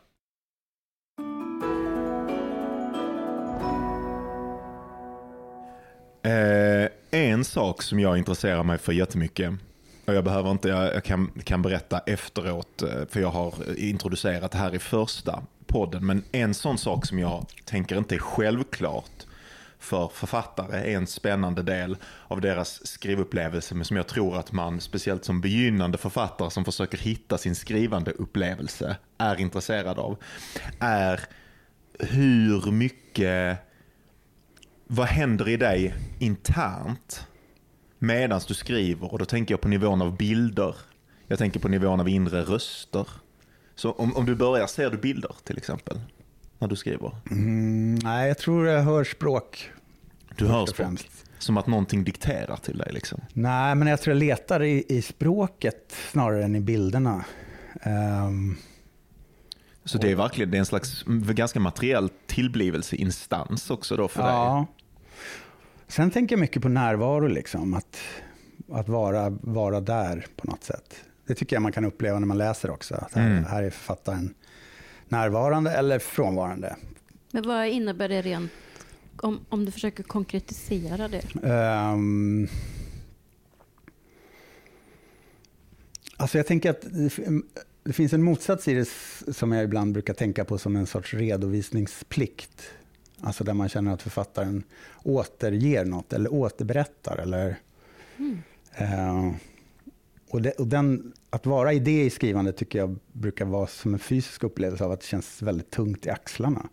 Eh, 6.29 6.89
en 7.11 7.43
sak 7.43 7.81
som 7.81 7.99
jag 7.99 8.17
intresserar 8.17 8.63
mig 8.63 8.77
för 8.77 8.93
jättemycket, 8.93 9.53
och 10.05 10.13
jag 10.13 10.23
behöver 10.23 10.51
inte, 10.51 10.69
jag, 10.69 10.95
jag 10.95 11.03
kan, 11.03 11.31
kan 11.43 11.61
berätta 11.61 11.99
efteråt, 11.99 12.81
eh, 12.81 13.05
för 13.09 13.19
jag 13.19 13.29
har 13.29 13.79
introducerat 13.79 14.51
det 14.51 14.57
här 14.57 14.75
i 14.75 14.79
första 14.79 15.43
podden, 15.67 16.05
men 16.05 16.23
en 16.31 16.53
sån 16.53 16.77
sak 16.77 17.05
som 17.05 17.19
jag 17.19 17.45
tänker 17.65 17.97
inte 17.97 18.15
är 18.15 18.19
självklart 18.19 19.25
för 19.79 20.07
författare 20.07 20.77
är 20.77 20.97
en 20.97 21.07
spännande 21.07 21.63
del 21.63 21.97
av 22.27 22.41
deras 22.41 22.87
skrivupplevelse, 22.87 23.75
men 23.75 23.85
som 23.85 23.97
jag 23.97 24.07
tror 24.07 24.37
att 24.37 24.51
man, 24.51 24.81
speciellt 24.81 25.25
som 25.25 25.41
begynnande 25.41 25.97
författare 25.97 26.49
som 26.49 26.65
försöker 26.65 26.97
hitta 26.97 27.37
sin 27.37 27.55
skrivande 27.55 28.11
upplevelse, 28.11 28.95
är 29.17 29.39
intresserad 29.39 29.99
av, 29.99 30.17
är 30.79 31.19
hur 31.99 32.71
mycket 32.71 33.68
vad 34.91 35.07
händer 35.07 35.49
i 35.49 35.57
dig 35.57 35.95
internt 36.19 37.27
medan 37.99 38.41
du 38.47 38.53
skriver? 38.53 39.11
Och 39.13 39.19
då 39.19 39.25
tänker 39.25 39.53
jag 39.53 39.61
på 39.61 39.67
nivån 39.67 40.01
av 40.01 40.17
bilder. 40.17 40.75
Jag 41.27 41.37
tänker 41.39 41.59
på 41.59 41.67
nivån 41.67 41.99
av 41.99 42.09
inre 42.09 42.41
röster. 42.41 43.07
Så 43.75 43.91
om, 43.91 44.15
om 44.15 44.25
du 44.25 44.35
börjar, 44.35 44.67
ser 44.67 44.89
du 44.89 44.97
bilder 44.97 45.35
till 45.43 45.57
exempel? 45.57 46.01
När 46.59 46.67
du 46.67 46.75
skriver? 46.75 47.11
Mm, 47.31 47.95
nej, 47.95 48.27
jag 48.27 48.37
tror 48.37 48.67
jag 48.67 48.83
hör 48.83 49.03
språk. 49.03 49.71
Du 50.35 50.47
hör 50.47 50.65
språk. 50.65 50.75
främst. 50.77 51.07
Som 51.39 51.57
att 51.57 51.67
någonting 51.67 52.03
dikterar 52.03 52.57
till 52.57 52.77
dig 52.77 52.89
liksom. 52.93 53.21
Nej, 53.33 53.75
men 53.75 53.87
jag 53.87 54.01
tror 54.01 54.15
jag 54.15 54.19
letar 54.19 54.63
i, 54.63 54.85
i 54.89 55.01
språket 55.01 55.95
snarare 56.11 56.43
än 56.43 56.55
i 56.55 56.59
bilderna. 56.59 57.25
Ehm, 57.81 58.55
Så 59.85 59.97
det 59.97 60.11
är 60.11 60.15
verkligen 60.15 60.51
det 60.51 60.57
är 60.57 60.59
en 60.59 60.65
slags 60.65 61.03
ganska 61.33 61.59
materiell 61.59 62.09
tillblivelseinstans 62.27 63.69
också 63.69 63.95
då 63.97 64.07
för 64.07 64.23
dig. 64.23 64.65
Sen 65.89 66.11
tänker 66.11 66.35
jag 66.35 66.39
mycket 66.39 66.61
på 66.61 66.69
närvaro, 66.69 67.27
liksom. 67.27 67.73
Att, 67.73 67.97
att 68.71 68.89
vara, 68.89 69.29
vara 69.41 69.79
där 69.81 70.25
på 70.35 70.47
något 70.47 70.63
sätt. 70.63 70.95
Det 71.27 71.35
tycker 71.35 71.55
jag 71.55 71.63
man 71.63 71.71
kan 71.71 71.85
uppleva 71.85 72.19
när 72.19 72.27
man 72.27 72.37
läser 72.37 72.69
också. 72.71 72.95
Att 72.95 73.13
här, 73.13 73.31
Mm. 73.31 73.43
här 73.43 73.63
är 73.63 73.69
författaren 73.69 74.33
närvarande 75.07 75.71
eller 75.71 75.99
frånvarande. 75.99 76.75
Men 77.31 77.47
vad 77.47 77.67
innebär 77.67 78.09
det 78.09 78.21
rent, 78.21 78.51
om, 79.17 79.39
om 79.49 79.65
du 79.65 79.71
försöker 79.71 80.03
konkretisera 80.03 81.07
det? 81.07 81.23
Ehm, 81.43 82.47
alltså 86.17 86.37
jag 86.37 86.47
tänker 86.47 86.69
att 86.69 86.81
det, 86.81 87.41
det 87.83 87.93
finns 87.93 88.13
en 88.13 88.23
motsats 88.23 88.67
i 88.67 88.73
det 88.73 88.89
som 89.33 89.51
jag 89.51 89.63
ibland 89.63 89.93
brukar 89.93 90.13
tänka 90.13 90.45
på 90.45 90.57
som 90.57 90.75
en 90.75 90.87
sorts 90.87 91.13
redovisningsplikt. 91.13 92.71
Alltså 93.21 93.43
där 93.43 93.53
man 93.53 93.69
känner 93.69 93.93
att 93.93 94.01
författaren 94.01 94.63
återger 95.03 95.85
något 95.85 96.13
eller 96.13 96.33
återberättar. 96.33 97.17
Eller, 97.17 97.55
Mm. 98.17 98.37
eh, 98.75 99.31
och 100.29 100.41
det, 100.41 100.51
och 100.51 100.67
den, 100.67 101.13
att 101.29 101.45
vara 101.45 101.73
i 101.73 101.79
det 101.79 102.03
i 102.03 102.09
skrivandet 102.09 102.57
tycker 102.57 102.79
jag 102.79 102.95
brukar 103.11 103.45
vara 103.45 103.67
som 103.67 103.93
en 103.93 103.99
fysisk 103.99 104.43
upplevelse 104.43 104.83
av 104.85 104.91
att 104.91 104.99
det 105.01 105.05
känns 105.07 105.41
väldigt 105.41 105.71
tungt 105.71 106.05
i 106.05 106.09
axlarna. 106.09 106.69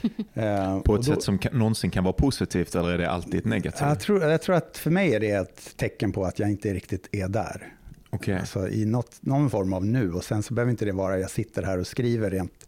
Eh, 0.34 0.80
På 0.80 0.94
ett 0.94 1.06
då- 1.06 1.14
sätt 1.14 1.22
som 1.22 1.38
kan, 1.38 1.58
någonsin 1.58 1.90
kan 1.90 2.04
vara 2.04 2.12
positivt 2.12 2.74
eller 2.74 2.88
är 2.90 2.98
det 2.98 3.10
alltid 3.10 3.46
negativt? 3.46 3.80
jag 3.80 4.00
tror, 4.00 4.22
jag 4.22 4.42
tror 4.42 4.56
att 4.56 4.78
för 4.78 4.90
mig 4.90 5.14
är 5.14 5.20
det 5.20 5.30
ett 5.30 5.76
tecken 5.76 6.12
på 6.12 6.24
att 6.24 6.38
jag 6.38 6.50
inte 6.50 6.74
riktigt 6.74 7.08
är 7.12 7.28
där. 7.28 7.74
Okej. 8.10 8.38
Alltså 8.38 8.68
i 8.68 8.84
något, 8.84 9.16
någon 9.20 9.50
form 9.50 9.72
av 9.72 9.86
nu. 9.86 10.12
Och 10.12 10.24
sen 10.24 10.42
så 10.42 10.54
behöver 10.54 10.70
inte 10.70 10.84
det 10.84 10.92
vara 10.92 11.18
jag 11.18 11.30
sitter 11.30 11.62
här 11.62 11.78
och 11.78 11.86
skriver 11.86 12.30
rent. 12.30 12.66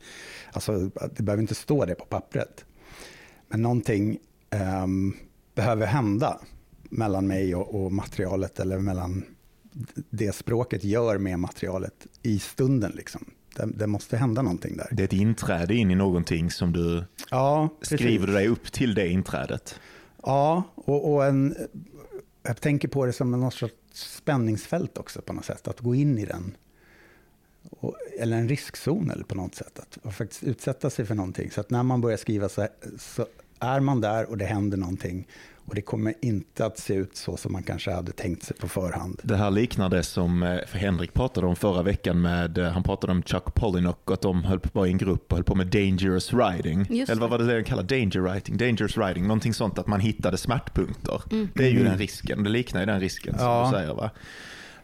Alltså 0.52 0.90
det 1.16 1.22
behöver 1.22 1.40
inte 1.42 1.54
stå 1.54 1.84
det 1.84 1.94
på 1.94 2.04
pappret. 2.04 2.64
Men 3.50 3.62
någonting 3.62 4.18
ehm, 4.50 5.16
behöver 5.54 5.86
hända 5.86 6.40
mellan 6.82 7.26
mig 7.26 7.54
och, 7.54 7.84
och 7.84 7.92
materialet 7.92 8.60
eller 8.60 8.78
mellan 8.78 9.24
det 10.10 10.32
språket 10.34 10.84
gör 10.84 11.18
med 11.18 11.38
materialet 11.38 12.06
i 12.22 12.38
stunden. 12.38 12.92
Liksom. 12.94 13.24
Det, 13.56 13.66
det 13.74 13.86
måste 13.86 14.16
hända 14.16 14.42
någonting 14.42 14.76
där. 14.76 14.88
Det 14.92 15.02
är 15.02 15.04
ett 15.04 15.12
inträde 15.12 15.74
in 15.74 15.90
i 15.90 15.94
någonting 15.94 16.50
som 16.50 16.72
du 16.72 17.04
Ja, 17.30 17.68
skriver 17.82 18.26
du 18.26 18.32
dig 18.32 18.48
upp 18.48 18.72
till 18.72 18.94
det 18.94 19.08
inträdet. 19.08 19.80
Ja, 20.22 20.62
och, 20.74 21.12
och 21.12 21.26
en, 21.26 21.56
jag 22.42 22.60
tänker 22.60 22.88
på 22.88 23.06
det 23.06 23.12
som 23.12 23.30
något 23.30 23.54
sorts 23.54 23.74
spänningsfält 23.92 24.98
också 24.98 25.22
på 25.22 25.32
något 25.32 25.44
sätt. 25.44 25.68
Att 25.68 25.80
gå 25.80 25.94
in 25.94 26.18
i 26.18 26.24
den. 26.24 26.56
Och, 27.70 27.96
eller 28.18 28.36
en 28.36 28.48
riskzon 28.48 29.10
eller 29.10 29.24
på 29.24 29.34
något 29.34 29.54
sätt. 29.54 29.78
Att, 29.78 30.06
att 30.06 30.14
faktiskt 30.14 30.42
utsätta 30.42 30.90
sig 30.90 31.04
för 31.04 31.14
någonting. 31.14 31.50
Så 31.50 31.60
att 31.60 31.70
när 31.70 31.82
man 31.82 32.00
börjar 32.00 32.16
skriva 32.16 32.48
så, 32.48 32.68
så 32.98 33.26
är 33.60 33.80
man 33.80 34.00
där 34.00 34.30
och 34.30 34.38
det 34.38 34.44
händer 34.44 34.76
någonting. 34.78 35.26
Och 35.66 35.74
det 35.76 35.82
kommer 35.82 36.14
inte 36.20 36.66
att 36.66 36.78
se 36.78 36.94
ut 36.94 37.16
så 37.16 37.36
som 37.36 37.52
man 37.52 37.62
kanske 37.62 37.90
hade 37.90 38.12
tänkt 38.12 38.42
sig 38.42 38.56
på 38.56 38.68
förhand. 38.68 39.20
Det 39.22 39.36
här 39.36 39.50
liknar 39.50 39.88
det 39.88 40.02
som 40.02 40.42
eh, 40.42 40.58
för 40.66 40.78
Henrik 40.78 41.14
pratade 41.14 41.46
om 41.46 41.56
förra 41.56 41.82
veckan 41.82 42.20
med, 42.20 42.58
eh, 42.58 42.70
han 42.70 42.82
pratade 42.82 43.12
om 43.12 43.22
Chuck 43.22 43.54
Palahniuk 43.54 43.96
och 44.04 44.14
att 44.14 44.20
de 44.20 44.44
höll 44.44 44.60
på 44.60 44.68
var 44.72 44.86
i 44.86 44.90
en 44.90 44.98
grupp 44.98 45.32
och 45.32 45.36
höll 45.38 45.44
på 45.44 45.54
med 45.54 45.66
dangerous 45.66 46.32
writing. 46.32 46.86
Just 46.90 47.10
Eller 47.10 47.20
vad 47.20 47.30
det. 47.40 47.44
var 47.44 47.52
det 47.52 47.58
de 47.58 47.64
kallade 47.64 47.96
danger 47.98 48.20
writing? 48.20 48.56
Dangerous 48.56 48.96
writing, 48.96 49.22
någonting 49.26 49.54
sånt 49.54 49.78
att 49.78 49.86
man 49.86 50.00
hittade 50.00 50.36
smärtpunkter. 50.38 51.22
Mm. 51.32 51.48
Det 51.54 51.64
är 51.64 51.68
ju 51.70 51.76
Mm. 51.80 51.88
den 51.90 51.98
risken, 51.98 52.42
det 52.44 52.50
liknar 52.50 52.80
ju 52.80 52.86
den 52.86 53.00
risken 53.00 53.38
som 53.38 53.46
Ja. 53.46 53.70
du 53.72 53.78
säger 53.78 53.94
va. 53.94 54.10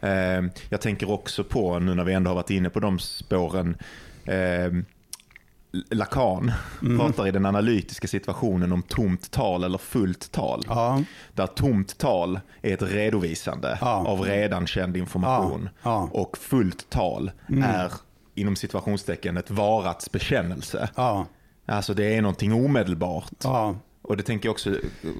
Eh, 0.01 0.51
jag 0.69 0.81
tänker 0.81 1.11
också 1.11 1.43
på, 1.43 1.79
nu 1.79 1.95
när 1.95 2.03
vi 2.03 2.13
ändå 2.13 2.29
har 2.29 2.35
varit 2.35 2.49
inne 2.49 2.69
på 2.69 2.79
de 2.79 2.99
spåren, 2.99 3.77
Lacan 5.91 6.51
Mm. 6.81 6.99
pratar 6.99 7.27
i 7.27 7.31
den 7.31 7.45
analytiska 7.45 8.07
situationen 8.07 8.71
om 8.71 8.81
tomt 8.81 9.31
tal 9.31 9.63
eller 9.63 9.77
fullt 9.77 10.31
tal. 10.31 10.63
Ja, 10.67 11.03
Där 11.33 11.47
tomt 11.47 11.97
tal 11.97 12.39
är 12.61 12.73
ett 12.73 12.81
redovisande 12.81 13.77
Ja. 13.81 14.07
av 14.07 14.21
redan 14.21 14.67
känd 14.67 14.97
information. 14.97 15.69
Ja. 15.83 16.09
Och 16.11 16.37
fullt 16.37 16.89
tal 16.89 17.31
är 17.63 17.91
inom 18.35 18.55
situationstecken 18.55 19.37
ett 19.37 19.51
varats 19.51 20.11
bekännelse. 20.11 20.89
Alltså 21.65 21.93
det 21.93 22.15
är 22.15 22.21
någonting 22.21 22.53
omedelbart. 22.53 23.31
ja. 23.43 23.75
Och 24.01 24.17
det 24.17 24.23
tänker 24.23 24.47
jag 24.47 24.51
också, 24.53 24.75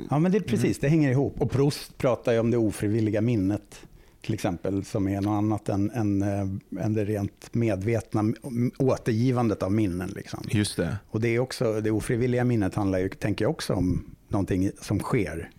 Ja, 0.10 0.20
men 0.20 0.32
det 0.32 0.38
är 0.38 0.41
precis, 0.41 0.80
det 0.80 0.88
hänger 0.89 1.12
ihop. 1.12 1.41
Och 1.41 1.51
Proust 1.51 1.97
pratar 1.97 2.32
ju 2.34 2.39
om 2.39 2.51
det 2.51 2.58
ofrivilliga 2.58 3.22
minnet, 3.22 3.82
till 4.28 4.34
exempel, 4.34 4.86
som 4.86 5.07
är 5.07 5.21
något 5.21 5.38
annat 5.38 5.69
än, 5.69 5.91
än, 5.91 6.21
eh, 6.21 6.86
än 6.86 6.93
det 6.93 7.05
rent 7.05 7.53
medvetna 7.53 8.34
återgivandet 8.78 9.63
av 9.63 9.71
minnen. 9.71 10.09
Liksom. 10.15 10.43
just 10.49 10.78
det. 10.78 10.97
Och 11.09 11.21
det, 11.21 11.28
är 11.36 11.39
också, 11.39 11.82
det 11.82 11.91
ofrivilliga 11.91 12.43
minnet 12.43 12.75
handlar 12.75 12.99
ju, 12.99 13.09
tänker 13.09 13.45
jag 13.45 13.51
också 13.51 13.73
om 13.73 14.15
någonting 14.28 14.71
som 14.82 14.99
sker. 14.99 15.49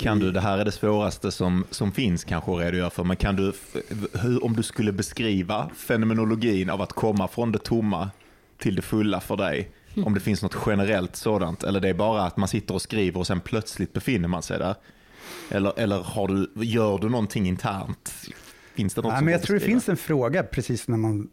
Kan 0.00 0.18
du, 0.18 0.32
det 0.32 0.40
här 0.40 0.58
är 0.58 0.64
det 0.64 0.72
svåraste 0.72 1.32
som, 1.32 1.64
som 1.70 1.92
finns 1.92 2.24
kanske 2.24 2.52
att 2.52 2.58
redogöra 2.58 2.90
för, 2.90 3.04
men 3.04 3.16
kan 3.16 3.36
du, 3.36 3.52
hur, 4.12 4.44
om 4.44 4.56
du 4.56 4.62
skulle 4.62 4.92
beskriva 4.92 5.70
fenomenologin 5.76 6.70
av 6.70 6.82
att 6.82 6.92
komma 6.92 7.28
från 7.28 7.52
det 7.52 7.58
tomma 7.58 8.10
till 8.58 8.74
det 8.74 8.82
fulla 8.82 9.20
för 9.20 9.36
dig, 9.36 9.70
om 10.04 10.14
det 10.14 10.20
finns 10.20 10.42
något 10.42 10.56
generellt 10.66 11.16
sådant, 11.16 11.64
eller 11.64 11.80
det 11.80 11.88
är 11.88 11.94
bara 11.94 12.22
att 12.22 12.36
man 12.36 12.48
sitter 12.48 12.74
och 12.74 12.82
skriver 12.82 13.20
och 13.20 13.26
sen 13.26 13.40
plötsligt 13.40 13.92
befinner 13.92 14.28
man 14.28 14.42
sig 14.42 14.58
där? 14.58 14.74
Eller, 15.50 15.78
eller 15.78 15.98
har 15.98 16.28
du, 16.28 16.64
gör 16.64 16.98
du 16.98 17.08
någonting 17.08 17.46
internt? 17.46 18.14
Finns 18.74 18.94
det 18.94 19.02
något 19.02 19.12
Nej, 19.12 19.22
men 19.22 19.32
jag 19.32 19.42
tror 19.42 19.58
det 19.58 19.66
finns 19.66 19.88
en 19.88 19.96
fråga, 19.96 20.42
precis 20.42 20.88
när 20.88 20.96
man... 20.96 21.30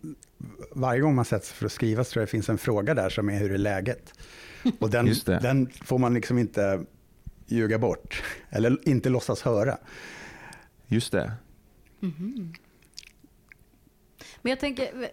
Varje 0.71 1.01
gång 1.01 1.15
man 1.15 1.25
sätter 1.25 1.45
sig 1.47 1.55
för 1.55 1.65
att 1.65 1.71
skriva 1.71 2.03
så 2.03 2.11
tror 2.11 2.21
jag 2.21 2.27
det 2.27 2.31
finns 2.31 2.49
en 2.49 2.57
fråga 2.57 2.93
där 2.93 3.09
som 3.09 3.29
är 3.29 3.39
hur 3.39 3.51
är 3.51 3.57
läget? 3.57 4.13
Och 4.79 4.89
den, 4.89 5.07
Just 5.07 5.25
det. 5.25 5.39
den 5.39 5.69
får 5.83 5.97
man 5.97 6.13
liksom 6.13 6.37
inte 6.37 6.85
ljuga 7.47 7.79
bort, 7.79 8.23
eller 8.49 8.89
inte 8.89 9.09
låtsas 9.09 9.41
höra. 9.41 9.77
Just 10.87 11.11
det. 11.11 11.31
Men 14.41 14.49
jag 14.49 14.59
tänker, 14.59 15.09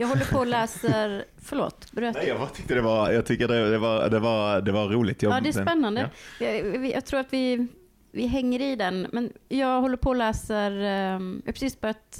jag 0.00 0.08
håller 0.08 0.24
på 0.24 0.38
och 0.38 0.46
läser, 0.46 1.24
förlåt, 1.38 1.92
bröt 1.92 2.14
Nej, 2.14 2.28
jag 2.28 2.54
tyckte 2.54 2.74
det 2.74 2.80
var, 2.80 3.10
jag 3.12 3.26
tycker 3.26 3.48
det, 3.48 3.70
det, 3.70 3.78
var, 3.78 4.08
det, 4.08 4.18
var, 4.18 4.60
det 4.60 4.72
var 4.72 4.88
roligt. 4.88 5.22
Jag, 5.22 5.32
Ja, 5.36 5.40
det 5.40 5.48
är 5.48 5.52
spännande. 5.52 6.10
ja. 6.40 6.46
Jag, 6.46 6.86
jag 6.86 7.04
tror 7.04 7.20
att 7.20 7.26
vi, 7.32 7.66
vi 8.12 8.26
hänger 8.26 8.60
i 8.60 8.76
den. 8.76 9.06
Men 9.12 9.32
jag 9.48 9.80
håller 9.80 9.96
på 9.96 10.08
och 10.08 10.16
läser, 10.16 10.70
ehm, 10.70 11.42
jag 11.44 11.48
har 11.48 11.52
precis 11.52 11.80
börjat, 11.80 12.18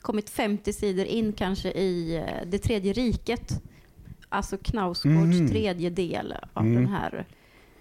kommit 0.00 0.30
50 0.30 0.72
sidor 0.72 1.04
in 1.06 1.32
kanske 1.32 1.70
i 1.70 2.16
eh, 2.16 2.46
Det 2.46 2.58
tredje 2.58 2.92
riket. 2.92 3.62
Alltså 4.28 4.56
Knausgårds 4.56 5.14
Mhm. 5.40 5.48
tredje 5.48 5.90
del 5.90 6.34
av 6.52 6.62
Mm. 6.66 6.74
den 6.74 6.86
här, 6.92 7.26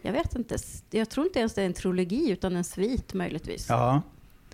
jag 0.02 0.12
vet 0.12 0.36
inte, 0.36 0.56
jag 0.92 1.10
tror 1.10 1.26
inte 1.26 1.40
ens 1.40 1.54
det 1.54 1.62
är 1.62 1.66
en 1.66 1.74
trilogi 1.74 2.30
utan 2.32 2.56
en 2.56 2.64
svit 2.64 3.14
möjligtvis. 3.14 3.66
Ja, 3.70 4.02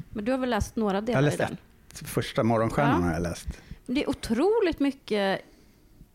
Men 0.09 0.25
du 0.25 0.31
har 0.31 0.39
väl 0.39 0.49
läst 0.49 0.75
några 0.75 0.97
jag 0.97 1.03
delar 1.05 1.21
i 1.21 1.25
läst 1.25 1.37
den? 1.37 1.57
första 1.93 2.43
Morgonstjärnan 2.43 3.01
Ja. 3.01 3.07
har 3.07 3.13
jag 3.13 3.23
läst. 3.23 3.47
Det 3.85 4.03
är 4.03 4.09
otroligt 4.09 4.79
mycket. 4.79 5.41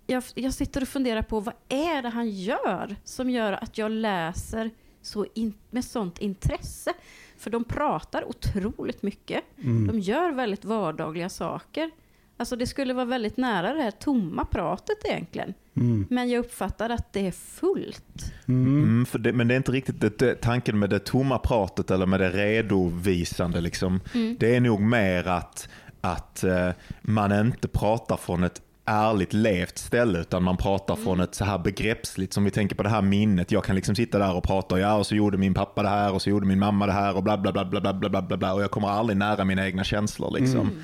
Jag, 0.07 0.23
jag 0.35 0.55
sitter 0.55 0.83
och 0.83 0.89
funderar 0.89 1.23
på 1.23 1.41
vad 1.41 1.55
är 1.69 2.03
det 2.03 2.09
han 2.09 2.31
gör 2.31 2.97
som 3.05 3.31
gör 3.31 3.53
att 3.53 3.79
jag 3.79 3.91
läser 3.91 4.71
så 5.03 5.27
in, 5.35 5.55
med 5.71 5.85
sånt 5.85 6.19
intresse? 6.19 6.93
För 7.37 7.51
de 7.51 7.65
pratar 7.65 8.29
otroligt 8.29 9.03
mycket. 9.03 9.45
Mm. 9.59 9.87
De 9.87 10.01
gör 10.01 10.31
väldigt 10.31 10.65
vardagliga 10.65 11.29
saker. 11.29 11.91
Alltså 12.37 12.57
det 12.57 12.67
skulle 12.67 12.95
vara 12.95 13.05
väldigt 13.05 13.37
nära 13.37 13.75
det 13.75 13.83
här 13.83 13.91
tomma 13.91 14.45
pratet 14.45 14.97
egentligen. 15.05 15.55
Mm. 15.75 16.07
Men 16.11 16.31
jag 16.31 16.41
uppfattar 16.41 16.91
att 16.91 17.13
det 17.13 17.27
är 17.27 17.33
fullt. 17.33 18.33
Mm. 18.49 18.83
Mm, 18.83 19.07
för 19.07 19.19
det, 19.19 19.33
men 19.33 19.49
det 19.49 19.55
är 19.55 19.57
inte 19.57 19.73
riktigt 19.73 20.01
det, 20.01 20.19
det, 20.19 20.35
tanken 20.35 20.79
med 20.79 20.91
det 20.91 20.99
tomma 20.99 21.39
pratet 21.39 21.91
eller 21.91 22.07
med 22.07 22.21
det 22.21 22.31
redovisande. 22.31 23.61
Liksom. 23.61 24.01
Mm. 24.15 24.37
Det 24.41 24.57
är 24.57 24.61
nog 24.61 24.81
mer 24.81 25.29
att, 25.29 25.69
att 26.01 26.45
eh, 26.45 26.71
man 27.03 27.33
inte 27.33 27.69
pratar 27.69 28.17
från 28.17 28.45
ett 28.45 28.63
ärligt 28.85 29.33
levt 29.33 29.79
ställe 29.79 30.19
utan 30.19 30.43
man 30.43 30.57
pratar 30.57 30.95
mm. 30.95 31.05
från 31.05 31.21
ett 31.21 31.35
så 31.35 31.45
här 31.45 31.59
begreppsligt 31.59 32.33
som 32.33 32.45
vi 32.45 32.51
tänker 32.51 32.77
på 32.77 32.83
det 32.83 32.89
här 32.89 33.03
minnet. 33.03 33.53
Jag 33.53 33.65
kan 33.65 33.77
liksom 33.77 33.95
sitta 33.95 34.19
där 34.19 34.35
och 34.35 34.45
prata 34.45 34.81
ja 34.81 34.95
och 34.95 35.07
så 35.07 35.15
gjorde 35.15 35.39
min 35.39 35.55
pappa 35.55 35.83
det 35.83 35.89
här 35.89 36.13
och 36.13 36.23
så 36.23 36.31
gjorde 36.31 36.47
min 36.47 36.59
mamma 36.59 36.87
det 36.87 36.93
här 36.93 37.17
och 37.17 37.23
bla 37.23 37.39
bla 37.39 37.53
bla 37.53 37.65
bla 37.65 37.81
bla 37.81 37.93
bla 37.93 38.23
bla, 38.23 38.37
bla 38.37 38.55
och 38.55 38.63
jag 38.63 38.71
kommer 38.71 38.89
aldrig 38.89 39.17
nära 39.19 39.45
mina 39.45 39.67
egna 39.67 39.85
känslor 39.85 40.39
liksom. 40.39 40.61
Mm. 40.61 40.83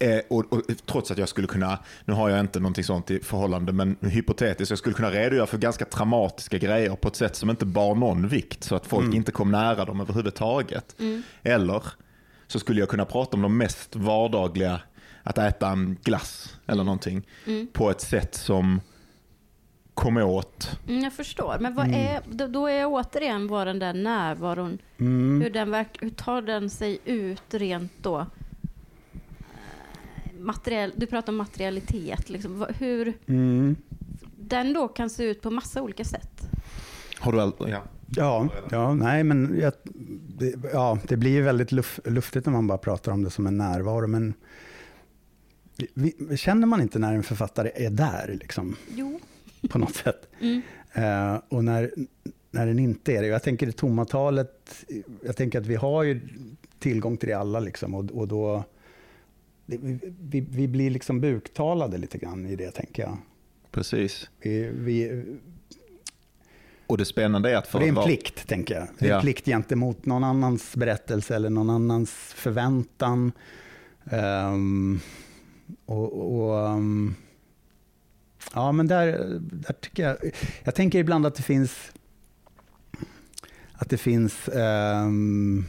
Eh, 0.00 0.20
och, 0.28 0.52
och, 0.52 0.62
trots 0.86 1.10
att 1.10 1.18
jag 1.18 1.28
skulle 1.28 1.46
kunna, 1.46 1.78
nu 2.04 2.14
har 2.14 2.28
jag 2.28 2.40
inte 2.40 2.60
någonting 2.60 2.84
sånt 2.84 3.10
i 3.10 3.20
förhållande, 3.20 3.72
men 3.72 3.96
hypotetiskt, 4.00 4.70
jag 4.70 4.78
skulle 4.78 4.94
kunna 4.94 5.10
redogöra 5.10 5.46
för 5.46 5.58
ganska 5.58 5.84
traumatiska 5.84 6.58
grejer 6.58 6.96
på 6.96 7.08
ett 7.08 7.16
sätt 7.16 7.36
som 7.36 7.50
inte 7.50 7.66
bar 7.66 7.94
någon 7.94 8.28
vikt 8.28 8.64
så 8.64 8.76
att 8.76 8.86
folk 8.86 9.04
mm. 9.04 9.16
inte 9.16 9.32
kom 9.32 9.50
nära 9.50 9.84
dem 9.84 10.00
överhuvudtaget. 10.00 10.96
Mm. 10.98 11.22
Eller 11.42 11.82
så 12.48 12.58
skulle 12.58 12.80
jag 12.80 12.88
kunna 12.88 13.04
prata 13.04 13.36
om 13.36 13.42
de 13.42 13.56
mest 13.56 13.96
vardagliga, 13.96 14.80
att 15.22 15.38
äta 15.38 15.68
en 15.68 15.96
glass 16.04 16.56
eller 16.66 16.84
någonting, 16.84 17.26
på 17.72 17.90
ett 17.90 18.00
sätt 18.00 18.34
som 18.34 18.80
kom 19.94 20.16
åt. 20.16 20.78
Mm, 20.88 21.02
jag 21.04 21.12
förstår. 21.12 21.56
Men 21.60 21.74
vad 21.74 21.94
är, 21.94 22.20
då, 22.30 22.46
då 22.46 22.66
är 22.66 22.80
jag 22.80 22.92
återigen 22.92 23.48
var 23.48 23.66
den 23.66 23.78
där 23.78 23.92
närvaron 23.94 24.78
Mm. 24.98 25.40
Hur, 25.40 25.50
den 25.50 25.70
verk, 25.70 25.98
hur 26.00 26.10
tar 26.10 26.42
den 26.42 26.70
sig 26.70 26.98
ut 27.04 27.42
rent 27.54 27.92
då? 28.02 28.18
Eh, 28.18 28.26
Materiell, 30.40 30.92
du 30.96 31.06
pratar 31.06 31.32
om 31.32 31.36
materialitet. 31.36 32.30
Liksom. 32.30 32.66
Hur 32.78 33.12
Mm. 33.26 33.76
den 34.38 34.72
då 34.72 34.88
kan 34.88 35.10
se 35.10 35.24
ut 35.24 35.42
på 35.42 35.50
massa 35.50 35.82
olika 35.82 36.04
sätt. 36.04 36.48
Har 37.18 37.32
du 37.32 37.40
all, 37.40 37.52
ja. 37.58 37.82
Ja, 38.16 38.48
ja, 38.70 38.94
nej, 38.94 39.24
men 39.24 39.58
jag, 39.60 39.72
det, 40.38 40.54
ja, 40.72 40.98
det 41.08 41.16
blir 41.16 41.30
ju 41.30 41.42
väldigt 41.42 41.72
luft, 41.72 42.00
luftigt 42.04 42.46
när 42.46 42.52
man 42.52 42.66
bara 42.66 42.78
pratar 42.78 43.12
om 43.12 43.22
det 43.22 43.30
som 43.30 43.46
en 43.46 43.58
närvaro. 43.58 44.06
Men 44.06 44.34
vi, 45.94 46.36
känner 46.36 46.66
man 46.66 46.80
inte 46.80 46.98
när 46.98 47.14
en 47.14 47.22
författare 47.22 47.70
är 47.74 47.90
där, 47.90 48.38
liksom, 48.40 48.76
Jo. 48.94 49.20
på 49.70 49.78
något 49.78 49.94
sätt? 49.94 50.28
Mm. 50.40 50.62
Eh, 50.92 51.40
och 51.48 51.64
när, 51.64 51.90
när 52.50 52.66
den 52.66 52.78
inte 52.78 53.12
är 53.12 53.22
det. 53.22 53.28
Jag 53.28 53.42
tänker 53.42 53.66
det 53.66 53.72
tomma 53.72 54.04
talet, 54.04 54.84
jag 55.24 55.36
tänker 55.36 55.60
att 55.60 55.66
vi 55.66 55.74
har 55.74 56.02
ju 56.02 56.20
tillgång 56.78 57.16
till 57.16 57.28
det 57.28 57.34
alla, 57.34 57.60
liksom, 57.60 57.94
och, 57.94 58.10
och 58.10 58.28
då... 58.28 58.64
Det, 59.66 59.78
vi, 59.78 59.98
vi, 60.20 60.40
vi 60.40 60.68
blir 60.68 60.90
liksom 60.90 61.20
buktalade 61.20 61.98
lite 61.98 62.18
grann 62.18 62.46
i 62.46 62.56
det, 62.56 62.70
tänker 62.70 63.02
jag. 63.02 63.16
Precis. 63.70 64.30
Vi, 64.40 64.70
vi, 64.74 65.24
Och 66.88 66.98
det 66.98 67.04
spännande 67.04 67.50
är 67.50 67.56
att 67.56 67.66
för 67.66 67.78
det 67.78 67.84
är 67.84 67.88
en 67.88 67.94
vara- 67.94 68.06
plikt, 68.06 68.46
tänker 68.48 68.74
jag. 68.74 68.88
Det 68.98 69.04
är 69.06 69.10
Ja. 69.10 69.16
en 69.16 69.20
plikt 69.22 69.44
gentemot 69.44 70.06
någon 70.06 70.24
annans 70.24 70.76
berättelse 70.76 71.34
eller 71.36 71.50
någon 71.50 71.70
annans 71.70 72.10
förväntan. 72.10 73.32
Ehm, 74.10 75.00
och, 75.86 76.40
och, 76.50 76.68
ehm, 76.68 77.14
ja, 78.54 78.72
men 78.72 78.86
där, 78.86 79.38
där 79.40 79.72
tycker 79.72 80.02
jag... 80.02 80.16
Jag 80.64 80.74
tänker 80.74 80.98
ibland 80.98 81.26
att 81.26 81.34
det 81.34 81.42
finns... 81.42 81.92
Att 83.72 83.90
det 83.90 83.98
finns... 83.98 84.48
ehm, 84.48 85.64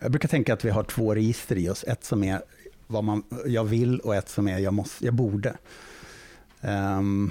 jag 0.00 0.10
brukar 0.10 0.28
tänka 0.28 0.52
att 0.52 0.64
vi 0.64 0.70
har 0.70 0.82
två 0.84 1.14
register 1.14 1.56
i 1.56 1.68
oss. 1.68 1.84
Ett 1.84 2.04
som 2.04 2.24
är 2.24 2.42
vad 2.86 3.04
man, 3.04 3.22
jag 3.46 3.64
vill 3.64 4.00
och 4.00 4.14
ett 4.14 4.28
som 4.28 4.48
är 4.48 4.58
jag, 4.58 4.74
måste, 4.74 5.04
jag 5.04 5.14
borde. 5.14 5.56
Ehm, 6.60 7.30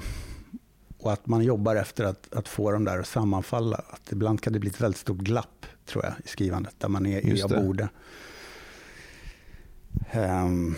och 0.98 1.12
att 1.12 1.26
man 1.26 1.42
jobbar 1.44 1.76
efter 1.76 2.04
att, 2.04 2.34
att 2.34 2.48
få 2.48 2.70
dem 2.70 2.84
där 2.84 2.98
att 2.98 3.06
sammanfalla. 3.06 3.82
Att 3.90 4.12
ibland 4.12 4.40
kan 4.40 4.52
det 4.52 4.58
bli 4.58 4.70
ett 4.70 4.80
väldigt 4.80 5.00
stort 5.00 5.18
glapp, 5.18 5.66
tror 5.86 6.04
jag, 6.04 6.14
i 6.24 6.28
skrivandet, 6.28 6.74
där 6.78 6.88
man 6.88 7.06
är 7.06 7.26
i 7.26 7.38
jag 7.38 7.50
borde. 7.50 7.88
Ehm, 10.10 10.74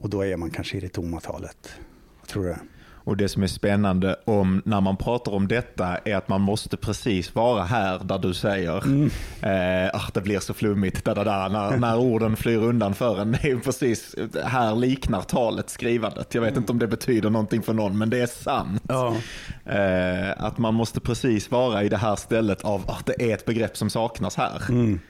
och 0.00 0.10
då 0.10 0.24
är 0.24 0.36
man 0.36 0.50
kanske 0.50 0.76
i 0.76 0.80
det 0.80 0.88
tomma 0.88 1.20
talet. 1.20 1.70
Vad 2.20 2.28
tror 2.28 2.44
du? 2.44 2.56
Och 3.04 3.16
det 3.16 3.28
som 3.28 3.42
är 3.42 3.46
spännande 3.46 4.16
om 4.24 4.62
när 4.64 4.80
man 4.80 4.96
pratar 4.96 5.32
om 5.32 5.48
detta 5.48 5.98
är 6.04 6.16
att 6.16 6.28
man 6.28 6.40
måste 6.40 6.76
precis 6.76 7.34
vara 7.34 7.62
här 7.62 8.00
där 8.04 8.18
du 8.18 8.34
säger 8.34 8.76
eh, 9.42 9.90
ah, 9.94 10.10
det 10.14 10.20
blir 10.20 10.40
så 10.40 10.54
flummigt 10.54 11.04
da, 11.04 11.14
da, 11.14 11.24
da, 11.24 11.48
när, 11.48 11.76
när 11.76 11.98
orden 11.98 12.36
flyr 12.36 12.58
undan 12.58 12.94
för 12.94 13.20
en. 13.20 13.32
Det 13.42 13.50
är 13.50 13.56
precis, 13.56 14.14
här 14.44 14.76
liknar 14.76 15.22
talet 15.22 15.70
skrivandet. 15.70 16.34
Jag 16.34 16.42
vet 16.42 16.56
inte 16.56 16.72
om 16.72 16.78
det 16.78 16.86
betyder 16.86 17.30
någonting 17.30 17.62
för 17.62 17.74
någon 17.74 17.98
men 17.98 18.10
det 18.10 18.18
är 18.18 18.26
sant. 18.26 18.82
Ja. 18.88 19.16
Eh, 19.64 20.44
att 20.44 20.58
man 20.58 20.74
måste 20.74 21.00
precis 21.00 21.50
vara 21.50 21.82
i 21.82 21.88
det 21.88 21.96
här 21.96 22.16
stället 22.16 22.62
av 22.62 22.90
att 22.90 23.06
det 23.06 23.30
är 23.30 23.34
ett 23.34 23.44
begrepp 23.44 23.76
som 23.76 23.90
saknas 23.90 24.36
här. 24.36 24.62
Mm. 24.68 25.00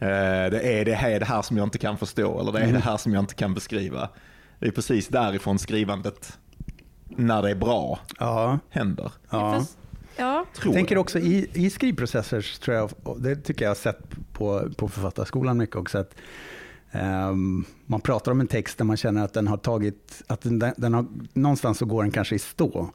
Eh, 0.00 0.50
det, 0.50 0.60
är 0.60 0.84
det, 0.84 0.94
här, 0.94 1.20
det 1.20 1.26
här 1.26 1.42
som 1.42 1.56
jag 1.56 1.66
inte 1.66 1.78
kan 1.78 1.98
förstå 1.98 2.40
eller 2.40 2.52
det 2.52 2.60
är 2.60 2.72
det 2.72 2.78
här 2.78 2.96
som 2.96 3.14
jag 3.14 3.22
inte 3.22 3.34
kan 3.34 3.54
beskriva. 3.54 4.08
Det 4.58 4.66
är 4.66 4.70
precis 4.70 5.08
därifrån 5.08 5.58
skrivandet, 5.58 6.38
när 7.08 7.42
det 7.42 7.50
är 7.50 7.54
bra, 7.54 7.98
Ja. 8.18 8.58
händer. 8.70 9.12
ja. 9.30 9.64
Ja, 10.20 10.44
Tror 10.56 10.74
Jag 10.74 10.74
tänker 10.74 10.94
jag. 10.94 11.00
också 11.00 11.18
i, 11.18 11.50
i 11.54 11.70
skrivprocesser, 11.70 12.60
tror 12.64 12.76
jag, 12.76 12.90
och 13.02 13.20
det 13.20 13.36
tycker 13.36 13.64
jag 13.64 13.70
har 13.70 13.74
sett 13.74 13.98
på, 14.32 14.68
på 14.76 14.88
författarskolan 14.88 15.58
mycket 15.58 15.76
också, 15.76 15.98
att 15.98 16.14
ehm, 16.92 17.64
man 17.86 18.00
pratar 18.00 18.32
om 18.32 18.40
en 18.40 18.46
text 18.46 18.78
där 18.78 18.84
man 18.84 18.96
känner 18.96 19.24
att 19.24 19.32
den 19.32 19.46
har 19.48 19.56
tagit, 19.56 20.22
att 20.26 20.40
den, 20.40 20.58
den 20.76 20.94
har, 20.94 21.06
någonstans 21.32 21.78
så 21.78 21.86
går 21.86 22.02
den 22.02 22.12
kanske 22.12 22.34
i 22.34 22.38
stå. 22.38 22.90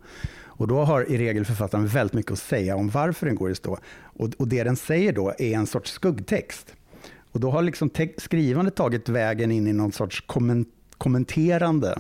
Och 0.56 0.68
då 0.68 0.84
har 0.84 1.12
i 1.12 1.18
regel 1.18 1.46
författaren 1.46 1.88
väldigt 1.88 2.14
mycket 2.14 2.32
att 2.32 2.40
säga 2.40 2.76
om 2.76 2.90
varför 2.90 3.26
den 3.26 3.36
går 3.36 3.52
i 3.52 3.56
stå. 3.56 3.78
Och, 3.96 4.30
och 4.38 4.48
det 4.48 4.64
den 4.64 4.76
säger 4.76 5.14
då 5.14 5.34
är 5.38 5.54
en 5.56 5.68
sorts 5.68 5.92
skuggtext. 5.92 6.76
Och 7.32 7.40
då 7.40 7.52
har 7.52 7.62
liksom 7.62 7.90
skrivandet 8.18 8.76
tagit 8.76 9.10
vägen 9.10 9.52
in 9.52 9.68
i 9.68 9.74
någon 9.74 9.92
sorts 9.92 10.24
kommen, 10.26 10.66
kommenterande 10.98 12.00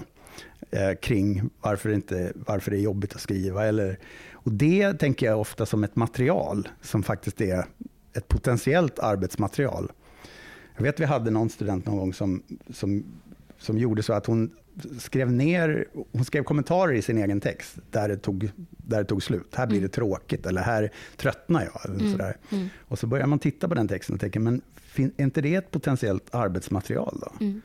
eh, 0.73 0.93
kring 1.01 1.49
varför 1.61 1.89
det, 1.89 1.95
inte, 1.95 2.33
varför 2.35 2.71
det 2.71 2.77
är 2.77 2.81
jobbigt 2.81 3.15
att 3.15 3.21
skriva. 3.21 3.65
Eller, 3.65 3.99
och 4.33 4.51
det 4.51 4.93
tänker 4.93 5.25
jag 5.25 5.39
ofta 5.39 5.65
som 5.65 5.83
ett 5.83 5.95
material 5.95 6.67
som 6.81 7.03
faktiskt 7.03 7.41
är 7.41 7.65
ett 8.13 8.27
potentiellt 8.27 8.99
arbetsmaterial. 8.99 9.91
Jag 10.75 10.83
vet 10.83 10.99
vi 10.99 11.05
hade 11.05 11.31
någon 11.31 11.49
student 11.49 11.85
någon 11.85 11.97
gång 11.97 12.13
som, 12.13 12.43
som, 12.69 13.03
som 13.57 13.77
gjorde 13.77 14.03
så 14.03 14.13
att 14.13 14.25
hon 14.25 14.51
skrev 14.99 15.31
ner, 15.31 15.85
hon 16.11 16.25
skrev 16.25 16.43
kommentarer 16.43 16.93
i 16.93 17.01
sin 17.01 17.17
egen 17.17 17.41
text 17.41 17.77
där 17.91 18.07
det 18.09 18.17
tog, 18.17 18.51
där 18.67 18.97
det 18.97 19.05
tog 19.05 19.23
slut. 19.23 19.55
Här 19.55 19.67
blir 19.67 19.81
det 19.81 19.87
tråkigt 19.87 20.45
eller 20.45 20.61
här 20.61 20.91
tröttnar 21.17 21.63
jag. 21.73 21.85
Eller 21.85 22.11
sådär. 22.11 22.37
mm, 22.51 22.67
Och 22.77 22.99
så 22.99 23.07
börjar 23.07 23.27
man 23.27 23.39
titta 23.39 23.67
på 23.67 23.75
den 23.75 23.87
texten 23.87 24.13
och 24.13 24.21
tänker, 24.21 24.39
men 24.39 24.61
är 24.95 25.21
inte 25.21 25.41
det 25.41 25.55
ett 25.55 25.71
potentiellt 25.71 26.35
arbetsmaterial 26.35 27.17
då? 27.21 27.45
mm. 27.45 27.61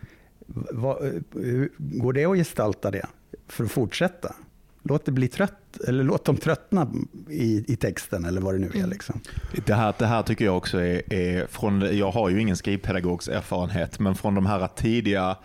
Vad, 0.54 1.22
hur, 1.34 1.70
går 1.76 2.12
det 2.12 2.24
att 2.24 2.36
gestalta 2.36 2.90
det 2.90 3.06
för 3.48 3.64
att 3.64 3.70
fortsätta? 3.70 4.34
Låt 4.82 5.04
det 5.04 5.12
bli 5.12 5.28
trött, 5.28 5.80
eller 5.88 6.04
låt 6.04 6.24
dem 6.24 6.36
tröttna 6.36 6.90
i, 7.28 7.72
i 7.72 7.76
texten 7.76 8.24
eller 8.24 8.40
vad 8.40 8.54
det 8.54 8.58
nu 8.58 8.66
är. 8.66 8.76
Mm. 8.76 8.90
Liksom. 8.90 9.20
Det 9.66 9.74
här, 9.74 9.94
det 9.98 10.06
här 10.06 10.22
tycker 10.22 10.44
jag 10.44 10.56
också 10.56 10.78
är, 10.78 11.12
är 11.12 11.46
från, 11.46 11.98
jag 11.98 12.10
har 12.10 12.28
ju 12.28 12.40
ingen 12.40 12.56
skrivpedagogs 12.56 13.28
erfarenhet, 13.28 13.98
men 13.98 14.14
från 14.14 14.34
de 14.34 14.46
här 14.46 14.68
tidiga 14.76 15.36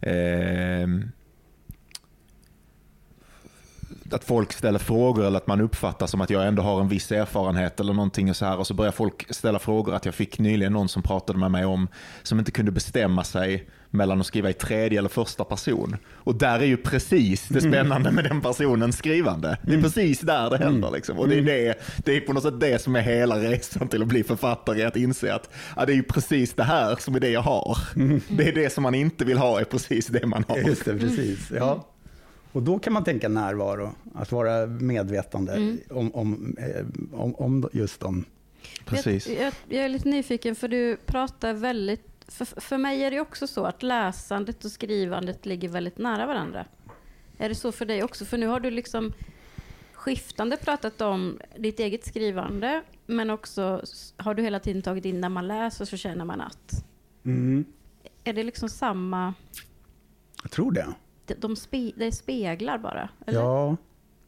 eh, 0.00 0.88
att 4.10 4.24
folk 4.24 4.52
ställer 4.52 4.78
frågor 4.78 5.24
eller 5.24 5.36
att 5.36 5.46
man 5.46 5.60
uppfattar 5.60 6.06
som 6.06 6.20
att 6.20 6.30
jag 6.30 6.46
ändå 6.46 6.62
har 6.62 6.80
en 6.80 6.88
viss 6.88 7.12
erfarenhet 7.12 7.80
eller 7.80 7.92
någonting 7.92 8.30
och 8.30 8.36
så 8.36 8.44
här 8.44 8.58
och 8.58 8.66
så 8.66 8.74
börjar 8.74 8.92
folk 8.92 9.34
ställa 9.34 9.58
frågor. 9.58 9.94
Att 9.94 10.04
jag 10.04 10.14
fick 10.14 10.38
nyligen 10.38 10.72
någon 10.72 10.88
som 10.88 11.02
pratade 11.02 11.38
med 11.38 11.50
mig 11.50 11.64
om 11.64 11.88
som 12.22 12.38
inte 12.38 12.50
kunde 12.50 12.72
bestämma 12.72 13.24
sig 13.24 13.68
mellan 13.90 14.20
att 14.20 14.26
skriva 14.26 14.50
i 14.50 14.52
tredje 14.52 14.98
eller 14.98 15.08
första 15.08 15.44
person. 15.44 15.96
Och 16.12 16.34
där 16.34 16.58
är 16.60 16.64
ju 16.64 16.76
precis 16.76 17.48
det 17.48 17.60
spännande 17.60 18.10
med 18.10 18.24
den 18.24 18.40
personens 18.40 18.96
skrivande. 18.96 19.58
Det 19.62 19.74
är 19.74 19.82
precis 19.82 20.20
där 20.20 20.50
det 20.50 20.56
händer. 20.58 20.90
Liksom. 20.90 21.18
Och 21.18 21.28
det 21.28 21.38
är, 21.38 21.42
det, 21.42 21.74
det 22.04 22.16
är 22.16 22.20
på 22.20 22.32
något 22.32 22.42
sätt 22.42 22.60
det 22.60 22.82
som 22.82 22.96
är 22.96 23.00
hela 23.00 23.38
resan 23.38 23.88
till 23.88 24.02
att 24.02 24.08
bli 24.08 24.24
författare, 24.24 24.84
att 24.84 24.96
inse 24.96 25.34
att 25.34 25.50
ja, 25.76 25.86
det 25.86 25.92
är 25.92 25.96
ju 25.96 26.02
precis 26.02 26.54
det 26.54 26.64
här 26.64 26.96
som 26.96 27.14
är 27.14 27.20
det 27.20 27.30
jag 27.30 27.42
har. 27.42 27.78
Det 28.36 28.48
är 28.48 28.52
det 28.52 28.72
som 28.72 28.82
man 28.82 28.94
inte 28.94 29.24
vill 29.24 29.38
ha, 29.38 29.60
är 29.60 29.64
precis 29.64 30.06
det 30.06 30.26
man 30.26 30.44
har. 30.48 30.58
Just 30.58 30.84
det, 30.84 30.98
precis. 30.98 31.50
Ja. 31.56 31.86
Och 32.52 32.62
då 32.62 32.78
kan 32.78 32.92
man 32.92 33.04
tänka 33.04 33.28
närvaro, 33.28 33.94
att 34.14 34.32
vara 34.32 34.66
medvetande 34.66 35.52
Mm. 35.52 35.78
om, 35.90 36.14
om, 36.14 36.56
eh, 36.58 36.86
om, 37.20 37.34
om 37.34 37.68
just 37.72 38.00
de... 38.00 38.24
Precis. 38.84 39.26
Jag, 39.28 39.36
jag, 39.42 39.52
jag 39.68 39.84
är 39.84 39.88
lite 39.88 40.08
nyfiken 40.08 40.54
för 40.54 40.68
du 40.68 40.96
pratar 41.06 41.52
väldigt, 41.52 42.07
för, 42.28 42.60
för 42.60 42.78
mig 42.78 43.02
är 43.02 43.10
det 43.10 43.20
också 43.20 43.46
så 43.46 43.64
att 43.64 43.82
läsandet 43.82 44.64
och 44.64 44.70
skrivandet 44.70 45.46
ligger 45.46 45.68
väldigt 45.68 45.98
nära 45.98 46.26
varandra. 46.26 46.64
Är 47.38 47.48
det 47.48 47.54
så 47.54 47.72
för 47.72 47.86
dig 47.86 48.02
också? 48.02 48.24
För 48.24 48.38
nu 48.38 48.46
har 48.46 48.60
du 48.60 48.70
liksom 48.70 49.12
skiftande 49.92 50.56
pratat 50.56 51.00
om 51.00 51.40
ditt 51.58 51.80
eget 51.80 52.06
skrivande, 52.06 52.82
men 53.06 53.30
också 53.30 53.82
har 54.16 54.34
du 54.34 54.42
hela 54.42 54.60
tiden 54.60 54.82
tagit 54.82 55.04
in 55.04 55.20
när 55.20 55.28
man 55.28 55.48
läser 55.48 55.84
så 55.84 55.96
känner 55.96 56.24
man 56.24 56.40
att. 56.40 56.84
Är 58.24 58.32
det 58.32 58.42
liksom 58.42 58.68
samma, 58.68 59.34
Jag 60.42 60.50
tror 60.50 60.72
det. 60.72 60.86
de, 61.26 61.34
de 61.34 61.56
spe, 61.56 61.92
det 61.96 62.12
speglar 62.12 62.78
bara? 62.78 63.08
Eller? 63.26 63.40
Ja, 63.40 63.76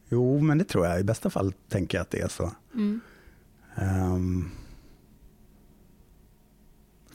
jo, 0.09 0.39
men 0.39 0.57
det 0.57 0.63
tror 0.63 0.85
jag. 0.85 0.99
I 0.99 1.03
bästa 1.03 1.29
fall 1.29 1.53
tänker 1.69 1.97
jag 1.97 2.01
att 2.03 2.09
det 2.11 2.19
är 2.19 2.27
så. 2.27 2.51
Mm. 2.73 3.01
Ehm, 3.75 4.51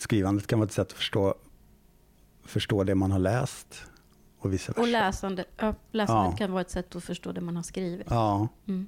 skrivandet 0.06 0.46
kan 0.46 0.58
vara 0.58 0.66
ett 0.66 0.72
sätt 0.72 0.86
att 0.86 0.92
förstå, 0.92 1.34
förstå 2.44 2.84
det 2.84 2.94
man 2.94 3.12
har 3.12 3.18
läst 3.18 3.84
och 4.38 4.52
vice 4.52 4.72
versa. 4.72 4.80
Och 4.80 4.88
läsande, 4.88 5.44
ja, 5.56 5.74
läsandet 5.92 6.32
Ja. 6.32 6.36
kan 6.38 6.52
vara 6.52 6.60
ett 6.60 6.70
sätt 6.70 6.96
att 6.96 7.04
förstå 7.04 7.32
det 7.32 7.40
man 7.40 7.56
har 7.56 7.62
skrivit. 7.62 8.06
Ja. 8.10 8.48
Mm. 8.66 8.86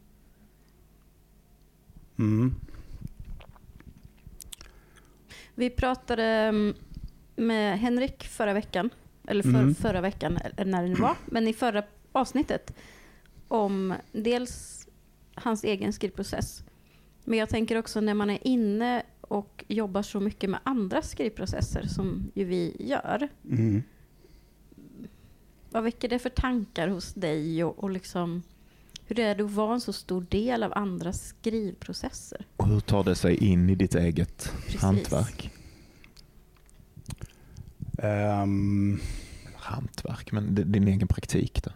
Mm. 2.18 2.54
Vi 5.54 5.70
pratade 5.70 6.24
mm, 6.24 6.74
med 7.36 7.78
Henrik 7.78 8.24
förra 8.24 8.52
veckan, 8.52 8.90
eller 9.26 9.42
för, 9.42 9.50
Mm. 9.50 9.74
förra 9.74 10.00
veckan, 10.00 10.36
eller 10.36 10.64
när 10.64 10.82
det 10.82 10.88
nu 10.88 10.94
var, 10.94 11.16
men 11.26 11.48
i 11.48 11.52
förra 11.52 11.82
avsnittet, 12.12 12.74
om 13.48 13.94
dels 14.12 14.86
hans 15.34 15.64
egen 15.64 15.92
skrivprocess. 15.92 16.62
Men 17.24 17.38
jag 17.38 17.48
tänker 17.48 17.76
också 17.78 18.00
när 18.00 18.14
man 18.14 18.30
är 18.30 18.46
inne 18.46 19.02
och 19.28 19.64
jobbar 19.68 20.02
så 20.02 20.20
mycket 20.20 20.50
med 20.50 20.60
andra 20.62 21.02
skrivprocesser 21.02 21.86
som 21.86 22.30
ju 22.34 22.44
vi 22.44 22.76
gör. 22.78 23.28
Mm. 23.50 23.82
Vad 25.70 25.82
väcker 25.82 26.08
det 26.08 26.18
för 26.18 26.30
tankar 26.30 26.88
hos 26.88 27.14
dig 27.14 27.64
och, 27.64 27.78
och 27.78 27.90
liksom 27.90 28.42
hur 29.06 29.20
är 29.20 29.34
det 29.34 29.44
att 29.44 29.50
vara 29.50 29.74
en 29.74 29.80
så 29.80 29.92
stor 29.92 30.26
del 30.28 30.62
av 30.62 30.72
andras 30.74 31.28
skrivprocesser? 31.28 32.46
Och 32.56 32.68
hur 32.68 32.80
tar 32.80 33.04
det 33.04 33.14
sig 33.14 33.44
in 33.44 33.70
i 33.70 33.74
ditt 33.74 33.94
eget 33.94 34.52
Precis. 34.64 34.80
hantverk? 34.80 35.50
Ehm, 37.98 39.00
Hantverk, 39.54 40.32
men 40.32 40.72
din 40.72 40.88
egen 40.88 41.08
praktik 41.08 41.64
då? 41.64 41.70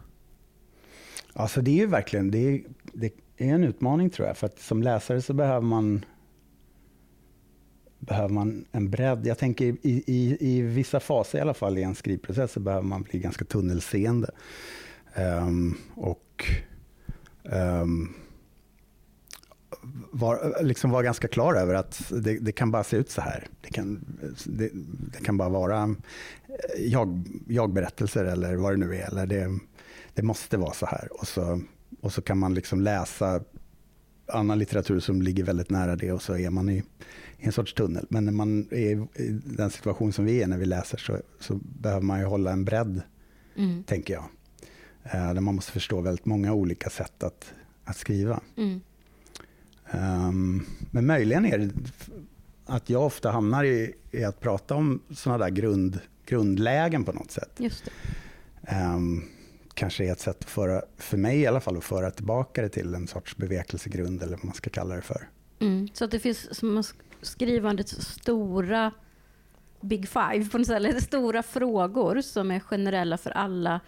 Alltså 1.33 1.63
det 1.63 1.71
är 1.71 1.77
ju 1.77 1.87
verkligen 1.87 2.31
det 2.31 2.39
är, 2.39 2.63
det 2.93 3.07
är 3.37 3.55
en 3.55 3.65
utmaning 3.65 4.11
tror 4.11 4.29
jag. 4.29 4.37
För 4.37 4.47
att 4.47 4.61
som 4.61 4.83
läsare 4.83 5.23
så 5.23 5.33
behöver 5.33 5.67
man 5.67 6.05
behöver 8.07 8.29
man 8.29 8.65
en 8.73 8.91
bredd. 8.91 9.27
Jag 9.27 9.39
tänker 9.39 9.65
i, 9.65 10.05
i, 10.07 10.37
i 10.41 10.63
vissa 10.63 11.01
faser 11.01 11.39
i 11.39 11.41
alla 11.41 11.55
fall 11.55 11.79
i 11.79 11.83
en 11.83 11.95
skrivprocess 11.95 12.53
så 12.53 12.61
behöver 12.61 12.87
man 12.87 13.03
bli 13.03 13.19
ganska 13.19 13.45
tunnelseende. 13.45 14.31
Um, 15.17 15.79
och 15.95 16.45
um, 17.43 18.15
var, 20.11 20.63
liksom 20.63 20.91
vara 20.91 21.03
ganska 21.03 21.29
klar 21.29 21.55
över 21.55 21.75
att 21.75 22.13
det, 22.23 22.39
det 22.39 22.53
kan 22.53 22.71
bara 22.71 22.85
se 22.85 22.97
ut 22.97 23.11
så 23.11 23.21
här. 23.21 23.47
Det 23.61 23.71
kan, 23.71 24.05
det, 24.45 24.71
det 25.13 25.25
kan 25.25 25.37
bara 25.37 25.49
vara 25.49 25.83
eh, 25.83 26.85
jag, 26.85 27.29
jag-berättelser 27.49 28.25
eller 28.25 28.57
vad 28.57 28.73
det 28.73 28.77
nu 28.77 28.97
är. 28.97 29.09
Eller 29.09 29.27
det, 29.27 29.59
det 30.15 30.23
måste 30.23 30.57
vara 30.57 30.73
så 30.73 30.87
här. 30.87 31.09
Och 31.21 31.29
så, 31.29 31.61
och 32.01 32.13
så 32.13 32.23
kan 32.23 32.39
man 32.39 32.55
liksom 32.55 32.81
läsa 32.81 33.41
annan 34.27 34.59
litteratur 34.59 35.01
som 35.01 35.23
ligger 35.23 35.45
väldigt 35.45 35.71
nära 35.71 35.97
det 35.97 36.13
och 36.13 36.23
så 36.23 36.37
är 36.37 36.51
man 36.51 36.69
i 36.69 36.83
en 37.47 37.53
sorts 37.53 37.75
tunnel. 37.75 38.07
Men 38.09 38.25
när 38.25 38.33
man 38.33 38.69
är 38.71 39.21
i 39.21 39.41
den 39.45 39.71
situation 39.71 40.13
som 40.13 40.25
vi 40.25 40.43
är 40.43 40.47
när 40.47 40.59
vi 40.59 40.65
läser 40.67 40.99
så, 40.99 41.19
så 41.41 41.61
behöver 41.63 42.03
man 42.03 42.21
ju 42.21 42.25
hålla 42.27 42.53
en 42.53 42.65
bredd, 42.65 43.03
Mm. 43.57 43.85
tänker 43.85 44.15
jag. 44.15 44.25
Eh, 45.05 45.35
där 45.35 45.41
man 45.41 45.55
måste 45.55 45.73
förstå 45.73 46.01
väldigt 46.01 46.27
många 46.27 46.53
olika 46.53 46.91
sätt 46.91 47.23
att, 47.23 47.55
att 47.85 47.97
skriva. 47.97 48.41
Mm. 48.57 48.81
Ehm, 49.91 50.67
men 50.91 51.07
möjligen 51.07 51.45
är 51.47 51.59
det 51.59 51.71
att 52.67 52.91
jag 52.91 53.03
ofta 53.07 53.31
hamnar 53.31 53.65
i, 53.65 53.95
i 54.11 54.25
att 54.25 54.41
prata 54.41 54.75
om 54.75 55.03
sådana 55.11 55.45
där 55.45 55.51
grund, 55.51 55.99
grundlägen 56.27 57.05
på 57.05 57.13
något 57.13 57.31
sätt. 57.31 57.51
Just. 57.59 57.85
Ehm, 58.63 59.23
kanske 59.75 60.05
är 60.05 60.13
ett 60.13 60.21
sätt 60.21 60.37
att 60.41 60.51
föra, 60.51 60.83
för 60.97 61.17
mig 61.17 61.41
i 61.41 61.47
alla 61.47 61.61
fall, 61.61 61.77
att 61.77 61.85
föra 61.85 62.11
tillbaka 62.11 62.63
det 62.63 62.69
till 62.69 62.95
en 62.95 63.09
sorts 63.09 63.37
bevekelsegrund 63.37 64.23
eller 64.23 64.37
vad 64.37 64.45
man 64.45 64.55
ska 64.55 64.71
kalla 64.71 64.95
det 64.95 65.03
för. 65.03 65.29
Mm. 65.59 65.89
Så 65.93 66.05
att 66.05 66.11
det 66.11 66.19
finns 66.19 66.59
som 66.59 66.79
att 66.79 66.95
skrivandets 67.23 67.91
stora 67.93 68.93
big 69.81 70.09
five 70.09 70.49
på 70.53 70.59
något 70.59 70.67
sätt, 70.67 70.77
eller 70.77 71.01
stora 71.01 71.43
frågor 71.43 72.21
som 72.21 72.51
är 72.51 72.61
generella 72.61 73.19
för 73.19 73.31
alla. 73.31 73.81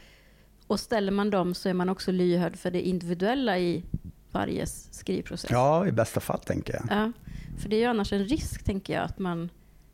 Och 0.66 0.80
ställer 0.80 1.12
man 1.12 1.30
dem 1.30 1.54
så 1.54 1.68
är 1.68 1.74
man 1.74 1.88
också 1.88 2.12
lyhörd 2.12 2.56
för 2.56 2.70
det 2.70 2.80
individuella 2.80 3.58
i 3.58 3.84
varje 4.32 4.66
skrivprocess. 4.66 5.50
Ja, 5.50 5.86
i 5.86 5.92
bästa 5.92 6.20
fall 6.20 6.40
tänker 6.40 6.74
jag. 6.74 6.82
Ja, 6.98 7.12
för 7.58 7.68
det 7.68 7.76
är 7.76 7.80
ju 7.80 7.86
annars 7.86 8.12
en 8.12 8.24
risk, 8.24 8.64
tänker 8.64 8.94
jag, 8.94 9.04
att 9.04 9.18
man 9.18 9.50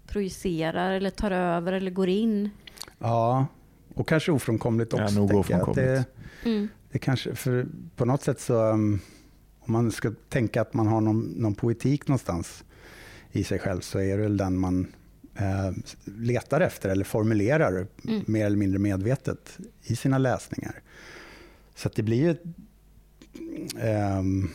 projicerar 0.06 0.90
eller 0.92 1.10
tar 1.10 1.30
över 1.30 1.72
eller 1.72 1.90
går 1.90 2.08
in. 2.08 2.50
Ja, 2.98 3.46
och 3.94 4.08
kanske 4.08 4.32
ofrånkomligt 4.32 4.92
Ja, 4.96 5.04
också. 5.04 5.14
nog 5.14 5.30
tänker 5.30 5.50
jag. 5.58 5.68
Att 5.68 5.74
det, 5.74 5.82
ofrånkomligt. 5.82 6.44
Mm. 6.44 6.68
det 6.92 6.98
kanske, 6.98 7.34
för 7.34 7.66
på 7.96 8.04
något 8.04 8.22
sätt 8.22 8.40
så, 8.40 8.54
um, 8.64 9.00
om 9.60 9.72
man 9.72 9.90
ska 9.92 10.12
tänka 10.28 10.60
att 10.60 10.74
man 10.74 10.86
har 10.86 11.00
någon, 11.00 11.20
någon 11.20 11.54
poetik 11.54 12.08
någonstans 12.08 12.64
i 13.32 13.44
sig 13.44 13.58
själv, 13.58 13.80
så 13.80 13.98
är 13.98 14.16
det 14.16 14.22
väl 14.22 14.36
den 14.36 14.58
man 14.58 14.86
eh, 15.34 15.70
letar 16.04 16.60
efter 16.60 16.88
eller 16.88 17.04
formulerar 17.04 17.86
Mm. 18.08 18.24
mer 18.26 18.46
eller 18.46 18.56
mindre 18.56 18.78
medvetet 18.78 19.58
i 19.82 19.96
sina 19.96 20.18
läsningar. 20.18 20.82
Så 21.74 21.90
det 21.94 22.02
blir 22.02 22.16
ju, 22.16 22.36
ehm, 23.80 24.50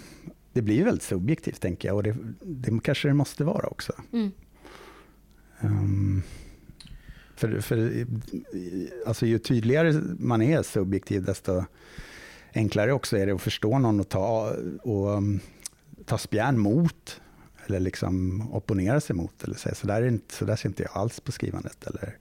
det 0.53 0.61
blir 0.61 0.75
ju 0.75 0.83
väldigt 0.83 1.03
subjektivt, 1.03 1.61
tänker 1.61 1.87
jag. 1.87 1.95
Och 1.95 2.03
det, 2.03 2.15
det 2.41 2.79
kanske 2.83 3.07
det 3.07 3.13
måste 3.13 3.43
vara 3.43 3.67
också. 3.67 3.93
Mm. 4.13 4.31
Um, 5.61 6.23
för, 7.35 7.59
för 7.59 8.05
alltså, 9.05 9.25
ju 9.25 9.39
tydligare 9.39 9.93
man 10.19 10.41
är 10.41 10.63
subjektiv, 10.63 11.23
desto 11.23 11.63
enklare 12.53 12.93
också 12.93 13.17
är 13.17 13.25
det 13.25 13.35
att 13.35 13.41
förstå 13.41 13.79
någon 13.79 13.99
och 13.99 14.09
ta, 14.09 14.55
och, 14.83 15.23
ta 16.05 16.17
spjärn 16.17 16.59
mot 16.59 17.21
eller 17.67 17.79
liksom 17.79 18.41
opponera 18.53 19.01
sig 19.01 19.15
mot. 19.15 19.43
Eller 19.43 19.55
säga, 19.55 19.75
så, 19.75 19.87
där 19.87 20.01
är 20.01 20.07
inte, 20.07 20.35
så 20.35 20.45
där 20.45 20.55
ser 20.55 20.69
inte 20.69 20.83
jag 20.83 20.91
alls 20.93 21.19
på 21.19 21.31
skrivandet. 21.31 21.87
Eller, 21.87 22.17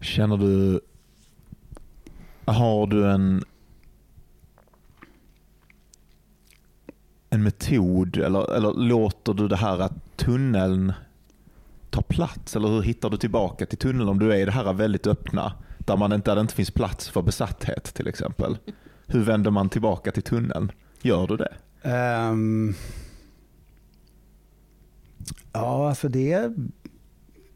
Känner 0.00 0.36
du, 0.36 0.80
har 2.44 2.86
du 2.86 3.10
en 3.10 3.44
en 7.32 7.42
metod 7.42 8.16
eller, 8.16 8.54
eller 8.54 8.72
låter 8.72 9.34
du 9.34 9.48
det 9.48 9.56
här 9.56 9.78
att 9.78 10.16
tunneln 10.16 10.92
ta 11.90 12.02
plats? 12.02 12.56
Eller 12.56 12.68
hur 12.68 12.82
hittar 12.82 13.10
du 13.10 13.16
tillbaka 13.16 13.66
till 13.66 13.78
tunneln 13.78 14.08
om 14.08 14.18
du 14.18 14.32
är 14.32 14.36
i 14.36 14.44
det 14.44 14.50
här 14.50 14.72
väldigt 14.72 15.06
öppna 15.06 15.52
där, 15.86 15.96
man 15.96 16.12
inte, 16.12 16.30
där 16.30 16.34
det 16.34 16.40
inte 16.40 16.54
finns 16.54 16.70
plats 16.70 17.08
för 17.08 17.22
besatthet 17.22 17.84
till 17.84 18.08
exempel? 18.08 18.58
Hur 19.06 19.24
vänder 19.24 19.50
man 19.50 19.68
tillbaka 19.68 20.12
till 20.12 20.22
tunneln? 20.22 20.72
Gör 21.02 21.26
du 21.26 21.36
det? 21.36 21.54
Um, 22.30 22.74
ja, 25.52 25.88
alltså 25.88 26.08
det 26.08 26.32
är, 26.32 26.54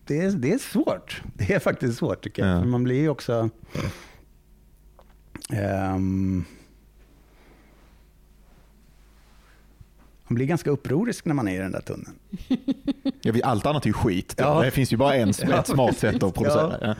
det, 0.04 0.30
det 0.30 0.52
är 0.52 0.58
svårt. 0.58 1.22
Det 1.34 1.52
är 1.52 1.58
faktiskt 1.58 1.98
svårt 1.98 2.24
tycker 2.24 2.46
jag. 2.46 2.56
Ja. 2.56 2.64
Man 2.64 2.84
blir 2.84 3.00
ju 3.00 3.08
också... 3.08 3.50
Um, 5.50 6.44
man 10.28 10.34
blir 10.34 10.46
ganska 10.46 10.70
upprorisk 10.70 11.24
när 11.24 11.34
man 11.34 11.48
är 11.48 11.54
i 11.54 11.58
den 11.58 11.72
där 11.72 11.80
tunneln. 11.80 12.18
Ja, 13.22 13.34
allt 13.44 13.66
annat 13.66 13.82
är 13.82 13.86
ju 13.86 13.92
skit. 13.92 14.34
Ja. 14.38 14.62
Det 14.62 14.70
finns 14.70 14.92
ju 14.92 14.96
bara 14.96 15.14
en, 15.14 15.30
ett 15.30 15.66
smart 15.66 15.98
sätt 15.98 16.22
att 16.22 16.34
producera. 16.34 16.78
Ja. 16.80 16.94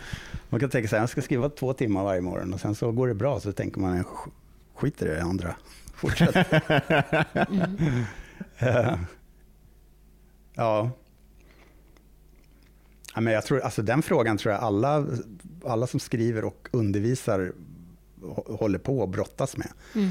Man 0.50 0.60
kan 0.60 0.70
tänka 0.70 0.88
sig 0.88 0.98
jag 0.98 1.08
ska 1.08 1.22
skriva 1.22 1.48
två 1.48 1.72
timmar 1.72 2.04
varje 2.04 2.20
morgon 2.20 2.54
och 2.54 2.60
sen 2.60 2.74
så 2.74 2.92
går 2.92 3.08
det 3.08 3.14
bra 3.14 3.40
så 3.40 3.52
tänker 3.52 3.80
man 3.80 4.02
"Sk- 4.04 4.30
skit 4.74 5.02
i 5.02 5.04
det 5.04 5.22
andra. 5.22 5.56
Fortsätt. 5.94 6.36
Eh, 8.58 8.98
ja. 10.54 10.90
ja 13.14 13.20
men 13.20 13.32
jag 13.32 13.44
tror, 13.44 13.60
alltså 13.60 13.82
den 13.82 14.02
frågan 14.02 14.38
tror 14.38 14.54
jag 14.54 14.62
alla, 14.62 15.06
alla 15.64 15.86
som 15.86 16.00
skriver 16.00 16.44
och 16.44 16.68
undervisar 16.70 17.52
hå- 18.20 18.56
håller 18.56 18.78
på 18.78 19.02
att 19.02 19.10
brottas 19.10 19.56
med. 19.56 19.68
Mm. 19.94 20.10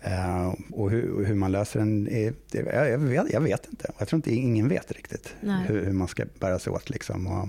Eh, 0.00 0.54
och 0.72 0.90
hur, 0.90 1.10
och 1.10 1.24
hur 1.24 1.34
man 1.34 1.52
löser 1.52 1.78
den, 1.78 2.08
är, 2.08 2.34
det, 2.50 2.58
jag, 2.88 2.98
vet, 2.98 3.32
jag 3.32 3.40
vet 3.40 3.66
inte. 3.70 3.90
Jag 3.98 4.08
tror 4.08 4.18
inte 4.18 4.34
ingen 4.34 4.68
vet 4.68 4.92
riktigt 4.92 5.34
hur, 5.40 5.84
hur 5.84 5.92
man 5.92 6.08
ska 6.08 6.24
bära 6.40 6.58
sig 6.58 6.72
åt. 6.72 6.90
Liksom. 6.90 7.26
Och, 7.26 7.48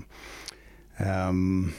ehm, 0.96 1.72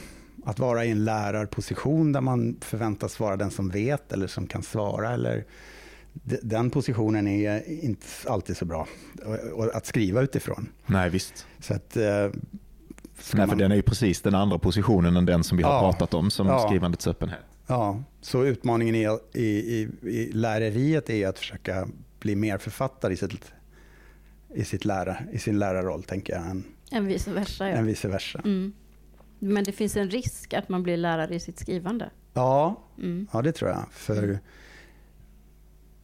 att 0.50 0.58
vara 0.58 0.84
i 0.84 0.90
en 0.90 1.04
lärarposition 1.04 2.12
där 2.12 2.20
man 2.20 2.56
förväntas 2.60 3.20
vara 3.20 3.36
den 3.36 3.50
som 3.50 3.68
vet 3.68 4.12
eller 4.12 4.26
som 4.26 4.46
kan 4.46 4.62
svara. 4.62 5.10
Eller, 5.12 5.44
de- 6.12 6.38
den 6.42 6.70
positionen 6.70 7.26
är 7.28 7.70
inte 7.84 8.06
alltid 8.26 8.56
så 8.56 8.64
bra 8.64 8.86
att 9.72 9.86
skriva 9.86 10.20
utifrån. 10.22 10.68
Nej, 10.86 11.10
visst. 11.10 11.46
Så 11.60 11.74
att, 11.74 11.96
eh, 11.96 12.02
Nej, 12.02 12.30
för 13.14 13.36
man- 13.46 13.58
den 13.58 13.72
är 13.72 13.76
ju 13.76 13.82
precis 13.82 14.22
den 14.22 14.34
andra 14.34 14.58
positionen 14.58 15.16
än 15.16 15.26
den 15.26 15.44
som 15.44 15.58
vi 15.58 15.64
har 15.64 15.72
Ja. 15.74 15.80
pratat 15.80 16.14
om, 16.14 16.30
som 16.30 16.46
Ja. 16.46 16.66
skrivandets 16.68 17.06
öppenhet. 17.06 17.40
Ja, 17.66 18.02
så 18.20 18.44
utmaningen 18.44 18.94
i, 18.94 19.18
i, 19.32 19.42
i, 19.46 19.88
i 20.02 20.32
läreriet 20.32 21.10
är 21.10 21.28
att 21.28 21.38
försöka 21.38 21.88
bli 22.20 22.36
mer 22.36 22.58
författare 22.58 23.12
i, 23.12 23.16
sitt, 23.16 23.52
i, 24.54 24.64
sitt 24.64 24.84
lära, 24.84 25.16
i 25.32 25.38
sin 25.38 25.58
lärarroll, 25.58 26.02
tänker 26.02 26.32
jag, 26.32 26.46
än, 26.46 26.64
Än 26.92 27.06
vice 27.06 27.32
versa. 27.32 27.68
Ja. 27.68 27.74
än 27.76 27.86
vice 27.86 28.08
versa. 28.08 28.38
Mm. 28.44 28.72
Men 29.42 29.64
det 29.64 29.72
finns 29.72 29.96
en 29.96 30.10
risk 30.10 30.54
att 30.54 30.68
man 30.68 30.82
blir 30.82 30.96
lärare 30.96 31.34
i 31.34 31.40
sitt 31.40 31.58
skrivande. 31.58 32.10
Ja, 32.32 32.82
Mm. 32.98 33.26
ja, 33.32 33.42
det 33.42 33.52
tror 33.52 33.70
jag. 33.70 33.84
För, 33.90 34.38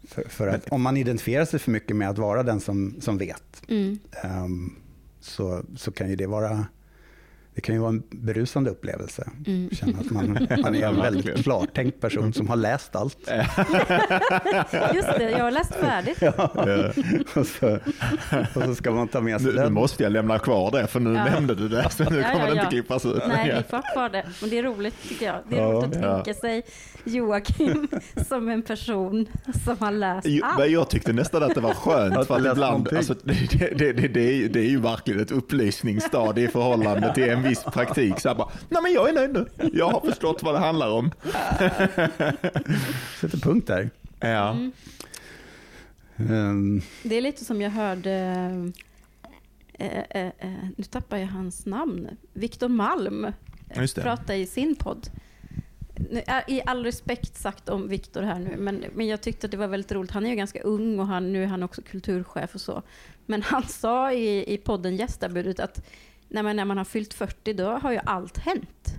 för, 0.09 0.23
för 0.29 0.47
att 0.49 0.69
om 0.69 0.83
man 0.83 0.97
identifierar 0.97 1.45
sig 1.45 1.59
för 1.61 1.71
mycket 1.71 1.97
med 1.97 2.11
att 2.11 2.19
vara 2.19 2.43
den 2.43 2.61
som, 2.61 2.97
som 3.01 3.19
vet, 3.19 3.63
Mm. 3.69 3.99
ehm, 4.23 4.75
så, 5.21 5.63
så 5.77 5.93
kan 5.93 6.09
ju 6.11 6.17
det 6.17 6.27
vara 6.27 6.67
det 7.57 7.63
kan 7.63 7.75
ju 7.75 7.81
vara 7.81 7.89
en 7.91 8.03
berusande 8.11 8.71
upplevelse. 8.71 9.29
Mm. 9.47 9.71
Känna 9.73 9.99
att 10.01 10.11
man, 10.11 10.47
man 10.63 10.75
är 10.75 10.87
en 10.87 10.97
väldigt 11.03 11.43
klartänkt 11.45 12.01
person 12.01 12.33
som 12.33 12.49
har 12.49 12.57
läst 12.57 12.97
allt. 12.97 13.19
Just 14.95 15.09
det, 15.19 15.31
jag 15.31 15.45
har 15.45 15.51
läst 15.51 15.75
färdigt. 15.75 16.19
Ja. 16.21 16.33
och, 17.35 17.47
så, 17.47 17.79
och 18.55 18.63
så 18.65 18.75
ska 18.75 18.91
man 18.91 19.09
ta 19.09 19.21
med 19.21 19.41
sig 19.41 19.51
Nu, 19.51 19.57
nu 19.57 19.63
den. 19.63 19.73
måste 19.73 20.03
jag 20.03 20.13
lämna 20.13 20.39
kvar 20.39 20.71
det, 20.71 20.87
för 20.87 21.01
nu 21.01 21.15
Ja. 21.15 21.25
nämnde 21.25 21.55
du 21.55 21.69
det. 21.69 21.91
Så 21.91 22.11
nu 22.11 22.19
Ja, 22.21 22.29
kommer 22.33 22.47
ja, 22.47 22.51
det 22.51 22.57
ja. 22.57 22.63
inte 22.63 22.71
klippas 22.71 23.07
ut. 23.07 23.23
Nej, 23.29 23.55
vi 23.57 23.63
får 23.71 23.93
kvar 23.95 24.09
det. 24.09 24.27
Men 24.41 24.51
det 24.51 24.59
är 24.59 24.63
roligt 24.63 24.95
tycker 25.09 25.27
jag. 25.27 25.37
Det 25.51 25.57
är 25.57 25.61
Ja. 25.61 25.67
roligt 25.73 25.97
att 25.97 26.03
Ja. 26.03 26.15
tänka 26.25 26.41
sig 26.41 26.63
Joakim 27.05 27.89
som 28.29 28.49
en 28.49 28.63
person 28.63 29.27
som 29.65 29.77
har 29.79 29.93
läst 29.93 30.27
Jo, 30.29 30.45
allt. 30.45 30.59
Men 30.59 30.73
jag 30.73 30.91
tyckte 30.91 31.13
nästan 31.13 31.43
att 31.43 31.55
det 31.55 31.61
var 31.61 31.75
skönt 31.75 32.27
för 32.27 32.53
ibland, 32.53 32.89
alltså, 32.97 33.15
det, 33.23 33.35
det, 33.79 33.93
det, 33.93 34.09
det, 34.09 34.29
är, 34.29 34.33
ju- 34.35 34.49
det 34.49 34.61
är 34.61 34.69
ju 34.71 34.81
verkligen 34.81 35.21
ett 35.21 35.31
upplysningsstadie 35.31 36.45
i 36.45 36.49
förhållande 36.49 37.15
till 37.15 37.29
en 37.31 37.43
viss 37.49 37.65
praktik. 37.65 38.21
Så 38.21 38.29
här 38.29 38.35
bara, 38.35 38.49
nej 38.69 38.83
men 38.83 38.93
jag 38.93 39.09
är 39.09 39.13
nöjd 39.13 39.33
nu. 39.33 39.71
Jag 39.73 39.89
har 39.89 40.01
förstått 40.01 40.43
vad 40.43 40.55
det 40.55 40.59
handlar 40.59 40.91
om. 40.91 41.11
Sätter 43.21 43.39
punkt 43.43 43.67
där. 43.67 43.91
Ja. 44.21 44.51
Mm. 44.51 44.73
Ehm, 46.17 46.83
Det 47.03 47.15
är 47.17 47.21
lite 47.21 47.45
som 47.45 47.63
jag 47.63 47.71
hörde, 47.71 48.13
eh, 49.73 49.99
eh, 50.11 50.27
eh, 50.39 50.53
nu 50.77 50.85
tappar 50.85 51.17
jag 51.17 51.27
hans 51.27 51.67
namn, 51.67 52.09
Viktor 52.33 52.69
Malm 52.69 53.25
eh, 53.25 53.87
prata 53.95 54.37
i 54.37 54.47
sin 54.47 54.77
podd. 54.77 55.11
I 56.47 56.63
all 56.67 56.85
respekt 56.85 57.37
sagt 57.37 57.69
om 57.69 57.89
Viktor 57.89 58.23
här 58.23 58.39
nu, 58.39 58.57
men, 58.57 58.85
men 58.95 59.07
jag 59.07 59.21
tyckte 59.21 59.47
att 59.47 59.51
det 59.51 59.57
var 59.57 59.67
väldigt 59.67 59.93
roligt. 59.93 60.11
Han 60.11 60.27
är 60.27 60.31
ju 60.31 60.37
ganska 60.37 60.61
ung 60.63 60.99
och 61.01 61.07
han, 61.07 61.33
nu 61.33 61.43
är 61.43 61.47
han 61.47 61.63
också 61.63 61.83
kulturchef 61.83 62.55
och 62.55 62.61
så. 62.61 62.83
Men 63.27 63.43
han 63.43 63.63
sa 63.63 64.13
i, 64.13 64.55
i 64.55 64.59
podden 64.59 64.97
Gästabudet 64.97 65.61
att 65.61 65.87
när 66.29 66.43
man, 66.43 66.57
när 66.57 66.65
man 66.65 66.77
har 66.79 66.85
fyllt 66.85 67.15
40 67.15 67.53
då 67.53 67.65
har 67.71 67.93
ju 67.93 68.01
allt 68.05 68.39
hänt. 68.39 68.95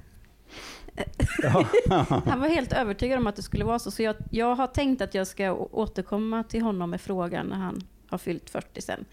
Han 2.26 2.40
var 2.40 2.48
helt 2.48 2.74
övertygad 2.74 3.20
om 3.20 3.28
att 3.28 3.36
det 3.36 3.42
skulle 3.42 3.66
vara 3.66 3.80
så. 3.80 3.92
Så 3.92 4.04
jag, 4.04 4.16
jag 4.32 4.56
har 4.56 4.68
tänkt 4.68 5.02
att 5.02 5.14
jag 5.14 5.28
ska 5.28 5.52
återkomma 5.54 6.44
till 6.44 6.62
honom 6.62 6.90
med 6.90 7.02
frågan 7.02 7.46
när 7.48 7.56
han 7.58 7.82
har 8.10 8.18
fyllt 8.18 8.50
40 8.50 8.82
sen. 8.82 9.06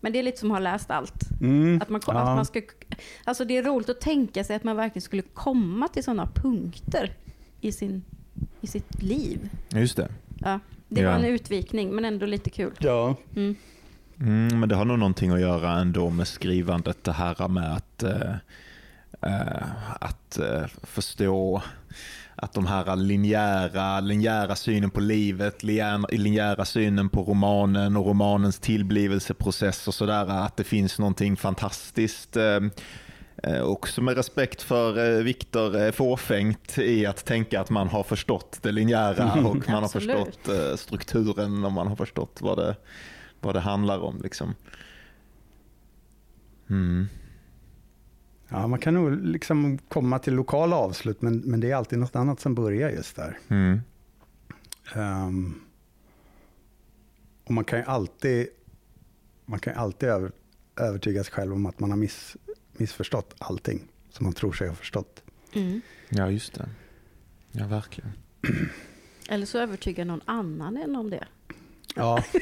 Men 0.00 0.12
det 0.12 0.18
är 0.18 0.22
lite 0.22 0.38
som 0.38 0.50
att 0.50 0.54
ha 0.54 0.58
läst 0.60 0.90
allt. 0.90 1.40
Mm, 1.40 1.80
Att 1.82 1.88
man, 1.88 2.00
ja. 2.06 2.12
att 2.18 2.36
man 2.36 2.44
ska, 2.44 2.62
alltså 3.24 3.44
det 3.44 3.56
är 3.56 3.62
roligt 3.62 3.88
att 3.88 4.00
tänka 4.00 4.44
sig 4.44 4.56
att 4.56 4.64
man 4.64 4.76
verkligen 4.76 5.02
skulle 5.02 5.22
komma 5.22 5.88
till 5.88 6.04
sådana 6.04 6.26
punkter 6.34 7.12
i, 7.60 7.72
sin, 7.72 8.04
i 8.60 8.66
sitt 8.66 9.02
liv. 9.02 9.48
Just 9.68 9.96
det. 9.96 10.08
Ja, 10.40 10.60
det 10.88 11.00
Ja. 11.00 11.10
var 11.10 11.18
en 11.18 11.24
utvikning, 11.24 11.94
men 11.94 12.04
ändå 12.04 12.26
lite 12.26 12.50
kul. 12.50 12.72
ja. 12.78 13.16
Mm. 13.36 13.54
Mm, 14.20 14.60
men 14.60 14.68
det 14.68 14.74
har 14.74 14.84
nog 14.84 14.98
någonting 14.98 15.30
att 15.30 15.40
göra 15.40 15.72
ändå 15.72 16.10
med 16.10 16.28
skrivandet, 16.28 17.04
det 17.04 17.12
här 17.12 17.48
med 17.48 17.76
att, 17.76 18.02
eh, 18.02 18.34
eh, 19.22 19.66
att 20.00 20.38
eh, 20.38 20.66
förstå 20.82 21.62
att 22.42 22.52
de 22.52 22.66
här 22.66 22.96
linjära, 22.96 24.00
linjära 24.00 24.56
synen 24.56 24.90
på 24.90 25.00
livet, 25.00 25.62
linjära, 25.62 26.06
linjära 26.10 26.64
synen 26.64 27.08
på 27.08 27.22
romanen 27.22 27.96
och 27.96 28.06
romanens 28.06 28.58
tillblivelseprocess 28.58 29.88
och 29.88 29.94
sådär, 29.94 30.26
att 30.26 30.56
det 30.56 30.64
finns 30.64 30.98
någonting 30.98 31.36
fantastiskt 31.36 32.36
eh, 32.36 32.60
eh, 33.42 33.62
också 33.62 34.02
med 34.02 34.16
respekt 34.16 34.62
för 34.62 35.18
eh, 35.18 35.22
Viktor 35.22 35.92
fåfängt 35.92 36.78
i 36.78 37.06
att 37.06 37.24
tänka 37.24 37.60
att 37.60 37.70
man 37.70 37.88
har 37.88 38.02
förstått 38.02 38.58
det 38.62 38.72
linjära 38.72 39.32
och 39.44 39.68
man 39.68 39.82
har 39.82 39.88
förstått 39.88 40.48
strukturen 40.76 41.64
och 41.64 41.72
man 41.72 41.86
har 41.86 41.96
förstått 41.96 42.38
vad 42.40 42.58
det, 42.58 42.76
vad 43.40 43.54
det 43.54 43.60
handlar 43.60 43.98
om. 43.98 44.20
Liksom. 44.22 44.54
Mm. 46.70 47.06
ja, 48.48 48.66
man 48.66 48.78
kan 48.78 48.94
nog 48.94 49.24
liksom 49.24 49.78
komma 49.78 50.18
till 50.18 50.34
lokala 50.34 50.76
avslut, 50.76 51.22
men, 51.22 51.38
men 51.38 51.60
det 51.60 51.70
är 51.70 51.76
alltid 51.76 51.98
något 51.98 52.16
annat 52.16 52.40
som 52.40 52.54
börjar 52.54 52.90
just 52.90 53.16
där. 53.16 53.38
Mm. 53.48 53.80
Ehm, 54.94 55.60
och 57.44 57.50
man 57.54 57.64
kan 57.64 57.78
ju 57.78 57.84
alltid, 57.84 58.48
man 59.44 59.58
kan 59.58 59.72
ju 59.72 59.78
alltid 59.78 60.08
över, 60.08 60.32
övertyga 60.76 61.24
sig 61.24 61.32
själv 61.32 61.52
om 61.52 61.66
att 61.66 61.80
man 61.80 61.90
har 61.90 61.96
miss, 61.96 62.36
missförstått 62.72 63.34
allting 63.38 63.88
som 64.10 64.24
man 64.24 64.32
tror 64.32 64.52
sig 64.52 64.68
ha 64.68 64.74
förstått. 64.74 65.22
Mm. 65.52 65.80
Ja, 66.08 66.30
just 66.30 66.54
det. 66.54 66.68
Ja, 67.52 67.66
verkligen. 67.66 68.12
Eller 69.28 69.46
så 69.46 69.58
övertygar 69.58 70.04
någon 70.04 70.20
annan 70.24 70.76
än 70.76 70.96
om 70.96 71.10
det. 71.10 71.26
Ja, 71.94 72.22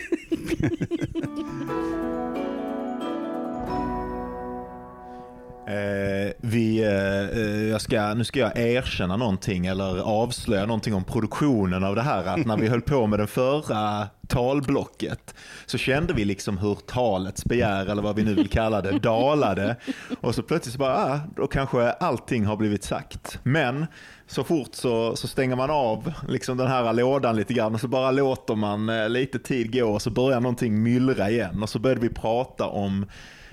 Eh, 5.69 6.33
vi, 6.41 6.83
eh, 6.83 7.39
eh, 7.39 7.69
jag 7.69 7.81
ska, 7.81 8.15
nu 8.15 8.25
ska 8.25 8.41
jag 8.41 8.59
erkänna 8.59 9.17
någonting 9.17 9.67
eller 9.67 10.01
avslöja 10.01 10.67
någonting 10.67 10.95
om 10.95 11.05
produktionen 11.05 11.85
av 11.85 11.95
det 11.95 12.03
här. 12.03 12.25
Att 12.25 12.47
när 12.47 12.57
vi 12.57 12.69
höll 12.69 12.81
på 12.81 13.07
med 13.07 13.19
den 13.19 13.29
förra 13.29 14.07
talblocket 14.29 15.35
så 15.67 15.79
kände 15.79 16.13
vi 16.15 16.25
liksom 16.25 16.59
hur 16.59 16.75
talets 16.75 17.45
begär, 17.45 17.87
eller 17.87 18.03
vad 18.03 18.17
vi 18.17 18.23
nu 18.25 18.35
vill 18.35 18.49
kalla 18.49 18.81
det, 18.81 18.99
dalade. 18.99 19.77
Och 20.21 20.35
så 20.35 20.43
plötsligt 20.43 20.73
så 20.73 20.79
bara, 20.79 20.97
ah, 20.97 21.21
då 21.37 21.47
kanske 21.47 21.91
allting 21.91 22.47
har 22.47 22.57
blivit 22.57 22.85
sagt. 22.85 23.39
Men 23.43 23.87
så 24.29 24.45
fort 24.45 24.75
så, 24.75 25.17
så 25.17 25.29
stänger 25.29 25.57
man 25.57 25.71
av 25.71 26.13
liksom 26.29 26.57
den 26.57 26.67
här 26.67 26.93
lådan 26.93 27.37
lite 27.37 27.55
grann 27.55 27.75
och 27.75 27.81
så 27.81 27.89
bara 27.89 28.11
låter 28.11 28.55
man 28.55 28.89
eh, 28.89 29.09
lite 29.09 29.39
tid 29.39 29.73
gå 29.73 29.91
och 29.91 30.03
så 30.03 30.11
börjar 30.11 30.41
någonting 30.41 30.83
myllra 30.83 31.31
igen. 31.31 31.63
Och 31.63 31.69
så 31.69 31.79
började 31.79 32.01
vi 32.01 32.09
prata 32.09 32.67
om 32.67 33.07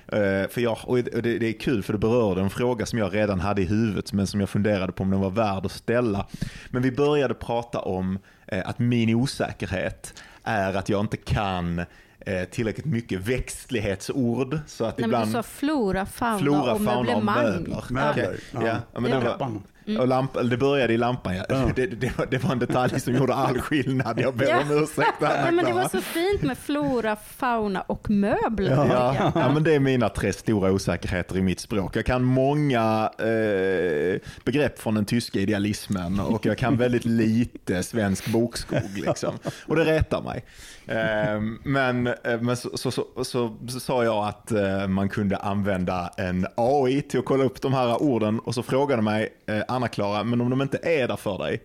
Eh, 0.08 0.48
för 0.48 0.60
jag, 0.60 0.78
och 0.84 0.96
det, 0.96 1.38
det, 1.38 1.46
är 1.46 1.52
kul 1.52 1.82
för 1.82 1.92
det 1.92 1.98
berörde 1.98 2.40
en 2.40 2.50
fråga 2.50 2.86
som 2.86 2.98
jag 2.98 3.14
redan 3.14 3.40
hade 3.40 3.62
i 3.62 3.64
huvudet 3.64 4.12
men 4.12 4.26
som 4.26 4.40
jag 4.40 4.48
funderade 4.48 4.92
på 4.92 5.02
om 5.02 5.10
den 5.10 5.20
var 5.20 5.30
värd 5.30 5.66
att 5.66 5.72
ställa. 5.72 6.26
Men 6.70 6.82
vi 6.82 6.92
började 6.92 7.34
prata 7.34 7.80
om 7.80 8.18
eh, 8.46 8.68
att 8.68 8.78
min 8.78 9.14
osäkerhet 9.14 10.22
är 10.44 10.74
att 10.74 10.88
jag 10.88 11.00
inte 11.00 11.16
kan 11.16 11.84
tillräckligt 12.50 12.86
mycket 12.86 13.20
växtlighetsord. 13.20 14.58
Så 14.66 14.84
att 14.84 14.98
Nej, 14.98 15.04
ibland, 15.04 15.24
men 15.24 15.28
du 15.28 15.32
sa 15.32 15.42
flora, 15.42 16.06
fauna 16.06 16.38
flora, 16.38 16.72
och 16.72 16.84
fauna 16.84 17.16
och 17.16 17.24
möblemang. 17.24 17.44
möbler. 17.44 17.84
Möbler, 17.90 18.38
Okej, 18.54 18.66
ja. 18.66 18.80
ja. 18.92 19.00
men 19.00 19.10
det, 19.10 19.36
Ja. 19.38 19.50
Var, 19.86 20.00
och 20.00 20.08
lamp, 20.08 20.30
det 20.50 20.56
började 20.56 20.92
i 20.92 20.96
lampan, 20.96 21.36
ja. 21.36 21.44
Ja. 21.48 21.68
Det, 21.76 21.86
det, 21.86 22.18
var, 22.18 22.26
det 22.26 22.44
var 22.44 22.52
en 22.52 22.58
detalj 22.58 23.00
som 23.00 23.14
gjorde 23.14 23.34
all 23.34 23.60
skillnad. 23.60 24.20
Jag 24.20 24.34
ber 24.36 24.46
Ja. 24.48 24.60
om 24.62 24.70
ursäkt. 24.82 25.08
Ja, 25.20 25.50
men 25.50 25.64
det 25.64 25.72
var 25.72 25.88
så 25.88 26.00
fint 26.00 26.42
med 26.42 26.58
flora, 26.58 27.16
fauna 27.16 27.80
och 27.80 28.10
möbler. 28.10 28.70
Ja. 28.70 28.86
Ja, 29.18 29.32
ja, 29.34 29.52
men 29.52 29.62
det 29.64 29.74
är 29.74 29.80
mina 29.80 30.08
tre 30.08 30.32
stora 30.32 30.72
osäkerheter 30.72 31.36
i 31.36 31.42
mitt 31.42 31.60
språk. 31.60 31.96
Jag 31.96 32.06
kan 32.06 32.22
många 32.24 33.10
eh, 33.18 34.20
begrepp 34.44 34.78
från 34.78 34.94
den 34.94 35.04
tyska 35.04 35.38
idealismen 35.40 36.20
och 36.20 36.46
jag 36.46 36.58
kan 36.58 36.76
väldigt 36.76 37.04
lite 37.04 37.82
svensk 37.82 38.26
bokskog. 38.28 38.80
Liksom. 38.94 39.34
Och 39.66 39.76
det 39.76 39.84
retar 39.84 40.22
mig. 40.22 40.44
Eh, 40.88 41.40
men 41.64 42.06
eh, 42.06 42.40
men 42.40 42.56
så, 42.56 42.70
så, 42.76 42.90
så, 42.90 43.04
så, 43.24 43.56
så 43.68 43.80
sa 43.80 44.04
jag 44.04 44.26
att 44.28 44.52
eh, 44.52 44.86
man 44.88 45.08
kunde 45.08 45.36
använda 45.36 46.10
en 46.16 46.46
AI 46.56 47.02
till 47.02 47.18
att 47.18 47.24
kolla 47.26 47.44
upp 47.44 47.62
de 47.62 47.72
här 47.74 48.02
orden 48.02 48.38
och 48.38 48.54
så 48.54 48.62
frågade 48.62 49.02
mig 49.02 49.28
eh, 49.46 49.62
Anna-Klara, 49.76 50.24
men 50.24 50.40
om 50.40 50.50
de 50.50 50.62
inte 50.62 50.78
är 50.82 51.08
där 51.08 51.16
för 51.16 51.38
dig, 51.38 51.62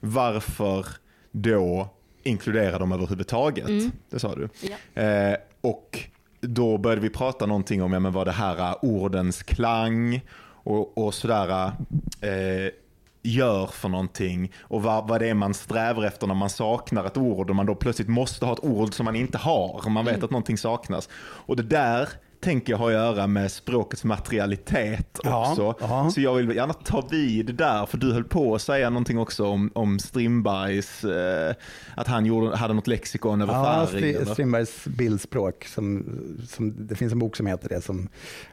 varför 0.00 0.86
då 1.30 1.88
inkludera 2.22 2.78
dem 2.78 2.92
överhuvudtaget? 2.92 3.66
Det 4.10 4.18
sa 4.18 4.34
du. 4.34 4.48
Ja. 4.60 5.02
Eh, 5.02 5.36
och 5.60 6.00
då 6.40 6.78
började 6.78 7.00
vi 7.00 7.10
prata 7.10 7.46
någonting 7.46 7.82
om 7.82 7.92
ja, 7.92 8.00
men 8.00 8.12
vad 8.12 8.26
det 8.26 8.32
här 8.32 8.84
ordens 8.84 9.42
klang 9.42 10.20
och, 10.64 10.98
och 10.98 11.14
sådär 11.14 11.72
eh, 12.20 12.72
gör 13.22 13.66
för 13.66 13.88
någonting 13.88 14.52
och 14.60 14.82
vad, 14.82 15.08
vad 15.08 15.20
det 15.20 15.28
är 15.28 15.34
man 15.34 15.54
strävar 15.54 16.04
efter 16.04 16.26
när 16.26 16.34
man 16.34 16.50
saknar 16.50 17.04
ett 17.04 17.16
ord 17.16 17.50
och 17.50 17.56
man 17.56 17.66
då 17.66 17.74
plötsligt 17.74 18.08
måste 18.08 18.46
ha 18.46 18.52
ett 18.52 18.64
ord 18.64 18.94
som 18.94 19.04
man 19.04 19.16
inte 19.16 19.38
har. 19.38 19.90
Man 19.90 20.04
vet 20.04 20.22
att 20.22 20.30
någonting 20.30 20.58
saknas. 20.58 21.08
Och 21.16 21.56
det 21.56 21.62
där 21.62 22.08
tänker 22.44 22.72
jag 22.72 22.78
har 22.78 22.86
att 22.86 22.92
göra 22.92 23.26
med 23.26 23.52
språkets 23.52 24.04
materialitet 24.04 25.18
också. 25.18 25.74
ja. 25.80 26.10
Så 26.10 26.20
jag 26.20 26.34
vill 26.34 26.56
gärna 26.56 26.72
ta 26.72 27.08
vid 27.10 27.54
där, 27.54 27.86
för 27.86 27.98
du 27.98 28.12
höll 28.12 28.24
på 28.24 28.54
att 28.54 28.62
säga 28.62 28.90
någonting 28.90 29.18
också 29.18 29.46
om, 29.46 29.70
om 29.74 29.98
Strindbergs, 29.98 31.04
eh, 31.04 31.54
att 31.96 32.06
han 32.06 32.26
gjorde, 32.26 32.56
hade 32.56 32.74
något 32.74 32.86
lexikon 32.86 33.42
över 33.42 33.52
Ja, 33.52 33.86
färg. 33.86 34.26
Strindbergs 34.26 34.84
bildspråk. 34.84 35.64
Som, 35.64 36.04
som, 36.48 36.86
det 36.86 36.94
finns 36.94 37.12
en 37.12 37.18
bok 37.18 37.36
som 37.36 37.46
heter 37.46 37.68
det 37.68 37.80
som 37.80 38.08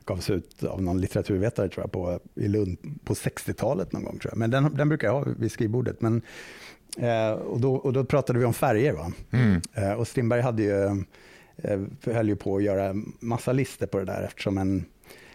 gavs 0.06 0.30
ut 0.30 0.64
av 0.64 0.82
någon 0.82 1.02
litteraturvetare 1.02 1.70
tror 1.70 1.84
jag, 1.84 1.92
på, 1.92 2.20
i 2.36 2.48
Lund 2.48 2.78
på 3.04 3.14
60-talet 3.14 3.92
någon 3.92 4.04
gång. 4.04 4.20
Tror 4.20 4.32
jag. 4.32 4.38
Men 4.38 4.52
den, 4.52 4.76
den 4.76 4.90
brukar 4.90 5.08
jag 5.08 5.14
ha 5.14 5.26
vid 5.38 5.52
skrivbordet. 5.52 6.02
Men, 6.02 6.22
eh, 6.98 7.32
och, 7.32 7.60
då, 7.62 7.76
och 7.76 7.94
då 7.94 8.06
pratade 8.06 8.40
vi 8.40 8.46
om 8.46 8.54
färger. 8.54 8.94
Va? 8.94 9.12
Mm. 9.32 9.62
Eh, 9.74 9.94
och 9.94 10.08
Strindberg 10.08 10.42
hade 10.42 10.64
ju, 10.64 11.04
eh, 11.62 11.80
höll 12.14 12.28
ju 12.30 12.36
på 12.36 12.58
att 12.58 12.64
göra 12.64 12.96
massa 13.20 13.54
listor 13.54 13.86
på 13.88 14.00
det 14.00 14.06
där 14.06 14.24
eftersom 14.24 14.58
en, 14.58 14.86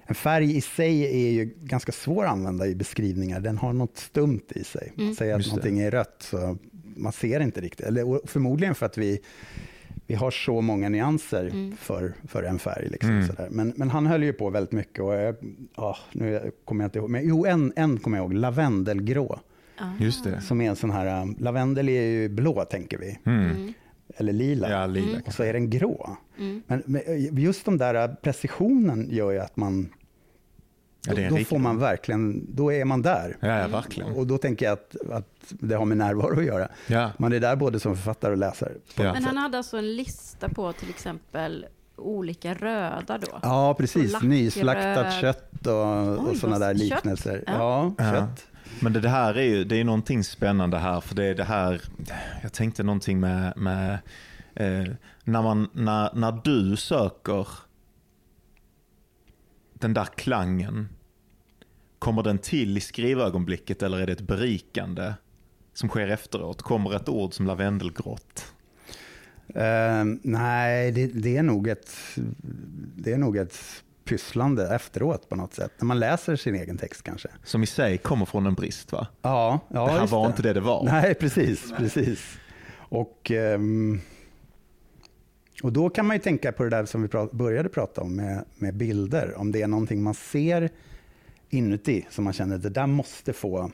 en 0.07 0.14
färg 0.14 0.57
i 0.57 0.61
sig 0.61 1.03
är 1.27 1.31
ju 1.33 1.45
ganska 1.62 1.93
svår 1.93 2.24
att 2.24 2.33
använda 2.33 2.66
i 2.66 2.74
beskrivningar. 2.74 3.41
Den 3.41 3.59
har 3.59 3.72
något 3.72 3.99
stumt 3.99 4.41
i 4.55 4.64
sig. 4.64 4.93
Man 4.97 5.14
säger 5.14 5.35
att 5.35 5.39
Just 5.39 5.51
det. 5.51 5.57
någonting 5.57 5.79
är 5.81 5.91
rött 5.91 6.16
så 6.18 6.57
man 6.97 7.12
ser 7.12 7.41
inte 7.41 7.61
riktigt. 7.61 7.87
Eller, 7.87 8.27
förmodligen 8.27 8.74
för 8.74 8.87
att 8.87 8.99
vi, 8.99 9.20
vi 10.07 10.14
har 10.14 10.31
så 10.31 10.61
många 10.61 10.89
nyanser 10.89 11.72
för, 11.79 12.14
för 12.29 12.43
en 12.43 12.59
färg. 12.59 12.89
Liksom, 12.89 13.11
Mm. 13.11 13.27
sådär. 13.27 13.49
Men, 13.51 13.72
men 13.77 13.91
han 13.91 14.07
höll 14.07 14.22
ju 14.22 14.33
på 14.33 14.51
väldigt 14.51 14.72
mycket. 14.72 15.01
Och 15.05 15.14
jag, 15.14 15.37
ah, 15.74 15.97
nu 16.12 16.51
kommer 16.64 16.85
jag 16.85 16.89
inte 16.89 16.99
ihåg. 16.99 17.11
Men, 17.11 17.29
jo, 17.29 17.47
en, 17.47 17.72
en 17.77 17.99
kommer 17.99 18.16
jag 18.18 18.24
ihåg. 18.24 18.33
Lavendelgrå. 18.35 19.41
Ah. 19.79 19.85
Just 20.01 20.24
det. 20.24 20.41
Som 20.41 20.61
är 20.61 20.68
en 20.70 20.77
sån 20.77 20.91
här... 20.91 21.22
um, 21.22 21.37
lavendel 21.39 21.89
är 21.89 22.03
ju 22.03 22.29
blå, 22.29 22.64
tänker 22.64 22.99
vi. 22.99 23.18
Mm. 23.27 23.72
Eller 24.16 24.32
lila. 24.32 24.70
Ja, 24.70 24.86
lila. 24.86 25.20
Och 25.26 25.32
så 25.32 25.42
är 25.42 25.52
den 25.52 25.70
grå. 25.70 26.16
Mm. 26.38 26.62
Men, 26.66 26.82
men 26.86 27.02
just 27.36 27.64
de 27.64 27.78
där 27.78 28.08
uh, 28.08 28.14
precisionen 28.14 29.08
gör 29.10 29.30
ju 29.30 29.38
att 29.38 29.56
man... 29.56 29.88
Ja, 31.06 31.14
då 31.14 31.20
rikedom. 31.20 31.44
får 31.44 31.58
man 31.58 31.78
verkligen... 31.78 32.46
Då 32.54 32.72
är 32.72 32.84
man 32.84 33.02
där. 33.02 33.36
Ja, 33.40 33.58
ja, 33.58 33.68
verkligen. 33.68 34.12
Och 34.12 34.26
då 34.26 34.38
tänker 34.38 34.66
jag 34.66 34.72
att, 34.72 35.10
att 35.10 35.34
det 35.48 35.74
har 35.74 35.84
med 35.84 35.96
närvaro 35.96 36.38
att 36.38 36.44
göra. 36.44 36.68
Ja. 36.86 37.10
Man 37.18 37.32
är 37.32 37.40
där 37.40 37.56
både 37.56 37.80
som 37.80 37.96
författare 37.96 38.32
och 38.32 38.38
läsare. 38.38 38.72
Men 38.96 39.14
sätt. 39.14 39.24
han 39.24 39.36
hade 39.36 39.58
alltså 39.58 39.76
en 39.76 39.96
lista 39.96 40.48
på 40.48 40.72
till 40.72 40.90
exempel 40.90 41.66
olika 41.96 42.54
röda 42.54 43.18
då? 43.18 43.38
Ja, 43.42 43.74
precis. 43.78 44.22
Nyslaktat 44.22 45.14
kött 45.20 45.66
och, 45.66 46.28
och 46.28 46.36
sådana 46.36 46.58
där 46.58 46.74
kött? 46.74 46.82
liknelser. 46.82 47.44
Ja. 47.46 47.94
Ja, 47.98 48.04
Ja. 48.04 48.12
kött. 48.12 48.46
Men 48.81 48.93
det, 48.93 49.01
det 49.01 49.09
här 49.09 49.35
är 49.35 49.43
ju 49.43 49.64
det 49.64 49.77
är 49.77 49.85
någonting 49.85 50.24
spännande 50.24 50.79
här, 50.79 51.01
för 51.01 51.14
det 51.14 51.24
är 51.24 51.35
det 51.35 51.45
här, 51.45 51.83
jag 52.43 52.53
tänkte 52.53 52.83
någonting 52.83 53.20
med, 53.20 53.53
med 53.57 53.99
eh, 54.55 54.85
när, 55.24 55.43
man, 55.43 55.68
när, 55.72 56.14
när 56.14 56.41
du 56.45 56.77
söker 56.77 57.49
den 59.74 59.95
där 59.95 60.05
klangen, 60.05 60.89
kommer 61.99 62.22
den 62.22 62.39
till 62.39 62.77
i 62.77 62.81
skrivögonblicket 62.81 63.83
eller 63.83 63.99
är 63.99 64.07
det 64.07 64.12
ett 64.12 64.20
berikande 64.20 65.14
som 65.72 65.89
sker 65.89 66.09
efteråt? 66.09 66.62
Kommer 66.62 66.97
ett 66.97 67.09
ord 67.09 67.35
som 67.35 67.47
lavendelgrått? 67.47 68.53
Uh, 69.57 70.05
nej, 70.22 70.93
det, 70.93 71.07
det, 71.07 71.37
är 71.37 71.43
nog 71.43 71.68
ett, 71.68 71.97
det 72.97 73.12
är 73.12 73.18
nog 73.18 73.37
ett 73.37 73.85
pysslande 74.07 74.74
efteråt 74.74 75.28
på 75.28 75.36
något 75.36 75.54
sätt. 75.54 75.72
När 75.78 75.86
man 75.86 75.98
läser 75.98 76.36
sin 76.36 76.54
egen 76.54 76.78
text 76.78 77.02
kanske. 77.02 77.28
Som 77.44 77.62
i 77.62 77.66
sig 77.66 77.98
kommer 77.98 78.26
från 78.26 78.46
en 78.46 78.54
brist 78.54 78.92
va? 78.92 79.07
Ja, 79.22 79.61
ja 79.68 79.86
det 79.86 79.92
här 79.92 80.07
var 80.07 80.26
inte 80.26 80.42
det 80.42 80.52
det 80.52 80.61
var. 80.61 80.84
Nej, 80.84 81.14
precis. 81.14 81.72
precis. 81.76 82.38
Och, 82.88 83.30
ehm, 83.30 84.00
och 85.62 85.72
då 85.72 85.90
kan 85.90 86.07
man 86.07 86.16
ju 86.16 86.22
tänka 86.22 86.52
på 86.52 86.64
det 86.64 86.70
där 86.70 86.84
som 86.84 87.02
vi 87.02 87.09
började 87.32 87.68
prata 87.68 88.00
om 88.00 88.16
med, 88.16 88.44
med 88.54 88.74
bilder. 88.74 89.34
Om 89.36 89.52
det 89.52 89.62
är 89.62 89.66
någonting 89.66 90.02
man 90.02 90.14
ser 90.14 90.70
inuti 91.50 92.07
som 92.11 92.24
man 92.24 92.32
känner 92.32 92.59
det 92.59 92.70
där 92.70 92.86
måste 92.86 93.32
få 93.32 93.70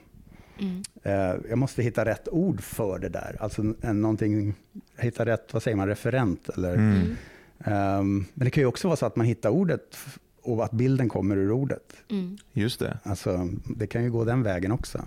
Mm. 0.59 0.83
Eh, 1.03 1.41
jag 1.49 1.59
måste 1.59 1.83
hitta 1.83 2.05
rätt 2.05 2.29
ord 2.29 2.61
för 2.61 2.99
det 2.99 3.09
där. 3.09 3.37
Alltså 3.41 3.75
en, 3.81 4.03
någonting, 4.03 4.55
hitta 4.99 5.27
rätt, 5.27 5.53
vad 5.53 5.63
säger 5.63 5.77
man, 5.77 5.89
referent. 5.89 6.49
Eller, 6.49 6.75
Mm. 6.75 7.17
Ehm, 7.65 8.25
men 8.35 8.45
det 8.45 8.51
kan 8.51 8.63
ju 8.63 8.67
också 8.67 8.89
vara 8.89 8.97
så 8.97 9.07
att 9.07 9.17
man 9.17 9.27
hittar 9.27 9.51
ordet 9.51 9.97
och 10.43 10.65
att 10.65 10.73
bilden 10.73 11.09
kommer 11.09 11.37
ur 11.37 11.53
ordet. 11.53 11.97
Mm. 12.09 12.39
Just 12.53 12.79
det. 12.79 12.99
Alltså, 13.03 13.49
det 13.77 13.87
kan 13.87 14.05
ju 14.05 14.11
gå 14.11 14.25
den 14.25 14.43
vägen 14.43 14.73
också. 14.73 15.05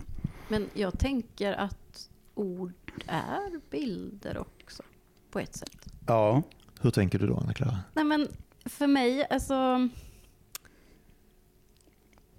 Men 0.48 0.70
jag 0.74 1.00
tänker 1.00 1.54
att 1.54 2.10
ord 2.34 2.74
är 3.08 3.70
bilder 3.70 4.38
också, 4.38 4.84
på 5.32 5.40
ett 5.40 5.56
sätt. 5.56 5.86
Ja, 6.08 6.44
Hur 6.82 6.92
tänker 6.92 7.20
du 7.20 7.28
då 7.28 7.38
Anna-Klara? 7.38 7.80
Nej 7.94 8.06
men 8.06 8.28
för 8.66 8.88
mig, 8.88 9.28
alltså... 9.30 9.90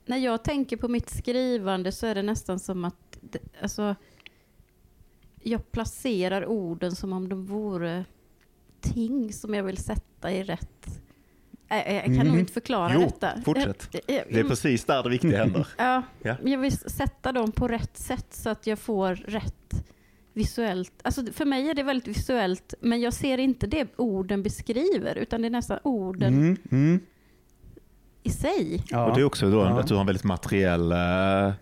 När 0.08 0.16
jag 0.16 0.44
tänker 0.44 0.76
på 0.76 0.88
mitt 0.88 1.10
skrivande 1.10 1.92
så 1.92 2.06
är 2.06 2.14
det 2.14 2.22
nästan 2.22 2.58
som 2.58 2.84
att... 2.84 3.18
Alltså, 3.62 3.94
jag 5.42 5.72
placerar 5.72 6.46
orden 6.46 6.96
som 6.96 7.12
om 7.12 7.28
de 7.28 7.46
vore 7.46 8.04
ting 8.80 9.32
som 9.32 9.54
jag 9.54 9.62
vill 9.62 9.76
sätta 9.76 10.32
i 10.32 10.42
rätt... 10.42 10.86
Jag 11.68 12.04
kan 12.04 12.14
nog 12.16 12.26
Mhm. 12.26 12.38
inte 12.38 12.52
förklara 12.52 12.94
Jo, 12.94 13.00
detta. 13.00 13.30
fortsätt. 13.44 13.88
Jag- 13.92 14.02
jag- 14.16 14.24
Det 14.30 14.40
är 14.40 14.44
precis 14.44 14.84
där 14.84 15.02
det 15.02 15.08
viktiga 15.10 15.38
händer. 15.38 15.66
Ja, 15.78 16.02
Ja. 16.22 16.36
jag 16.44 16.58
vill 16.58 16.78
sätta 16.78 17.32
dem 17.32 17.52
på 17.52 17.68
rätt 17.68 17.96
sätt 17.98 18.26
så 18.30 18.50
att 18.50 18.66
jag 18.66 18.78
får 18.78 19.14
rätt 19.14 19.84
visuellt. 20.32 20.92
Alltså 21.02 21.26
för 21.32 21.44
mig 21.44 21.68
är 21.70 21.74
det 21.74 21.82
väldigt 21.82 22.08
visuellt, 22.08 22.74
men 22.80 23.00
jag 23.00 23.12
ser 23.12 23.38
inte 23.38 23.66
det 23.66 23.88
orden 23.96 24.42
beskriver, 24.42 25.14
utan 25.14 25.40
det 25.42 25.48
är 25.48 25.50
nästan 25.50 25.78
orden 25.82 26.34
mm, 26.34 26.56
mm. 26.70 27.00
i 28.22 28.30
sig. 28.30 28.82
ja. 28.88 29.06
Och 29.06 29.14
det 29.14 29.20
är 29.20 29.24
också 29.24 29.50
då 29.50 29.56
Ja. 29.58 29.80
att 29.80 29.86
du 29.86 29.94
har 29.94 30.00
en 30.00 30.06
väldigt 30.06 30.24
materiell, 30.24 30.92
eh, 30.92 30.98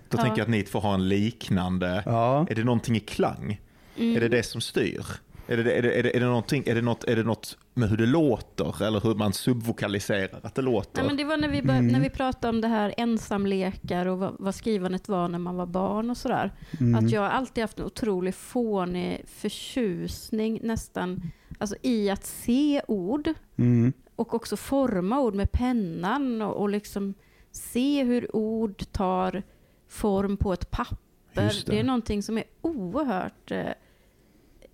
då 0.09 0.19
Ja. 0.19 0.23
tänker 0.23 0.39
jag 0.39 0.41
att 0.41 0.49
ni 0.49 0.63
två 0.63 0.79
har 0.81 0.95
en 0.95 1.09
liknande. 1.09 2.03
ja. 2.07 2.47
Är 2.51 2.55
det 2.55 2.65
någonting 2.65 2.97
i 2.97 3.01
klang? 3.01 3.61
Mm. 3.97 4.17
Är 4.17 4.21
det 4.21 4.29
det 4.29 4.43
som 4.43 4.61
styr? 4.61 5.07
Är 5.47 5.57
det, 5.57 5.73
är, 5.73 5.83
det, 5.83 5.99
är, 5.99 6.03
det, 6.03 6.17
är, 6.17 6.21
det 6.21 6.27
någonting, 6.27 6.63
är, 6.67 6.75
det 6.75 6.81
något, 6.83 7.05
är 7.05 7.17
det 7.17 7.23
något 7.23 7.59
med 7.75 7.89
hur 7.91 7.97
det 7.97 8.07
låter 8.07 8.85
eller 8.87 9.01
hur 9.01 9.15
man 9.15 9.33
subvokaliserar 9.33 10.41
att 10.43 10.55
det 10.55 10.63
låter? 10.63 10.99
Nej, 11.03 11.07
men 11.07 11.17
det 11.17 11.25
var 11.25 11.37
när 11.37 11.49
vi, 11.49 11.63
bör, 11.63 11.75
Mm. 11.75 11.87
när 11.87 12.01
vi 12.01 12.11
pratade 12.11 12.49
om 12.49 12.61
det 12.61 12.69
här 12.69 12.95
ensamlekar 12.97 14.07
och 14.07 14.19
vad, 14.19 14.37
vad 14.39 14.55
skrivandet 14.55 15.09
var 15.09 15.29
när 15.29 15.39
man 15.39 15.57
var 15.57 15.67
barn 15.67 16.11
och 16.11 16.17
sådär. 16.17 16.53
Mm. 16.81 17.05
Att 17.05 17.11
jag 17.11 17.21
har 17.21 17.29
alltid 17.29 17.65
haft 17.65 17.79
en 17.79 17.85
otrolig 17.87 18.35
fånig 18.35 19.25
förtjusning 19.27 20.61
nästan 20.63 21.23
alltså 21.59 21.77
i 21.83 22.11
att 22.11 22.25
se 22.25 22.83
ord 22.89 23.29
Mm. 23.57 23.93
och 24.17 24.35
också 24.35 24.57
forma 24.57 25.21
ord 25.21 25.35
med 25.35 25.53
pennan 25.53 26.43
och, 26.43 26.55
och 26.57 26.69
liksom 26.69 27.15
se 27.53 28.05
hur 28.05 28.37
ord 28.37 28.85
tar 28.93 29.43
form 29.89 30.37
på 30.37 30.53
ett 30.53 30.71
papper. 30.71 30.99
Det. 31.35 31.63
det. 31.67 31.79
är 31.79 31.85
någonting 31.85 32.23
som 32.23 32.39
är 32.39 32.45
oerhört, 32.61 33.51
eh, 33.51 33.67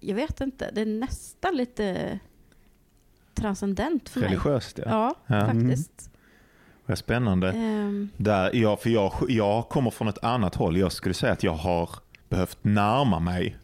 jag 0.01 0.14
vet 0.14 0.40
inte, 0.40 0.70
det 0.70 0.80
är 0.80 0.86
nästan 0.86 1.57
lite 1.57 2.18
transcendent 3.34 4.09
för 4.09 4.20
mig. 4.20 4.28
Religiöst 4.28 4.78
ja. 4.78 4.84
Ja, 5.26 5.36
Ja. 5.36 5.46
faktiskt. 5.46 6.11
Vad 6.86 6.98
spännande. 6.98 7.48
Ehm, 7.48 8.09
Där, 8.16 8.51
ja, 8.57 8.76
för 8.76 8.90
jag, 8.90 9.12
jag 9.28 9.68
kommer 9.68 9.90
från 9.90 10.09
ett 10.09 10.24
annat 10.24 10.55
håll. 10.55 10.76
Jag 10.76 10.92
skulle 10.92 11.14
säga 11.14 11.32
att 11.32 11.42
jag 11.42 11.53
har 11.53 11.90
behövt 12.28 12.59
närma 12.62 13.18
mig 13.20 13.57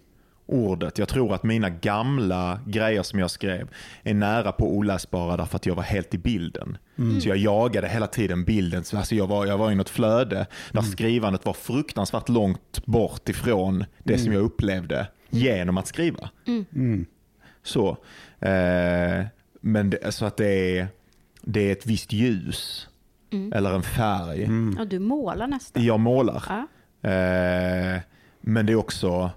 ordet. 0.47 0.99
Jag 0.99 1.09
tror 1.09 1.34
att 1.34 1.43
mina 1.43 1.70
gamla 1.70 2.61
grejer 2.66 3.03
som 3.03 3.18
jag 3.18 3.30
skrev 3.30 3.68
är 4.03 4.14
nära 4.14 4.53
på 4.53 4.76
oläsbara 4.76 5.37
därför 5.37 5.57
att 5.57 5.66
jag 5.66 5.74
var 5.74 5.82
helt 5.82 6.14
i 6.14 6.18
bilden. 6.18 6.78
Mm. 6.99 7.20
Så 7.20 7.28
jag 7.28 7.37
jagade 7.37 7.89
hela 7.89 8.07
tiden 8.07 8.45
bilden. 8.45 8.84
Så 8.84 8.97
Alltså 8.97 9.14
jag, 9.14 9.26
var, 9.26 9.47
jag 9.47 9.59
var 9.59 9.70
i 9.70 9.74
något 9.74 9.89
flöde 9.89 10.47
där 10.72 10.82
skrivandet 10.82 11.45
var 11.47 11.53
fruktansvärt 11.53 12.28
långt 12.28 12.87
bort 12.87 13.28
ifrån 13.28 13.84
det 14.05 14.18
som 14.18 14.32
jag 14.32 14.43
upplevde 14.43 15.07
genom 15.31 15.79
att 15.79 15.87
skriva. 15.87 16.31
Mm. 16.47 17.07
Så, 17.62 17.89
eh, 18.41 19.24
men 19.61 19.91
det, 19.91 20.12
så 20.14 20.24
att 20.24 20.37
det 20.37 20.79
är, 20.79 20.89
det 21.43 21.61
är 21.68 21.72
ett 21.72 21.87
visst 21.87 22.12
ljus 22.12 22.89
Mm. 23.31 23.53
eller 23.53 23.74
en 23.74 23.83
färg. 23.83 24.45
Mm. 24.45 24.74
ja, 24.79 24.85
du 24.85 24.99
målar 24.99 25.47
nästan. 25.47 25.85
Jag 25.85 26.01
målar. 26.01 26.45
Ja. 26.49 26.66
Eh, 27.11 28.01
men 28.41 28.66
det 28.66 28.72
är 28.72 28.77
också 28.77 29.31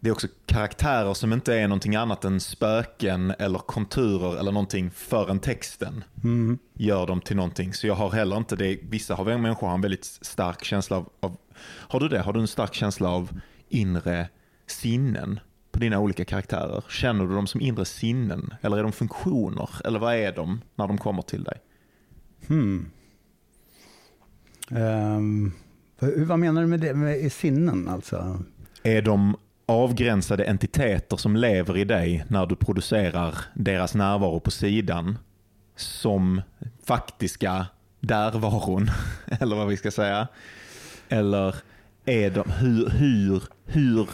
det 0.00 0.08
är 0.08 0.12
också 0.12 0.28
karaktärer 0.46 1.14
som 1.14 1.32
inte 1.32 1.54
är 1.54 1.68
någonting 1.68 1.96
annat 1.96 2.24
än 2.24 2.40
spöken 2.40 3.34
eller 3.38 3.58
konturer 3.58 4.38
eller 4.38 4.52
någonting 4.52 4.90
förrän 4.90 5.38
texten 5.40 6.04
Mm. 6.24 6.58
gör 6.74 7.06
dem 7.06 7.20
till 7.20 7.36
någonting. 7.36 7.74
Så 7.74 7.86
jag 7.86 7.94
har 7.94 8.10
heller 8.10 8.36
inte 8.36 8.56
det. 8.56 8.78
Vissa 8.82 9.14
har, 9.14 9.24
människor 9.24 9.66
har 9.66 9.74
en 9.74 9.80
väldigt 9.80 10.04
stark 10.04 10.64
känsla 10.64 10.96
av, 10.96 11.08
av... 11.20 11.36
Har 11.64 12.00
du 12.00 12.08
det? 12.08 12.18
Har 12.20 12.32
du 12.32 12.40
en 12.40 12.46
stark 12.48 12.74
känsla 12.74 13.08
av 13.08 13.40
inre 13.68 14.28
sinnen 14.66 15.40
på 15.72 15.78
dina 15.78 15.98
olika 15.98 16.24
karaktärer? 16.24 16.84
Känner 16.88 17.26
du 17.26 17.34
dem 17.34 17.46
som 17.46 17.60
inre 17.60 17.84
sinnen? 17.84 18.54
Eller 18.62 18.76
är 18.76 18.82
de 18.82 18.92
funktioner? 18.92 19.70
Eller 19.84 19.98
vad 19.98 20.14
är 20.14 20.32
de 20.32 20.60
när 20.74 20.88
de 20.88 20.98
kommer 20.98 21.22
till 21.22 21.44
dig? 21.44 21.58
Hmm. 22.46 22.90
Ehm, 24.70 25.52
vad, 25.98 26.38
menar 26.38 26.60
du 26.60 26.66
med 26.66 26.80
det 26.80 26.94
med 26.94 27.32
sinnen 27.32 27.88
alltså? 27.88 28.42
Är 28.82 29.02
de 29.02 29.36
avgränsade 29.66 30.44
entiteter 30.44 31.16
som 31.16 31.36
lever 31.36 31.76
i 31.76 31.84
dig 31.84 32.24
när 32.28 32.46
du 32.46 32.56
producerar 32.56 33.34
deras 33.54 33.94
närvaro 33.94 34.40
på 34.40 34.50
sidan 34.50 35.18
som 35.76 36.42
faktiska 36.84 37.66
därvaron, 38.00 38.90
eller 39.40 39.56
vad 39.56 39.68
vi 39.68 39.76
ska 39.76 39.90
säga? 39.90 40.28
Eller 41.08 41.54
är 42.04 42.30
de, 42.30 42.50
hur, 42.50 42.88
hur, 42.88 43.42
hur, 43.64 44.08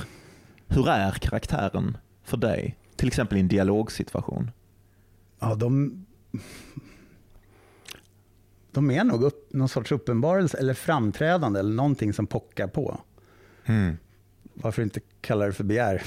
hur 0.69 0.89
är 0.89 1.11
karaktären 1.13 1.97
för 2.23 2.37
dig? 2.37 2.77
Till 2.97 3.09
exempel 3.09 3.39
i 3.39 3.41
en 3.41 3.49
dialogsituation. 3.49 4.51
Ja, 5.39 5.55
de, 5.55 6.07
de 8.73 8.91
är 8.91 9.05
nog 9.05 9.23
upp, 9.23 9.53
någon 9.53 9.69
sorts 9.69 9.93
uppenbarelse 9.93 10.59
eller 10.59 10.75
framträdande 10.75 11.61
eller 11.61 11.75
någonting 11.75 12.13
som 12.13 12.27
pockar 12.27 12.67
på. 12.67 13.01
Mm. 13.65 13.97
Varför 14.63 14.83
inte 14.83 15.01
kalla 15.21 15.47
det 15.47 15.53
för 15.53 15.65
begär? 15.65 16.03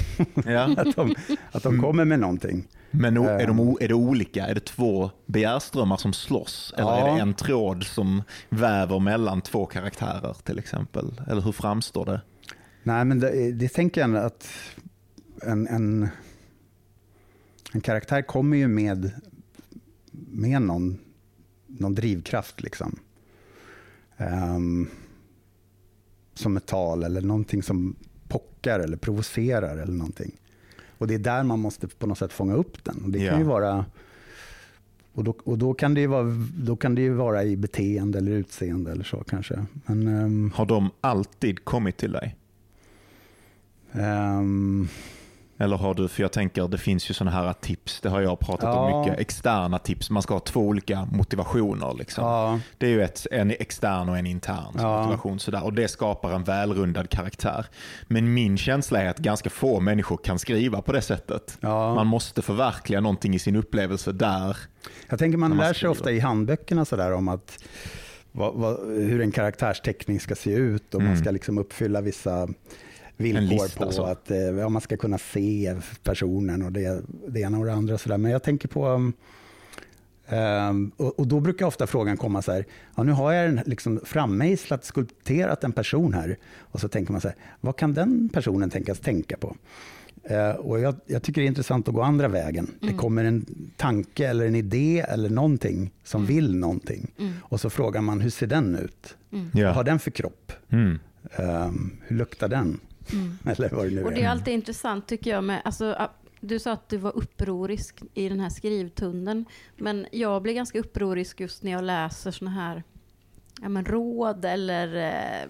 Ja. 0.45 0.73
att 0.77 0.95
de, 0.95 1.15
att 1.51 1.63
de 1.63 1.81
kommer 1.81 2.05
med 2.05 2.19
någonting. 2.19 2.67
Men 2.91 3.17
är, 3.17 3.47
de, 3.47 3.59
Ehm. 3.59 3.77
är 3.81 3.87
det 3.87 3.93
olika? 3.93 4.47
Är 4.47 4.53
det 4.55 4.65
två 4.65 5.11
begärströmmar 5.25 5.97
som 5.97 6.13
slåss? 6.13 6.73
Eller 6.77 6.87
Ja. 6.87 6.97
är 7.07 7.15
det 7.15 7.21
en 7.21 7.33
tråd 7.33 7.83
som 7.83 8.23
väver 8.49 8.99
mellan 8.99 9.41
två 9.41 9.65
karaktärer 9.65 10.35
till 10.43 10.59
exempel? 10.59 11.21
Eller 11.27 11.41
hur 11.41 11.51
framstår 11.51 12.05
det? 12.05 12.21
Nej, 12.83 13.05
men 13.05 13.19
det, 13.19 13.51
det 13.51 13.69
tänker 13.69 14.01
jag 14.01 14.15
att 14.15 14.47
en, 15.41 15.67
en, 15.67 16.07
en 17.73 17.81
karaktär 17.81 18.21
kommer 18.21 18.57
ju 18.57 18.67
med, 18.67 19.11
med 20.11 20.61
någon, 20.61 20.99
någon 21.67 21.95
drivkraft. 21.95 22.61
Liksom. 22.61 22.99
Ehm, 24.17 24.89
som 26.33 26.57
ett 26.57 26.65
tal 26.65 27.03
eller 27.03 27.21
någonting 27.21 27.63
som 27.63 27.95
pockar 28.33 28.79
eller 28.79 28.97
provocerar 28.97 29.77
eller 29.77 29.93
någonting. 29.93 30.31
Och 30.97 31.07
det 31.07 31.13
är 31.13 31.19
där 31.19 31.43
man 31.43 31.59
måste 31.59 31.87
på 31.87 32.07
något 32.07 32.17
sätt 32.17 32.33
fånga 32.33 32.53
upp 32.55 32.83
den. 32.83 33.01
Och 33.03 33.09
det 33.09 33.17
kan 33.19 33.27
Ja. 33.27 33.37
ju 33.37 33.43
vara... 33.43 33.85
Och, 35.13 35.23
då, 35.23 35.35
och 35.43 35.57
då, 35.57 35.73
kan 35.73 35.93
det 35.93 36.01
ju 36.01 36.07
vara, 36.07 36.23
då 36.57 36.75
kan 36.75 36.95
det 36.95 37.01
ju 37.01 37.13
vara 37.13 37.43
i 37.43 37.55
beteende 37.55 38.17
eller 38.17 38.31
utseende 38.31 38.91
eller 38.91 39.03
så 39.03 39.23
kanske. 39.23 39.65
Men, 39.85 40.07
ehm, 40.07 40.51
Har 40.55 40.65
de 40.65 40.89
alltid 41.01 41.65
kommit 41.65 41.97
till 41.97 42.11
dig? 42.11 42.35
ehm, 43.91 44.87
Eller 45.57 45.77
har 45.77 45.93
du, 45.93 46.07
för 46.07 46.21
jag 46.23 46.31
tänker 46.31 46.67
det 46.67 46.77
finns 46.77 47.09
ju 47.09 47.13
sådana 47.13 47.31
här 47.37 47.53
tips, 47.53 48.01
det 48.01 48.09
har 48.09 48.21
jag 48.21 48.39
pratat 48.39 48.75
om 48.77 48.89
Ja. 48.89 48.99
mycket, 48.99 49.19
externa 49.19 49.79
tips. 49.79 50.09
Man 50.09 50.23
ska 50.23 50.33
ha 50.33 50.39
två 50.39 50.59
olika 50.61 51.05
motivationer. 51.11 51.93
Liksom. 51.97 52.23
ja, 52.25 52.59
Det 52.77 52.85
är 52.85 52.89
ju 52.89 53.01
ett, 53.03 53.27
en 53.31 53.51
extern 53.51 54.09
och 54.09 54.17
en 54.17 54.25
intern 54.27 54.73
Ja. 54.77 55.01
motivation. 55.01 55.39
Sådär. 55.39 55.63
Och 55.63 55.73
det 55.73 55.87
skapar 55.87 56.31
en 56.31 56.43
välrundad 56.43 57.09
karaktär. 57.09 57.65
Men 58.07 58.33
min 58.33 58.57
känsla 58.57 59.01
är 59.01 59.09
att 59.09 59.17
ganska 59.19 59.49
få 59.49 59.79
människor 59.79 60.17
kan 60.17 60.39
skriva 60.39 60.81
på 60.81 60.91
det 60.91 61.01
sättet. 61.01 61.57
Man 61.61 62.07
måste 62.07 62.41
förverkliga 62.41 63.01
någonting 63.01 63.35
i 63.35 63.39
sin 63.39 63.55
upplevelse 63.55 64.11
där. 64.11 64.57
Jag 65.09 65.19
tänker 65.19 65.37
man 65.37 65.49
man 65.49 65.57
lär 65.59 65.73
sig 65.73 65.89
ofta 65.89 66.11
i 66.11 66.19
handböckerna 66.19 66.85
sådär 66.85 67.11
om 67.13 67.27
att 67.27 67.63
vad, 68.31 68.53
vad, 68.55 68.79
hur 68.87 69.21
en 69.21 69.31
karaktärsteckning 69.31 70.19
ska 70.19 70.35
se 70.35 70.51
ut 70.53 70.93
och 70.93 71.01
man 71.01 71.07
Mm. 71.11 71.21
ska 71.21 71.31
liksom 71.31 71.57
uppfylla 71.57 72.01
vissa 72.01 72.47
villkor 73.23 73.85
på 73.85 73.91
så. 73.91 74.03
att 74.03 74.31
eh, 74.31 74.37
ja, 74.37 74.69
man 74.69 74.81
ska 74.81 74.97
kunna 74.97 75.17
se 75.17 75.75
personen 76.03 76.61
och 76.61 76.71
det, 76.71 77.01
det 77.27 77.39
ena 77.39 77.59
och 77.59 77.65
det 77.65 77.73
andra. 77.73 77.97
Sådär. 77.97 78.17
Men 78.17 78.31
jag 78.31 78.43
tänker 78.43 78.67
på, 78.67 78.87
um, 78.87 79.13
um, 80.29 80.91
och, 80.97 81.19
och 81.19 81.27
då 81.27 81.39
brukar 81.39 81.65
ofta 81.65 81.87
frågan 81.87 82.17
komma 82.17 82.41
så 82.41 82.51
här, 82.51 82.65
ja, 82.95 83.03
nu 83.03 83.11
har 83.11 83.33
jag 83.33 83.67
liksom 83.67 83.99
frammejslat, 84.05 84.85
skulpterat 84.85 85.63
en 85.63 85.71
person 85.71 86.13
här 86.13 86.37
och 86.57 86.79
så 86.79 86.87
tänker 86.87 87.11
man 87.11 87.21
så 87.21 87.27
här, 87.27 87.37
vad 87.61 87.75
kan 87.75 87.93
den 87.93 88.29
personen 88.33 88.69
tänkas 88.69 88.99
tänka 88.99 89.37
på? 89.37 89.55
Eh, 90.23 90.49
och 90.49 90.79
jag, 90.79 90.95
jag 91.05 91.23
tycker 91.23 91.41
det 91.41 91.45
är 91.45 91.49
intressant 91.49 91.87
att 91.87 91.93
gå 91.93 92.01
andra 92.01 92.27
vägen. 92.27 92.71
Det 92.79 92.93
kommer 92.93 93.23
en 93.23 93.45
tanke 93.77 94.27
eller 94.27 94.45
en 94.45 94.55
idé 94.55 95.05
eller 95.09 95.29
någonting 95.29 95.91
som 96.03 96.25
vill 96.25 96.55
någonting. 96.55 97.11
Mm. 97.19 97.33
Och 97.41 97.59
så 97.59 97.69
frågar 97.69 98.01
man, 98.01 98.21
hur 98.21 98.29
ser 98.29 98.47
den 98.47 98.75
ut? 98.75 99.15
Mm. 99.31 99.49
Vad 99.53 99.75
har 99.75 99.83
den 99.83 99.99
för 99.99 100.11
kropp? 100.11 100.51
Mm. 100.69 100.99
Um, 101.37 101.91
hur 102.07 102.15
luktar 102.15 102.47
den? 102.47 102.79
Mm. 103.11 103.37
Eller 103.45 103.69
vad 103.69 103.85
det 103.85 103.95
nu 103.95 104.03
Och 104.03 104.13
det 104.13 104.23
är 104.23 104.29
alltid 104.29 104.53
intressant 104.53 105.07
tycker 105.07 105.31
jag 105.31 105.43
med, 105.43 105.61
alltså, 105.65 106.09
du 106.39 106.59
sa 106.59 106.71
att 106.71 106.89
du 106.89 106.97
var 106.97 107.17
upprorisk 107.17 108.01
i 108.13 108.29
den 108.29 108.39
här 108.39 108.49
skrivtunneln, 108.49 109.45
men 109.77 110.07
jag 110.11 110.41
blir 110.41 110.53
ganska 110.53 110.79
upprorisk 110.79 111.39
just 111.39 111.63
när 111.63 111.71
jag 111.71 111.83
läser 111.83 112.31
såna 112.31 112.51
här 112.51 112.83
ja, 113.61 113.69
men 113.69 113.85
råd 113.85 114.45
eller 114.45 114.95
eh, 114.95 115.49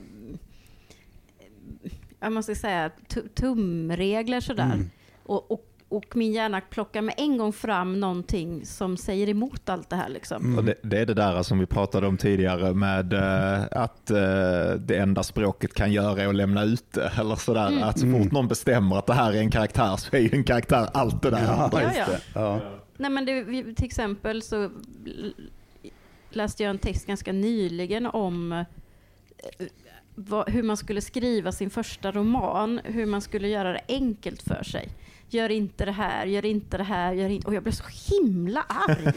ja, 2.20 2.30
man 2.30 2.44
ska 2.44 2.56
säga 2.56 2.92
tu- 3.08 3.28
tumregler 3.28 4.40
sådär. 4.40 4.74
Mm. 4.74 4.90
Och, 5.24 5.52
och, 5.52 5.73
och 5.96 6.16
min 6.16 6.32
hjärna 6.32 6.62
plockar 6.62 7.02
med 7.02 7.16
en 7.18 7.38
gång 7.38 7.54
fram 7.54 8.00
någonting 8.00 8.66
som 8.66 8.98
säger 8.98 9.30
emot 9.30 9.70
allt 9.70 9.90
det 9.90 9.96
här 9.96 10.10
liksom. 10.10 10.44
Mm. 10.44 10.58
Och 10.58 10.64
det, 10.64 10.76
det 10.82 10.98
är 11.00 11.06
det 11.06 11.14
där 11.14 11.44
som 11.44 11.60
vi 11.60 11.66
pratade 11.66 12.08
om 12.08 12.18
tidigare 12.18 12.74
med 12.74 13.14
eh, 13.14 13.64
att 13.72 14.10
eh, 14.12 14.18
det 14.80 14.98
enda 14.98 15.24
språket 15.24 15.74
kan 15.74 15.92
göra 15.92 16.22
är 16.22 16.28
att 16.28 16.36
lämna 16.36 16.64
ut 16.64 16.92
det. 16.94 17.12
Eller 17.20 17.36
sådär. 17.36 17.68
Mm. 17.68 17.84
Att 17.84 18.00
så 18.00 18.12
fort 18.12 18.32
någon 18.32 18.48
bestämmer 18.48 18.98
att 18.98 19.06
det 19.06 19.14
här 19.14 19.34
är 19.34 19.38
en 19.40 19.52
karaktär 19.52 19.96
så 19.96 20.16
är 20.16 20.20
ju 20.22 20.30
en 20.34 20.44
karaktär 20.44 20.88
allt 20.94 21.22
det 21.22 21.30
där. 21.30 21.44
Ja, 21.44 21.70
Ja, 21.74 21.82
just 21.82 21.98
ja. 21.98 22.06
det. 22.06 22.20
Ja. 22.36 22.62
Nej 22.98 23.10
men 23.10 23.26
det, 23.26 23.44
vi- 23.44 23.76
till 23.76 23.86
exempel 23.86 24.42
så 24.42 24.70
läste 26.30 26.64
jag 26.64 26.70
en 26.70 26.78
text 26.78 27.08
ganska 27.08 27.32
nyligen 27.32 28.06
om 28.06 28.52
eh, 28.52 28.66
vad, 30.16 30.50
hur 30.50 30.64
man 30.64 30.78
skulle 30.78 31.02
skriva 31.02 31.52
sin 31.52 31.70
första 31.70 32.12
roman, 32.12 32.80
hur 32.84 33.06
man 33.06 33.22
skulle 33.22 33.48
göra 33.48 33.72
det 33.74 33.82
enkelt 33.88 34.42
för 34.42 34.64
sig. 34.64 34.90
Gör 35.34 35.50
inte 35.52 35.86
det 35.86 35.92
här, 35.92 36.26
gör 36.26 36.46
inte 36.46 36.78
det 36.78 36.84
här, 36.84 37.14
gör 37.14 37.30
inte... 37.30 37.48
Och 37.48 37.54
jag 37.54 37.64
blev 37.64 37.74
så 37.74 37.84
himla 38.14 38.62
arg. 38.68 39.08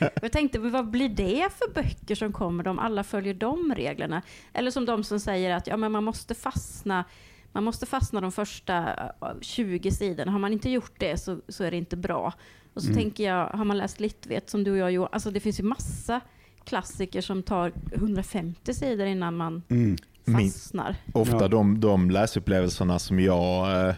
Och 0.00 0.22
jag 0.22 0.32
tänkte, 0.32 0.58
men 0.58 0.70
vad 0.72 0.90
blir 0.90 1.08
det 1.08 1.48
för 1.58 1.74
böcker 1.74 2.14
som 2.14 2.32
kommer 2.32 2.68
om 2.68 2.78
alla 2.78 3.04
följer 3.04 3.34
de 3.34 3.74
reglerna? 3.76 4.22
Eller 4.52 4.70
som 4.70 4.84
de 4.84 5.04
som 5.04 5.20
säger 5.20 5.50
att 5.56 5.66
ja, 5.66 5.76
men 5.76 5.92
man 5.92 6.04
måste 6.04 6.34
fastna 6.34 7.04
man 7.52 7.64
måste 7.64 7.86
fastna 7.86 8.20
de 8.20 8.32
första 8.32 8.78
eh, 9.20 9.28
20 9.40 9.90
sidorna. 9.90 10.32
Har 10.32 10.38
man 10.38 10.52
inte 10.52 10.70
gjort 10.70 10.92
det 10.98 11.16
så, 11.18 11.38
så 11.48 11.64
är 11.64 11.70
det 11.70 11.76
inte 11.76 11.96
bra. 11.96 12.32
Och 12.74 12.82
så 12.82 12.88
Mm. 12.88 13.02
tänker 13.02 13.24
jag, 13.24 13.46
har 13.46 13.64
man 13.64 13.78
läst 13.78 14.00
Littvet 14.00 14.50
som 14.50 14.64
du 14.64 14.70
och 14.70 14.76
jag 14.78 14.92
gjorde, 14.92 15.08
alltså 15.12 15.30
det 15.30 15.40
finns 15.40 15.60
ju 15.60 15.64
massa 15.64 16.20
klassiker 16.64 17.20
som 17.20 17.42
tar 17.42 17.72
150 17.94 18.74
sidor 18.74 19.06
innan 19.06 19.36
man 19.36 19.62
Mm. 19.68 19.96
Min- 20.24 20.50
fastnar. 20.50 20.96
Ofta 21.12 21.36
Ja. 21.40 21.48
de, 21.48 21.80
de 21.80 22.10
läsupplevelserna 22.10 22.98
som 22.98 23.20
jag, 23.20 23.88
eh, 23.88 23.94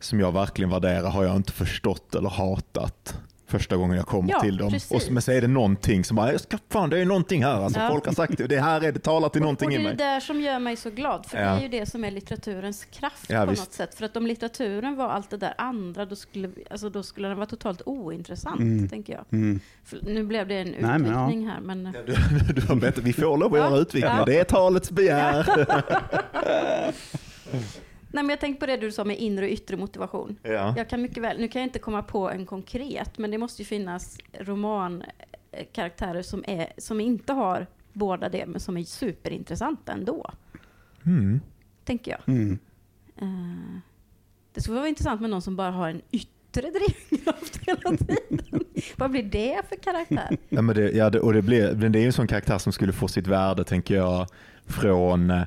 som 0.00 0.20
jag 0.20 0.32
verkligen 0.32 0.70
värderar 0.70 1.10
har 1.10 1.24
jag 1.24 1.36
inte 1.36 1.52
förstått 1.52 2.14
eller 2.14 2.28
hatat 2.28 3.18
första 3.46 3.76
gången 3.76 3.96
jag 3.96 4.06
kommer 4.06 4.30
Ja, 4.30 4.40
till 4.40 4.56
dem. 4.56 4.70
precis. 4.72 4.90
Och 4.92 5.02
så, 5.02 5.12
men 5.12 5.22
så 5.22 5.32
är 5.32 5.40
det 5.40 5.48
någonting 5.48 6.04
som 6.04 6.16
bara, 6.16 6.32
"Jag 6.32 6.40
ska, 6.40 6.58
fan 6.70 6.90
det 6.90 6.98
är 6.98 7.04
någonting 7.04 7.44
här. 7.44 7.64
Alltså, 7.64 7.80
Ja. 7.80 7.88
Folk 7.90 8.06
har 8.06 8.12
sagt 8.12 8.38
det, 8.38 8.46
det 8.46 8.60
här 8.60 8.80
är 8.84 8.92
det 8.92 8.98
talar 8.98 9.28
till 9.28 9.40
någonting 9.40 9.66
och 9.66 9.70
det 9.72 9.76
i 9.76 9.80
är 9.80 9.84
mig. 9.88 9.96
det 9.96 10.04
där 10.04 10.20
som 10.20 10.40
gör 10.40 10.58
mig 10.58 10.76
så 10.76 10.90
glad, 10.90 11.26
för 11.26 11.36
det 11.36 11.42
Ja. 11.42 11.48
är 11.50 11.60
ju 11.62 11.68
det 11.68 11.86
som 11.86 12.04
är 12.04 12.10
litteraturens 12.10 12.84
kraft 12.84 13.24
Ja, 13.30 13.44
på 13.44 13.50
visst. 13.50 13.62
något 13.62 13.72
sätt. 13.72 13.94
För 13.94 14.04
att 14.04 14.16
om 14.16 14.26
litteraturen 14.26 14.96
var 14.96 15.08
allt 15.08 15.30
det 15.30 15.36
där 15.36 15.54
andra, 15.58 16.06
då 16.06 16.16
skulle, 16.16 16.50
alltså, 16.70 16.90
då 16.90 17.02
skulle 17.02 17.28
den 17.28 17.36
vara 17.36 17.46
totalt 17.46 17.82
ointressant, 17.86 18.60
Mm. 18.60 18.88
tänker 18.88 19.12
jag. 19.12 19.24
Mm. 19.32 19.60
För 19.84 19.98
nu 20.02 20.24
blev 20.24 20.48
det 20.48 20.54
en 20.54 20.74
Nej, 20.80 21.00
utvikning 21.00 21.48
här, 21.48 21.60
men... 21.60 21.84
Du, 22.06 22.52
du 22.60 22.66
har 22.66 22.74
bett, 22.76 22.98
vi 22.98 23.12
får 23.12 23.36
lov 23.36 23.54
att 23.54 23.60
göra 23.60 23.76
utvikningar, 23.76 24.18
Ja. 24.18 24.24
det 24.24 24.38
är 24.38 24.44
talets 24.44 24.90
begär. 24.90 25.46
Nej, 28.10 28.24
men 28.24 28.28
jag 28.30 28.40
tänkte 28.40 28.60
på 28.60 28.66
det 28.66 28.76
du 28.76 28.92
sa 28.92 29.04
med 29.04 29.18
inre 29.18 29.44
och 29.44 29.50
yttre 29.50 29.76
motivation. 29.76 30.36
Ja. 30.42 30.74
Jag 30.76 30.88
kan 30.88 31.02
mycket 31.02 31.22
väl, 31.22 31.38
nu 31.40 31.48
kan 31.48 31.62
jag 31.62 31.66
inte 31.66 31.78
komma 31.78 32.02
på 32.02 32.30
en 32.30 32.46
konkret, 32.46 33.18
men 33.18 33.30
det 33.30 33.38
måste 33.38 33.62
ju 33.62 33.66
finnas 33.66 34.18
romankaraktärer 34.40 36.22
som, 36.22 36.44
är, 36.46 36.72
som 36.78 37.00
inte 37.00 37.32
har 37.32 37.66
båda 37.92 38.28
det, 38.28 38.46
men 38.46 38.60
som 38.60 38.76
är 38.76 38.84
superintressanta 38.84 39.92
ändå, 39.92 40.30
Mm. 41.06 41.40
tänker 41.84 42.10
jag. 42.10 42.20
Mm. 42.34 42.58
Eh, 43.16 43.80
det 44.54 44.60
skulle 44.60 44.76
vara 44.78 44.88
intressant 44.88 45.20
med 45.20 45.30
någon 45.30 45.42
som 45.42 45.56
bara 45.56 45.70
har 45.70 45.88
en 45.88 46.02
yttre 46.10 46.70
drivkraft 46.70 47.56
hela 47.66 47.96
tiden. 47.96 48.64
Vad 48.96 49.10
blir 49.10 49.22
det 49.22 49.62
för 49.68 49.76
karaktär? 49.76 50.36
Ja, 50.48 50.62
men 50.62 50.76
det, 50.76 50.90
ja, 50.90 51.10
det, 51.10 51.20
och 51.20 51.32
det, 51.32 51.42
blir, 51.42 51.72
det 51.74 51.98
är 51.98 52.00
ju 52.00 52.06
en 52.06 52.12
sån 52.12 52.26
karaktär 52.26 52.58
som 52.58 52.72
skulle 52.72 52.92
få 52.92 53.08
sitt 53.08 53.26
värde, 53.26 53.64
tänker 53.64 53.94
jag, 53.94 54.26
från 54.66 55.30
eh, 55.30 55.42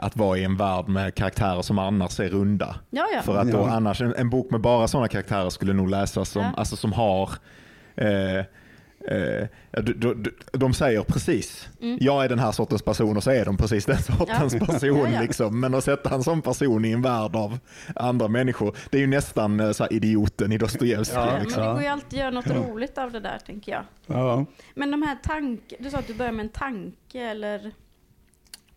att 0.00 0.16
vara 0.16 0.38
i 0.38 0.44
en 0.44 0.56
värld 0.56 0.88
med 0.88 1.14
karaktärer 1.14 1.62
som 1.62 1.78
annars 1.78 2.20
är 2.20 2.28
runda. 2.28 2.76
Ja, 2.90 3.06
ja. 3.14 3.22
För 3.22 3.36
att 3.36 3.52
då 3.52 3.58
Ja. 3.58 3.70
annars, 3.70 4.00
en, 4.00 4.14
en 4.14 4.30
bok 4.30 4.50
med 4.50 4.60
bara 4.60 4.88
sådana 4.88 5.08
karaktärer 5.08 5.50
skulle 5.50 5.72
nog 5.72 5.90
läsas 5.90 6.28
som, 6.30 6.42
Ja. 6.42 6.52
alltså 6.56 6.76
som 6.76 6.92
har 6.92 7.30
eh, 7.96 8.36
eh, 8.38 9.46
de, 9.70 9.92
de, 9.92 10.24
de 10.52 10.74
säger 10.74 11.02
precis, 11.02 11.68
Mm. 11.82 11.98
jag 12.00 12.24
är 12.24 12.28
den 12.28 12.38
här 12.38 12.52
sortens 12.52 12.82
person 12.82 13.16
och 13.16 13.22
så 13.22 13.30
är 13.30 13.44
de 13.44 13.56
precis 13.56 13.84
den 13.86 13.98
sortens 14.02 14.54
Ja. 14.54 14.66
person. 14.66 14.98
Ja, 14.98 15.08
ja. 15.08 15.20
Liksom. 15.20 15.60
Men 15.60 15.74
att 15.74 15.84
sätta 15.84 16.14
en 16.14 16.22
sån 16.22 16.42
person 16.42 16.84
i 16.84 16.90
en 16.92 17.02
värld 17.02 17.36
av 17.36 17.58
andra 17.96 18.28
människor, 18.28 18.76
det 18.90 18.96
är 18.98 19.00
ju 19.00 19.06
nästan 19.06 19.60
eh, 19.60 19.70
så 19.72 19.82
här 19.84 19.92
idioten 19.92 20.52
i 20.52 20.58
Dostojevskij. 20.58 21.18
Ja, 21.18 21.26
men 21.32 21.42
liksom. 21.42 21.62
det 21.62 21.72
går 21.72 21.82
ju 21.82 21.86
alltid 21.88 22.06
att 22.18 22.22
göra 22.22 22.30
något 22.30 22.46
roligt 22.50 22.98
av 22.98 23.12
det 23.12 23.20
där, 23.20 23.38
tänker 23.46 23.72
jag. 23.72 23.82
Ja. 24.06 24.44
Men 24.74 24.90
de 24.90 25.02
här 25.02 25.16
tank... 25.22 25.72
Du 25.78 25.90
sa 25.90 25.98
att 25.98 26.06
du 26.06 26.14
börjar 26.14 26.32
med 26.32 26.42
en 26.44 26.48
tanke, 26.52 27.20
eller? 27.30 27.70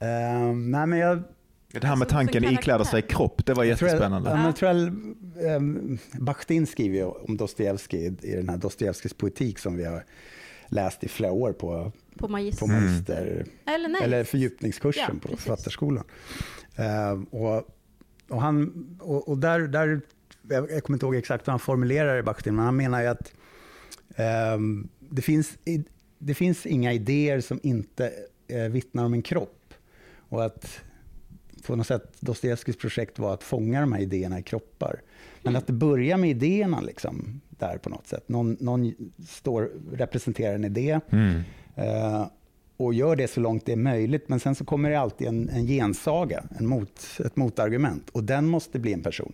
Ehm, 0.04 0.72
nej, 0.72 0.88
men 0.88 1.00
jag, 1.00 1.24
Det 1.72 1.84
här 1.88 1.96
med 1.96 2.02
Alltså, 2.02 2.16
tanken 2.16 2.44
som 2.44 2.54
ikläda 2.54 2.86
sig 2.86 3.02
kropp, 3.02 3.46
det 3.46 3.54
var 3.54 3.64
jag 3.64 3.78
tror 3.78 3.90
jag, 3.90 3.96
jättespännande. 3.96 4.30
ja, 4.30 4.36
men 4.36 4.46
jag 4.46 4.56
tror 4.56 4.72
jag, 4.72 5.56
um, 5.56 5.98
Bakhtin 6.20 6.68
skriver 6.68 6.96
ju 6.96 7.04
om 7.06 7.38
Dostojevskij 7.38 8.16
i 8.22 8.36
den 8.36 8.50
här 8.50 8.58
Dostojevskijs 8.58 9.14
poetik 9.14 9.60
som 9.60 9.78
vi 9.78 9.86
har 9.86 10.04
läst 10.68 11.04
i 11.04 11.08
flera 11.08 11.32
år 11.32 11.54
på, 11.54 11.92
På 12.18 12.28
magister? 12.28 12.60
på 12.60 12.68
magister, 12.72 13.46
Eller 13.66 13.90
nej? 13.90 14.02
eller 14.04 14.24
fördjupningskursen 14.24 15.04
Ja, 15.08 15.14
på 15.22 15.28
precis. 15.28 15.46
Författarskolan. 15.46 16.04
Ehm, 16.76 17.24
och, 17.24 17.68
och, 18.30 18.42
han, 18.42 18.86
och, 19.00 19.28
och 19.30 19.38
där, 19.38 19.60
där, 19.60 20.02
jag 20.50 20.72
jag 20.72 20.84
kommer 20.84 20.96
inte 20.96 21.06
ihåg 21.06 21.16
exakt 21.16 21.48
hur 21.48 21.52
han 21.52 21.60
formulerar 21.60 22.16
det, 22.16 22.24
Bakhtin, 22.24 22.56
men 22.56 22.66
han 22.66 22.76
menar 22.76 23.02
ju 23.02 23.08
att 23.08 23.34
ehm, 24.16 24.88
det, 25.00 25.22
finns, 25.22 25.58
det 26.20 26.34
finns 26.34 26.66
inga 26.66 26.94
idéer 26.94 27.40
som 27.42 27.60
inte 27.64 28.12
eh, 28.48 28.64
vittnar 28.64 29.06
om 29.06 29.14
en 29.14 29.22
kropp. 29.22 29.60
Och 30.34 30.46
att 30.46 30.82
på 31.68 31.76
något 31.76 31.88
sätt 31.88 32.14
Dostojevskijs 32.20 32.78
projekt 32.78 33.20
var 33.20 33.34
att 33.34 33.44
fånga 33.44 33.82
de 33.82 33.94
här 33.94 34.02
idéerna 34.02 34.40
i 34.40 34.44
kroppar. 34.44 35.02
Men 35.44 35.56
att 35.56 35.68
det 35.68 35.74
börjar 35.74 36.18
med 36.18 36.30
idéerna 36.30 36.82
liksom, 36.82 37.42
där 37.50 37.78
på 37.78 37.90
något 37.90 38.08
sätt. 38.08 38.30
Någon, 38.30 38.58
någon 38.60 38.94
står, 39.30 39.72
representerar 39.94 40.56
en 40.56 40.64
idé 40.66 41.00
Mm. 41.10 41.42
eh, 41.76 42.28
och 42.78 42.94
gör 42.94 43.16
det 43.16 43.28
så 43.28 43.40
långt 43.40 43.66
det 43.66 43.72
är 43.72 43.76
möjligt. 43.76 44.30
Men 44.30 44.40
sen 44.40 44.56
så 44.56 44.66
kommer 44.66 44.90
det 44.90 45.00
alltid 45.00 45.28
en, 45.28 45.50
en 45.50 45.68
gensaga, 45.68 46.44
en 46.60 46.68
mot, 46.68 47.02
ett 47.26 47.36
motargument. 47.36 48.10
Och 48.10 48.24
den 48.24 48.46
måste 48.48 48.80
bli 48.80 48.94
en 48.94 49.02
person. 49.04 49.34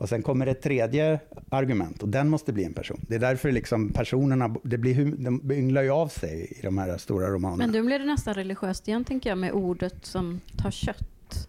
Och 0.00 0.08
sen 0.08 0.22
kommer 0.22 0.46
det 0.46 0.52
ett 0.52 0.62
tredje 0.62 1.20
argument 1.48 2.02
och 2.02 2.08
den 2.08 2.28
måste 2.28 2.52
bli 2.52 2.64
en 2.64 2.72
person. 2.74 3.00
Det 3.08 3.14
är 3.14 3.18
därför 3.18 3.52
liksom 3.52 3.88
personerna, 3.92 4.56
det 4.62 4.78
blir, 4.78 5.04
de 5.04 5.52
ynglar 5.52 5.82
ju 5.82 5.90
av 5.90 6.08
sig 6.08 6.56
i 6.58 6.62
de 6.62 6.78
här 6.78 6.98
stora 6.98 7.26
romanerna. 7.30 7.56
Men 7.56 7.70
nu 7.70 7.82
blir 7.82 7.98
det 7.98 8.04
nästan 8.04 8.34
religiöst 8.34 8.88
igen, 8.88 9.04
tänker 9.04 9.30
jag, 9.30 9.38
med 9.38 9.52
ordet 9.52 9.94
som 10.06 10.40
tar 10.56 10.70
kött 10.70 11.48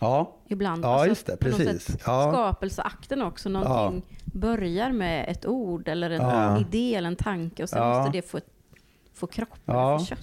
Ja, 0.00 0.36
ibland. 0.48 0.84
Alltså, 0.84 1.04
Ja, 1.04 1.08
just 1.08 1.26
det, 1.26 1.36
precis. 1.36 1.82
sätt 1.82 2.02
Ja. 2.06 2.30
Skapelseakten 2.32 3.22
också. 3.22 3.48
Någonting 3.48 4.02
börjar 4.24 4.92
med 4.92 5.24
ett 5.28 5.46
ord 5.46 5.88
eller 5.88 6.10
en 6.10 6.20
Ja. 6.22 6.60
idé 6.60 6.94
eller 6.94 7.08
en 7.08 7.16
tanke 7.16 7.62
och 7.62 7.68
sen 7.68 7.82
Ja. 7.82 7.98
måste 7.98 8.12
det 8.18 8.22
få, 8.22 8.40
få 9.14 9.26
kropp 9.26 9.48
Ja. 9.64 9.88
eller 9.88 9.98
få 9.98 10.04
kött. 10.04 10.18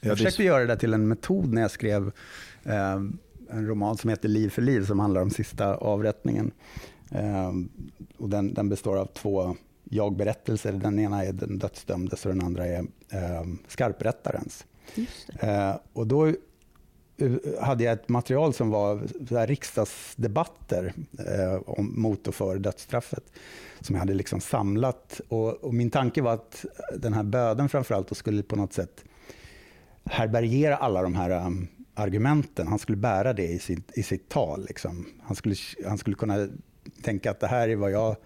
Ja, 0.00 0.08
Jag 0.08 0.16
försökte 0.18 0.42
göra 0.44 0.64
det 0.66 0.76
till 0.76 0.94
en 0.94 1.08
metod 1.08 1.52
när 1.52 1.62
jag 1.62 1.70
skrev 1.70 2.12
eh, 2.64 2.92
en 3.50 3.66
roman 3.66 3.96
som 3.96 4.10
heter 4.10 4.28
Liv 4.28 4.48
för 4.50 4.62
liv 4.62 4.84
som 4.86 5.00
handlar 5.00 5.22
om 5.22 5.30
sista 5.30 5.74
avrättningen. 5.74 6.50
Eh, 7.10 7.52
och 8.18 8.28
den, 8.28 8.54
den 8.54 8.68
består 8.68 8.96
av 8.96 9.06
två 9.06 9.56
jag-berättelser. 9.84 10.72
Den 10.72 10.98
ena 10.98 11.24
är 11.24 11.32
den 11.32 11.58
dödsdömdes 11.58 12.26
och 12.26 12.32
den 12.32 12.44
andra 12.44 12.66
är 12.66 12.86
eh, 13.10 13.44
skarprättarens. 13.68 14.66
Just 14.94 15.30
det. 15.40 15.46
Eh, 15.46 15.76
och 15.92 16.06
då 16.06 16.26
eh, 16.26 16.34
hade 17.60 17.84
jag 17.84 17.92
ett 17.92 18.08
material 18.08 18.54
som 18.54 18.70
var 18.70 19.02
så 19.28 19.46
riksdagsdebatter 19.46 20.94
eh, 21.18 21.54
om, 21.66 22.02
mot 22.02 22.28
och 22.28 22.34
för 22.34 22.58
dödsstraffet 22.58 23.32
som 23.80 23.94
jag 23.94 24.00
hade 24.00 24.14
liksom 24.14 24.40
samlat. 24.40 25.20
Och, 25.28 25.64
och 25.64 25.74
min 25.74 25.90
tanke 25.90 26.22
var 26.22 26.34
att 26.34 26.64
den 26.96 27.12
här 27.12 27.22
böden 27.22 27.68
framförallt 27.68 28.16
skulle 28.16 28.42
på 28.42 28.56
något 28.56 28.72
sätt 28.72 29.04
härbärgera 30.04 30.76
alla 30.76 31.02
de 31.02 31.14
här 31.14 31.46
um, 31.46 31.68
argumenten. 31.94 32.66
Han 32.66 32.78
skulle 32.78 32.96
bära 32.96 33.32
det 33.32 33.46
i 33.46 33.58
sitt, 33.58 33.98
i 33.98 34.02
sitt 34.02 34.28
tal. 34.28 34.64
Liksom. 34.66 35.06
Han, 35.22 35.36
skulle, 35.36 35.54
han 35.86 35.98
skulle 35.98 36.16
kunna 36.16 36.48
tänka 37.04 37.30
att 37.30 37.40
det 37.40 37.46
här 37.46 37.68
är 37.68 37.76
vad 37.76 37.90
jag 37.90 38.16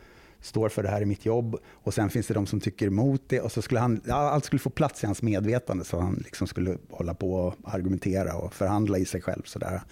står 0.41 0.69
för, 0.69 0.83
det 0.83 0.89
här 0.89 1.01
är 1.01 1.05
mitt 1.05 1.27
jobb. 1.27 1.57
Och 1.73 1.95
sen 1.95 2.11
finns 2.11 2.27
det 2.27 2.35
de 2.35 2.47
som 2.47 2.61
tycker 2.61 2.87
emot 2.87 3.23
det. 3.27 3.41
Och 3.41 3.53
så 3.53 3.63
skulle 3.63 3.81
han, 3.81 4.01
ja, 4.05 4.15
allt 4.15 4.45
skulle 4.45 4.61
få 4.61 4.71
plats 4.71 5.03
i 5.03 5.07
hans 5.07 5.23
medvetande 5.23 5.85
så 5.85 6.01
han 6.01 6.23
liksom 6.25 6.47
skulle 6.47 6.79
hålla 6.91 7.15
på 7.15 7.35
och 7.35 7.55
argumentera 7.65 8.35
och 8.35 8.55
förhandla 8.55 8.99
i 8.99 9.05
sig 9.05 9.21
själv. 9.21 9.43
Sådär. 9.45 9.83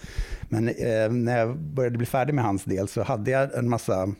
Men 0.49 0.67
eh, 0.67 1.11
när 1.11 1.37
jag 1.37 1.57
började 1.57 1.97
bli 1.97 2.07
färdig 2.07 2.33
med 2.33 2.43
hans 2.43 2.63
del 2.63 2.87
så 2.87 3.03
hade 3.03 3.31
jag 3.31 3.55
en 3.55 3.69
massa 3.69 4.13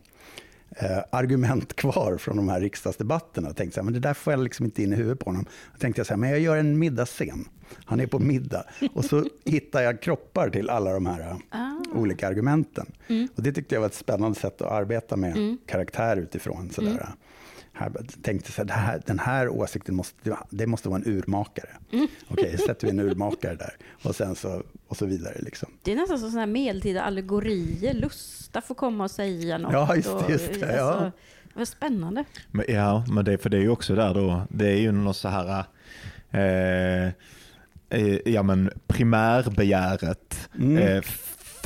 argument 1.09 1.73
kvar 1.75 2.17
från 2.17 2.37
de 2.37 2.49
här 2.49 2.61
riksdagsdebatterna. 2.61 3.47
Jag 3.47 3.55
tänkte 3.55 3.75
så 3.75 3.79
här, 3.81 3.85
men 3.85 3.93
det 3.93 3.99
där 3.99 4.13
får 4.13 4.33
jag 4.33 4.39
liksom 4.39 4.65
inte 4.65 4.83
in 4.83 4.93
i 4.93 4.95
huvudet 4.95 5.19
på 5.19 5.25
honom. 5.29 5.45
Jag 5.71 5.79
tänkte 5.81 6.05
så 6.05 6.13
här, 6.13 6.17
men 6.17 6.29
jag 6.29 6.39
gör 6.39 6.57
en 6.57 6.79
middagsscen. 6.79 7.45
Han 7.85 7.99
är 7.99 8.07
på 8.07 8.19
middag. 8.19 8.63
Och 8.93 9.05
så 9.05 9.25
hittar 9.45 9.81
jag 9.81 10.01
kroppar 10.01 10.49
till 10.49 10.69
alla 10.69 10.93
de 10.93 11.05
här 11.05 11.19
eh, 11.19 11.35
Ah. 11.49 11.71
olika 11.95 12.27
argumenten. 12.27 12.91
Mm. 13.07 13.27
Och 13.35 13.43
det 13.43 13.51
tyckte 13.51 13.75
jag 13.75 13.79
var 13.79 13.87
ett 13.87 13.93
spännande 13.93 14.39
sätt 14.39 14.61
att 14.61 14.71
arbeta 14.71 15.15
med 15.15 15.37
Mm. 15.37 15.57
karaktär 15.65 16.17
utifrån. 16.17 16.69
Sådär. 16.69 16.89
Mm. 16.89 17.03
Här, 17.77 17.91
jag 17.95 18.23
tänkte 18.23 18.51
så 18.51 18.61
här, 18.61 18.65
det 18.65 18.73
här, 18.73 19.01
den 19.05 19.19
här 19.19 19.49
åsikten 19.49 19.95
måste, 19.95 20.37
det 20.49 20.67
måste 20.67 20.89
vara 20.89 21.01
en 21.05 21.07
urmakare. 21.13 21.69
Mm. 21.91 22.07
Okej, 22.27 22.57
sätter 22.57 22.87
vi 22.87 22.91
en 22.93 22.99
urmakare 22.99 23.55
där. 23.55 23.73
Och 24.03 24.15
sen 24.15 24.35
så, 24.35 24.63
och 24.87 24.97
så 24.97 25.05
vidare. 25.05 25.33
Liksom. 25.39 25.69
Det 25.83 25.91
är 25.91 25.95
nästan 25.95 26.19
som 26.19 26.29
sådana 26.29 26.39
här 26.45 26.53
medeltida 26.53 27.01
allegorier. 27.01 27.93
Lusta 27.93 28.61
får 28.61 28.75
komma 28.75 29.03
och 29.03 29.11
säga 29.11 29.57
något. 29.57 29.73
Ja, 29.73 29.95
just 29.95 30.09
och, 30.09 30.29
just 30.29 30.59
det, 30.59 30.75
ja. 30.75 30.83
Alltså, 30.83 31.11
vad 31.53 31.67
spännande. 31.67 32.23
Men, 32.51 32.65
ja, 32.67 33.05
men 33.07 33.25
det, 33.25 33.37
för 33.37 33.49
det 33.49 33.57
är 33.57 33.61
ju 33.61 33.69
också 33.69 33.95
där 33.95 34.13
då, 34.13 34.41
det 34.49 34.67
är 34.69 34.77
ju 34.77 34.91
något 34.91 35.17
så 35.17 35.27
här, 35.27 35.63
eh, 36.31 37.07
eh, 37.89 38.19
ja 38.25 38.43
men 38.43 38.71
primärbegäret 38.87 40.49
Mm. 40.55 40.77
eh, 40.77 41.01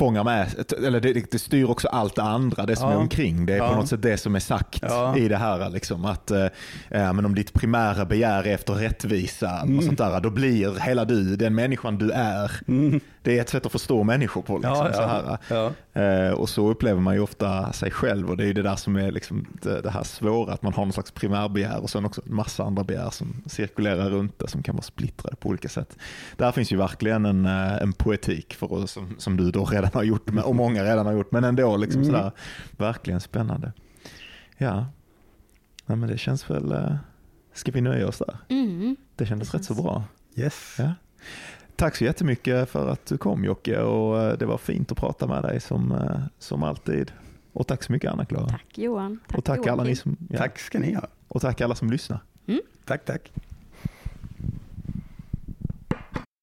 fångar 0.02 0.24
med, 0.24 0.46
eller 0.86 1.00
det, 1.00 1.30
det 1.32 1.38
styr 1.38 1.64
också 1.70 1.88
allt 1.88 2.14
det 2.16 2.22
andra, 2.22 2.66
det 2.66 2.76
som 2.76 2.88
Ja. 2.88 2.94
är 2.94 2.98
omkring. 2.98 3.46
Det 3.46 3.54
är 3.54 3.58
på 3.58 3.64
Ja. 3.64 3.76
något 3.76 3.88
sätt 3.88 4.02
det 4.02 4.16
som 4.16 4.34
är 4.34 4.40
sagt 4.40 4.78
Ja. 4.82 5.16
i 5.16 5.28
det 5.28 5.36
här. 5.36 5.70
Liksom, 5.70 6.04
att, 6.04 6.30
eh, 6.30 6.46
men 6.90 7.24
om 7.26 7.34
ditt 7.34 7.52
primära 7.52 8.04
begär 8.04 8.46
är 8.46 8.54
efter 8.54 8.72
rättvisa, 8.72 9.60
och 9.62 9.68
Mm. 9.68 9.82
sånt 9.82 9.98
där, 9.98 10.20
då 10.20 10.30
blir 10.30 10.80
hela 10.80 11.04
du, 11.04 11.36
den 11.36 11.54
människan 11.54 11.98
du 11.98 12.10
är, 12.10 12.50
Mm. 12.68 13.00
Det 13.22 13.38
är 13.38 13.40
ett 13.40 13.48
sätt 13.48 13.66
att 13.66 13.72
förstå 13.72 14.04
människor 14.04 14.42
på. 14.42 14.58
Liksom, 14.58 14.72
Ja, 14.72 14.92
Så 14.92 15.02
här. 15.02 15.38
ja. 15.48 16.00
Eh, 16.02 16.32
och 16.32 16.48
så 16.48 16.70
upplever 16.70 17.00
man 17.00 17.14
ju 17.14 17.20
ofta 17.20 17.72
sig 17.72 17.90
själv 17.90 18.30
och 18.30 18.36
det 18.36 18.42
är 18.42 18.46
ju 18.46 18.52
det 18.52 18.62
där 18.62 18.76
som 18.76 18.96
är 18.96 19.12
liksom 19.12 19.46
det, 19.62 19.80
det 19.80 19.90
här 19.90 20.02
svåra, 20.02 20.52
att 20.52 20.62
man 20.62 20.72
har 20.72 20.84
någon 20.84 20.92
slags 20.92 21.10
primärbegär 21.10 21.82
och 21.82 21.90
sen 21.90 22.04
också 22.04 22.22
en 22.26 22.34
massa 22.34 22.64
andra 22.64 22.84
begär 22.84 23.10
som 23.10 23.42
cirkulerar 23.46 24.10
runt 24.10 24.38
det 24.38 24.48
som 24.48 24.62
kan 24.62 24.74
vara 24.74 24.82
splittrade 24.82 25.36
på 25.36 25.48
olika 25.48 25.68
sätt. 25.68 25.96
Där 26.36 26.52
finns 26.52 26.72
ju 26.72 26.76
verkligen 26.76 27.26
en, 27.26 27.46
eh, 27.46 27.82
en 27.82 27.92
poetik 27.92 28.54
för 28.54 28.72
oss 28.72 28.90
som, 28.90 29.14
som 29.18 29.36
du 29.36 29.50
då 29.50 29.64
redan 29.64 29.90
har 29.94 30.02
gjort 30.02 30.30
och 30.44 30.54
många 30.54 30.84
redan 30.84 31.06
har 31.06 31.12
gjort, 31.12 31.32
men 31.32 31.44
ändå 31.44 31.76
liksom 31.76 32.02
mm. 32.02 32.14
sådär, 32.14 32.32
verkligen 32.76 33.20
spännande. 33.20 33.72
Ja, 34.58 34.86
ja 35.86 35.96
men 35.96 36.08
det 36.08 36.18
känns 36.18 36.50
väl, 36.50 36.72
eh, 36.72 36.94
ska 37.54 37.72
vi 37.72 37.80
nöja 37.80 38.08
oss 38.08 38.18
där? 38.18 38.36
Mm. 38.48 38.96
Det 39.16 39.26
kändes 39.26 39.50
det 39.50 39.58
rätt 39.58 39.64
så 39.64 39.74
bra. 39.74 40.04
Yes. 40.36 40.76
Ja. 40.78 40.92
Tack 41.76 41.96
så 41.96 42.04
jättemycket 42.04 42.68
för 42.70 42.88
att 42.88 43.06
du 43.06 43.18
kom 43.18 43.44
Jocke 43.44 43.78
och 43.78 44.20
eh, 44.22 44.38
det 44.38 44.46
var 44.46 44.58
fint 44.58 44.92
att 44.92 44.98
prata 44.98 45.26
med 45.26 45.42
dig 45.42 45.60
som, 45.60 45.92
eh, 45.92 46.20
som 46.38 46.62
alltid. 46.62 47.12
Och 47.52 47.66
tack 47.66 47.82
så 47.82 47.92
mycket 47.92 48.12
Anna-Klara. 48.12 48.48
Tack 48.48 48.78
Johan. 48.78 49.20
Tack, 49.26 49.38
och 49.38 49.44
tack 49.44 49.66
alla 49.66 49.84
ni 49.84 49.96
som, 49.96 50.16
ja. 50.30 50.38
Tack 50.38 50.58
ska 50.58 50.78
ni 50.78 50.94
ha. 50.94 51.06
Och 51.28 51.40
tack 51.40 51.60
alla 51.60 51.74
som 51.74 51.90
lyssnar. 51.90 52.20
Mm. 52.46 52.60
Tack, 52.84 53.04
tack. 53.04 53.32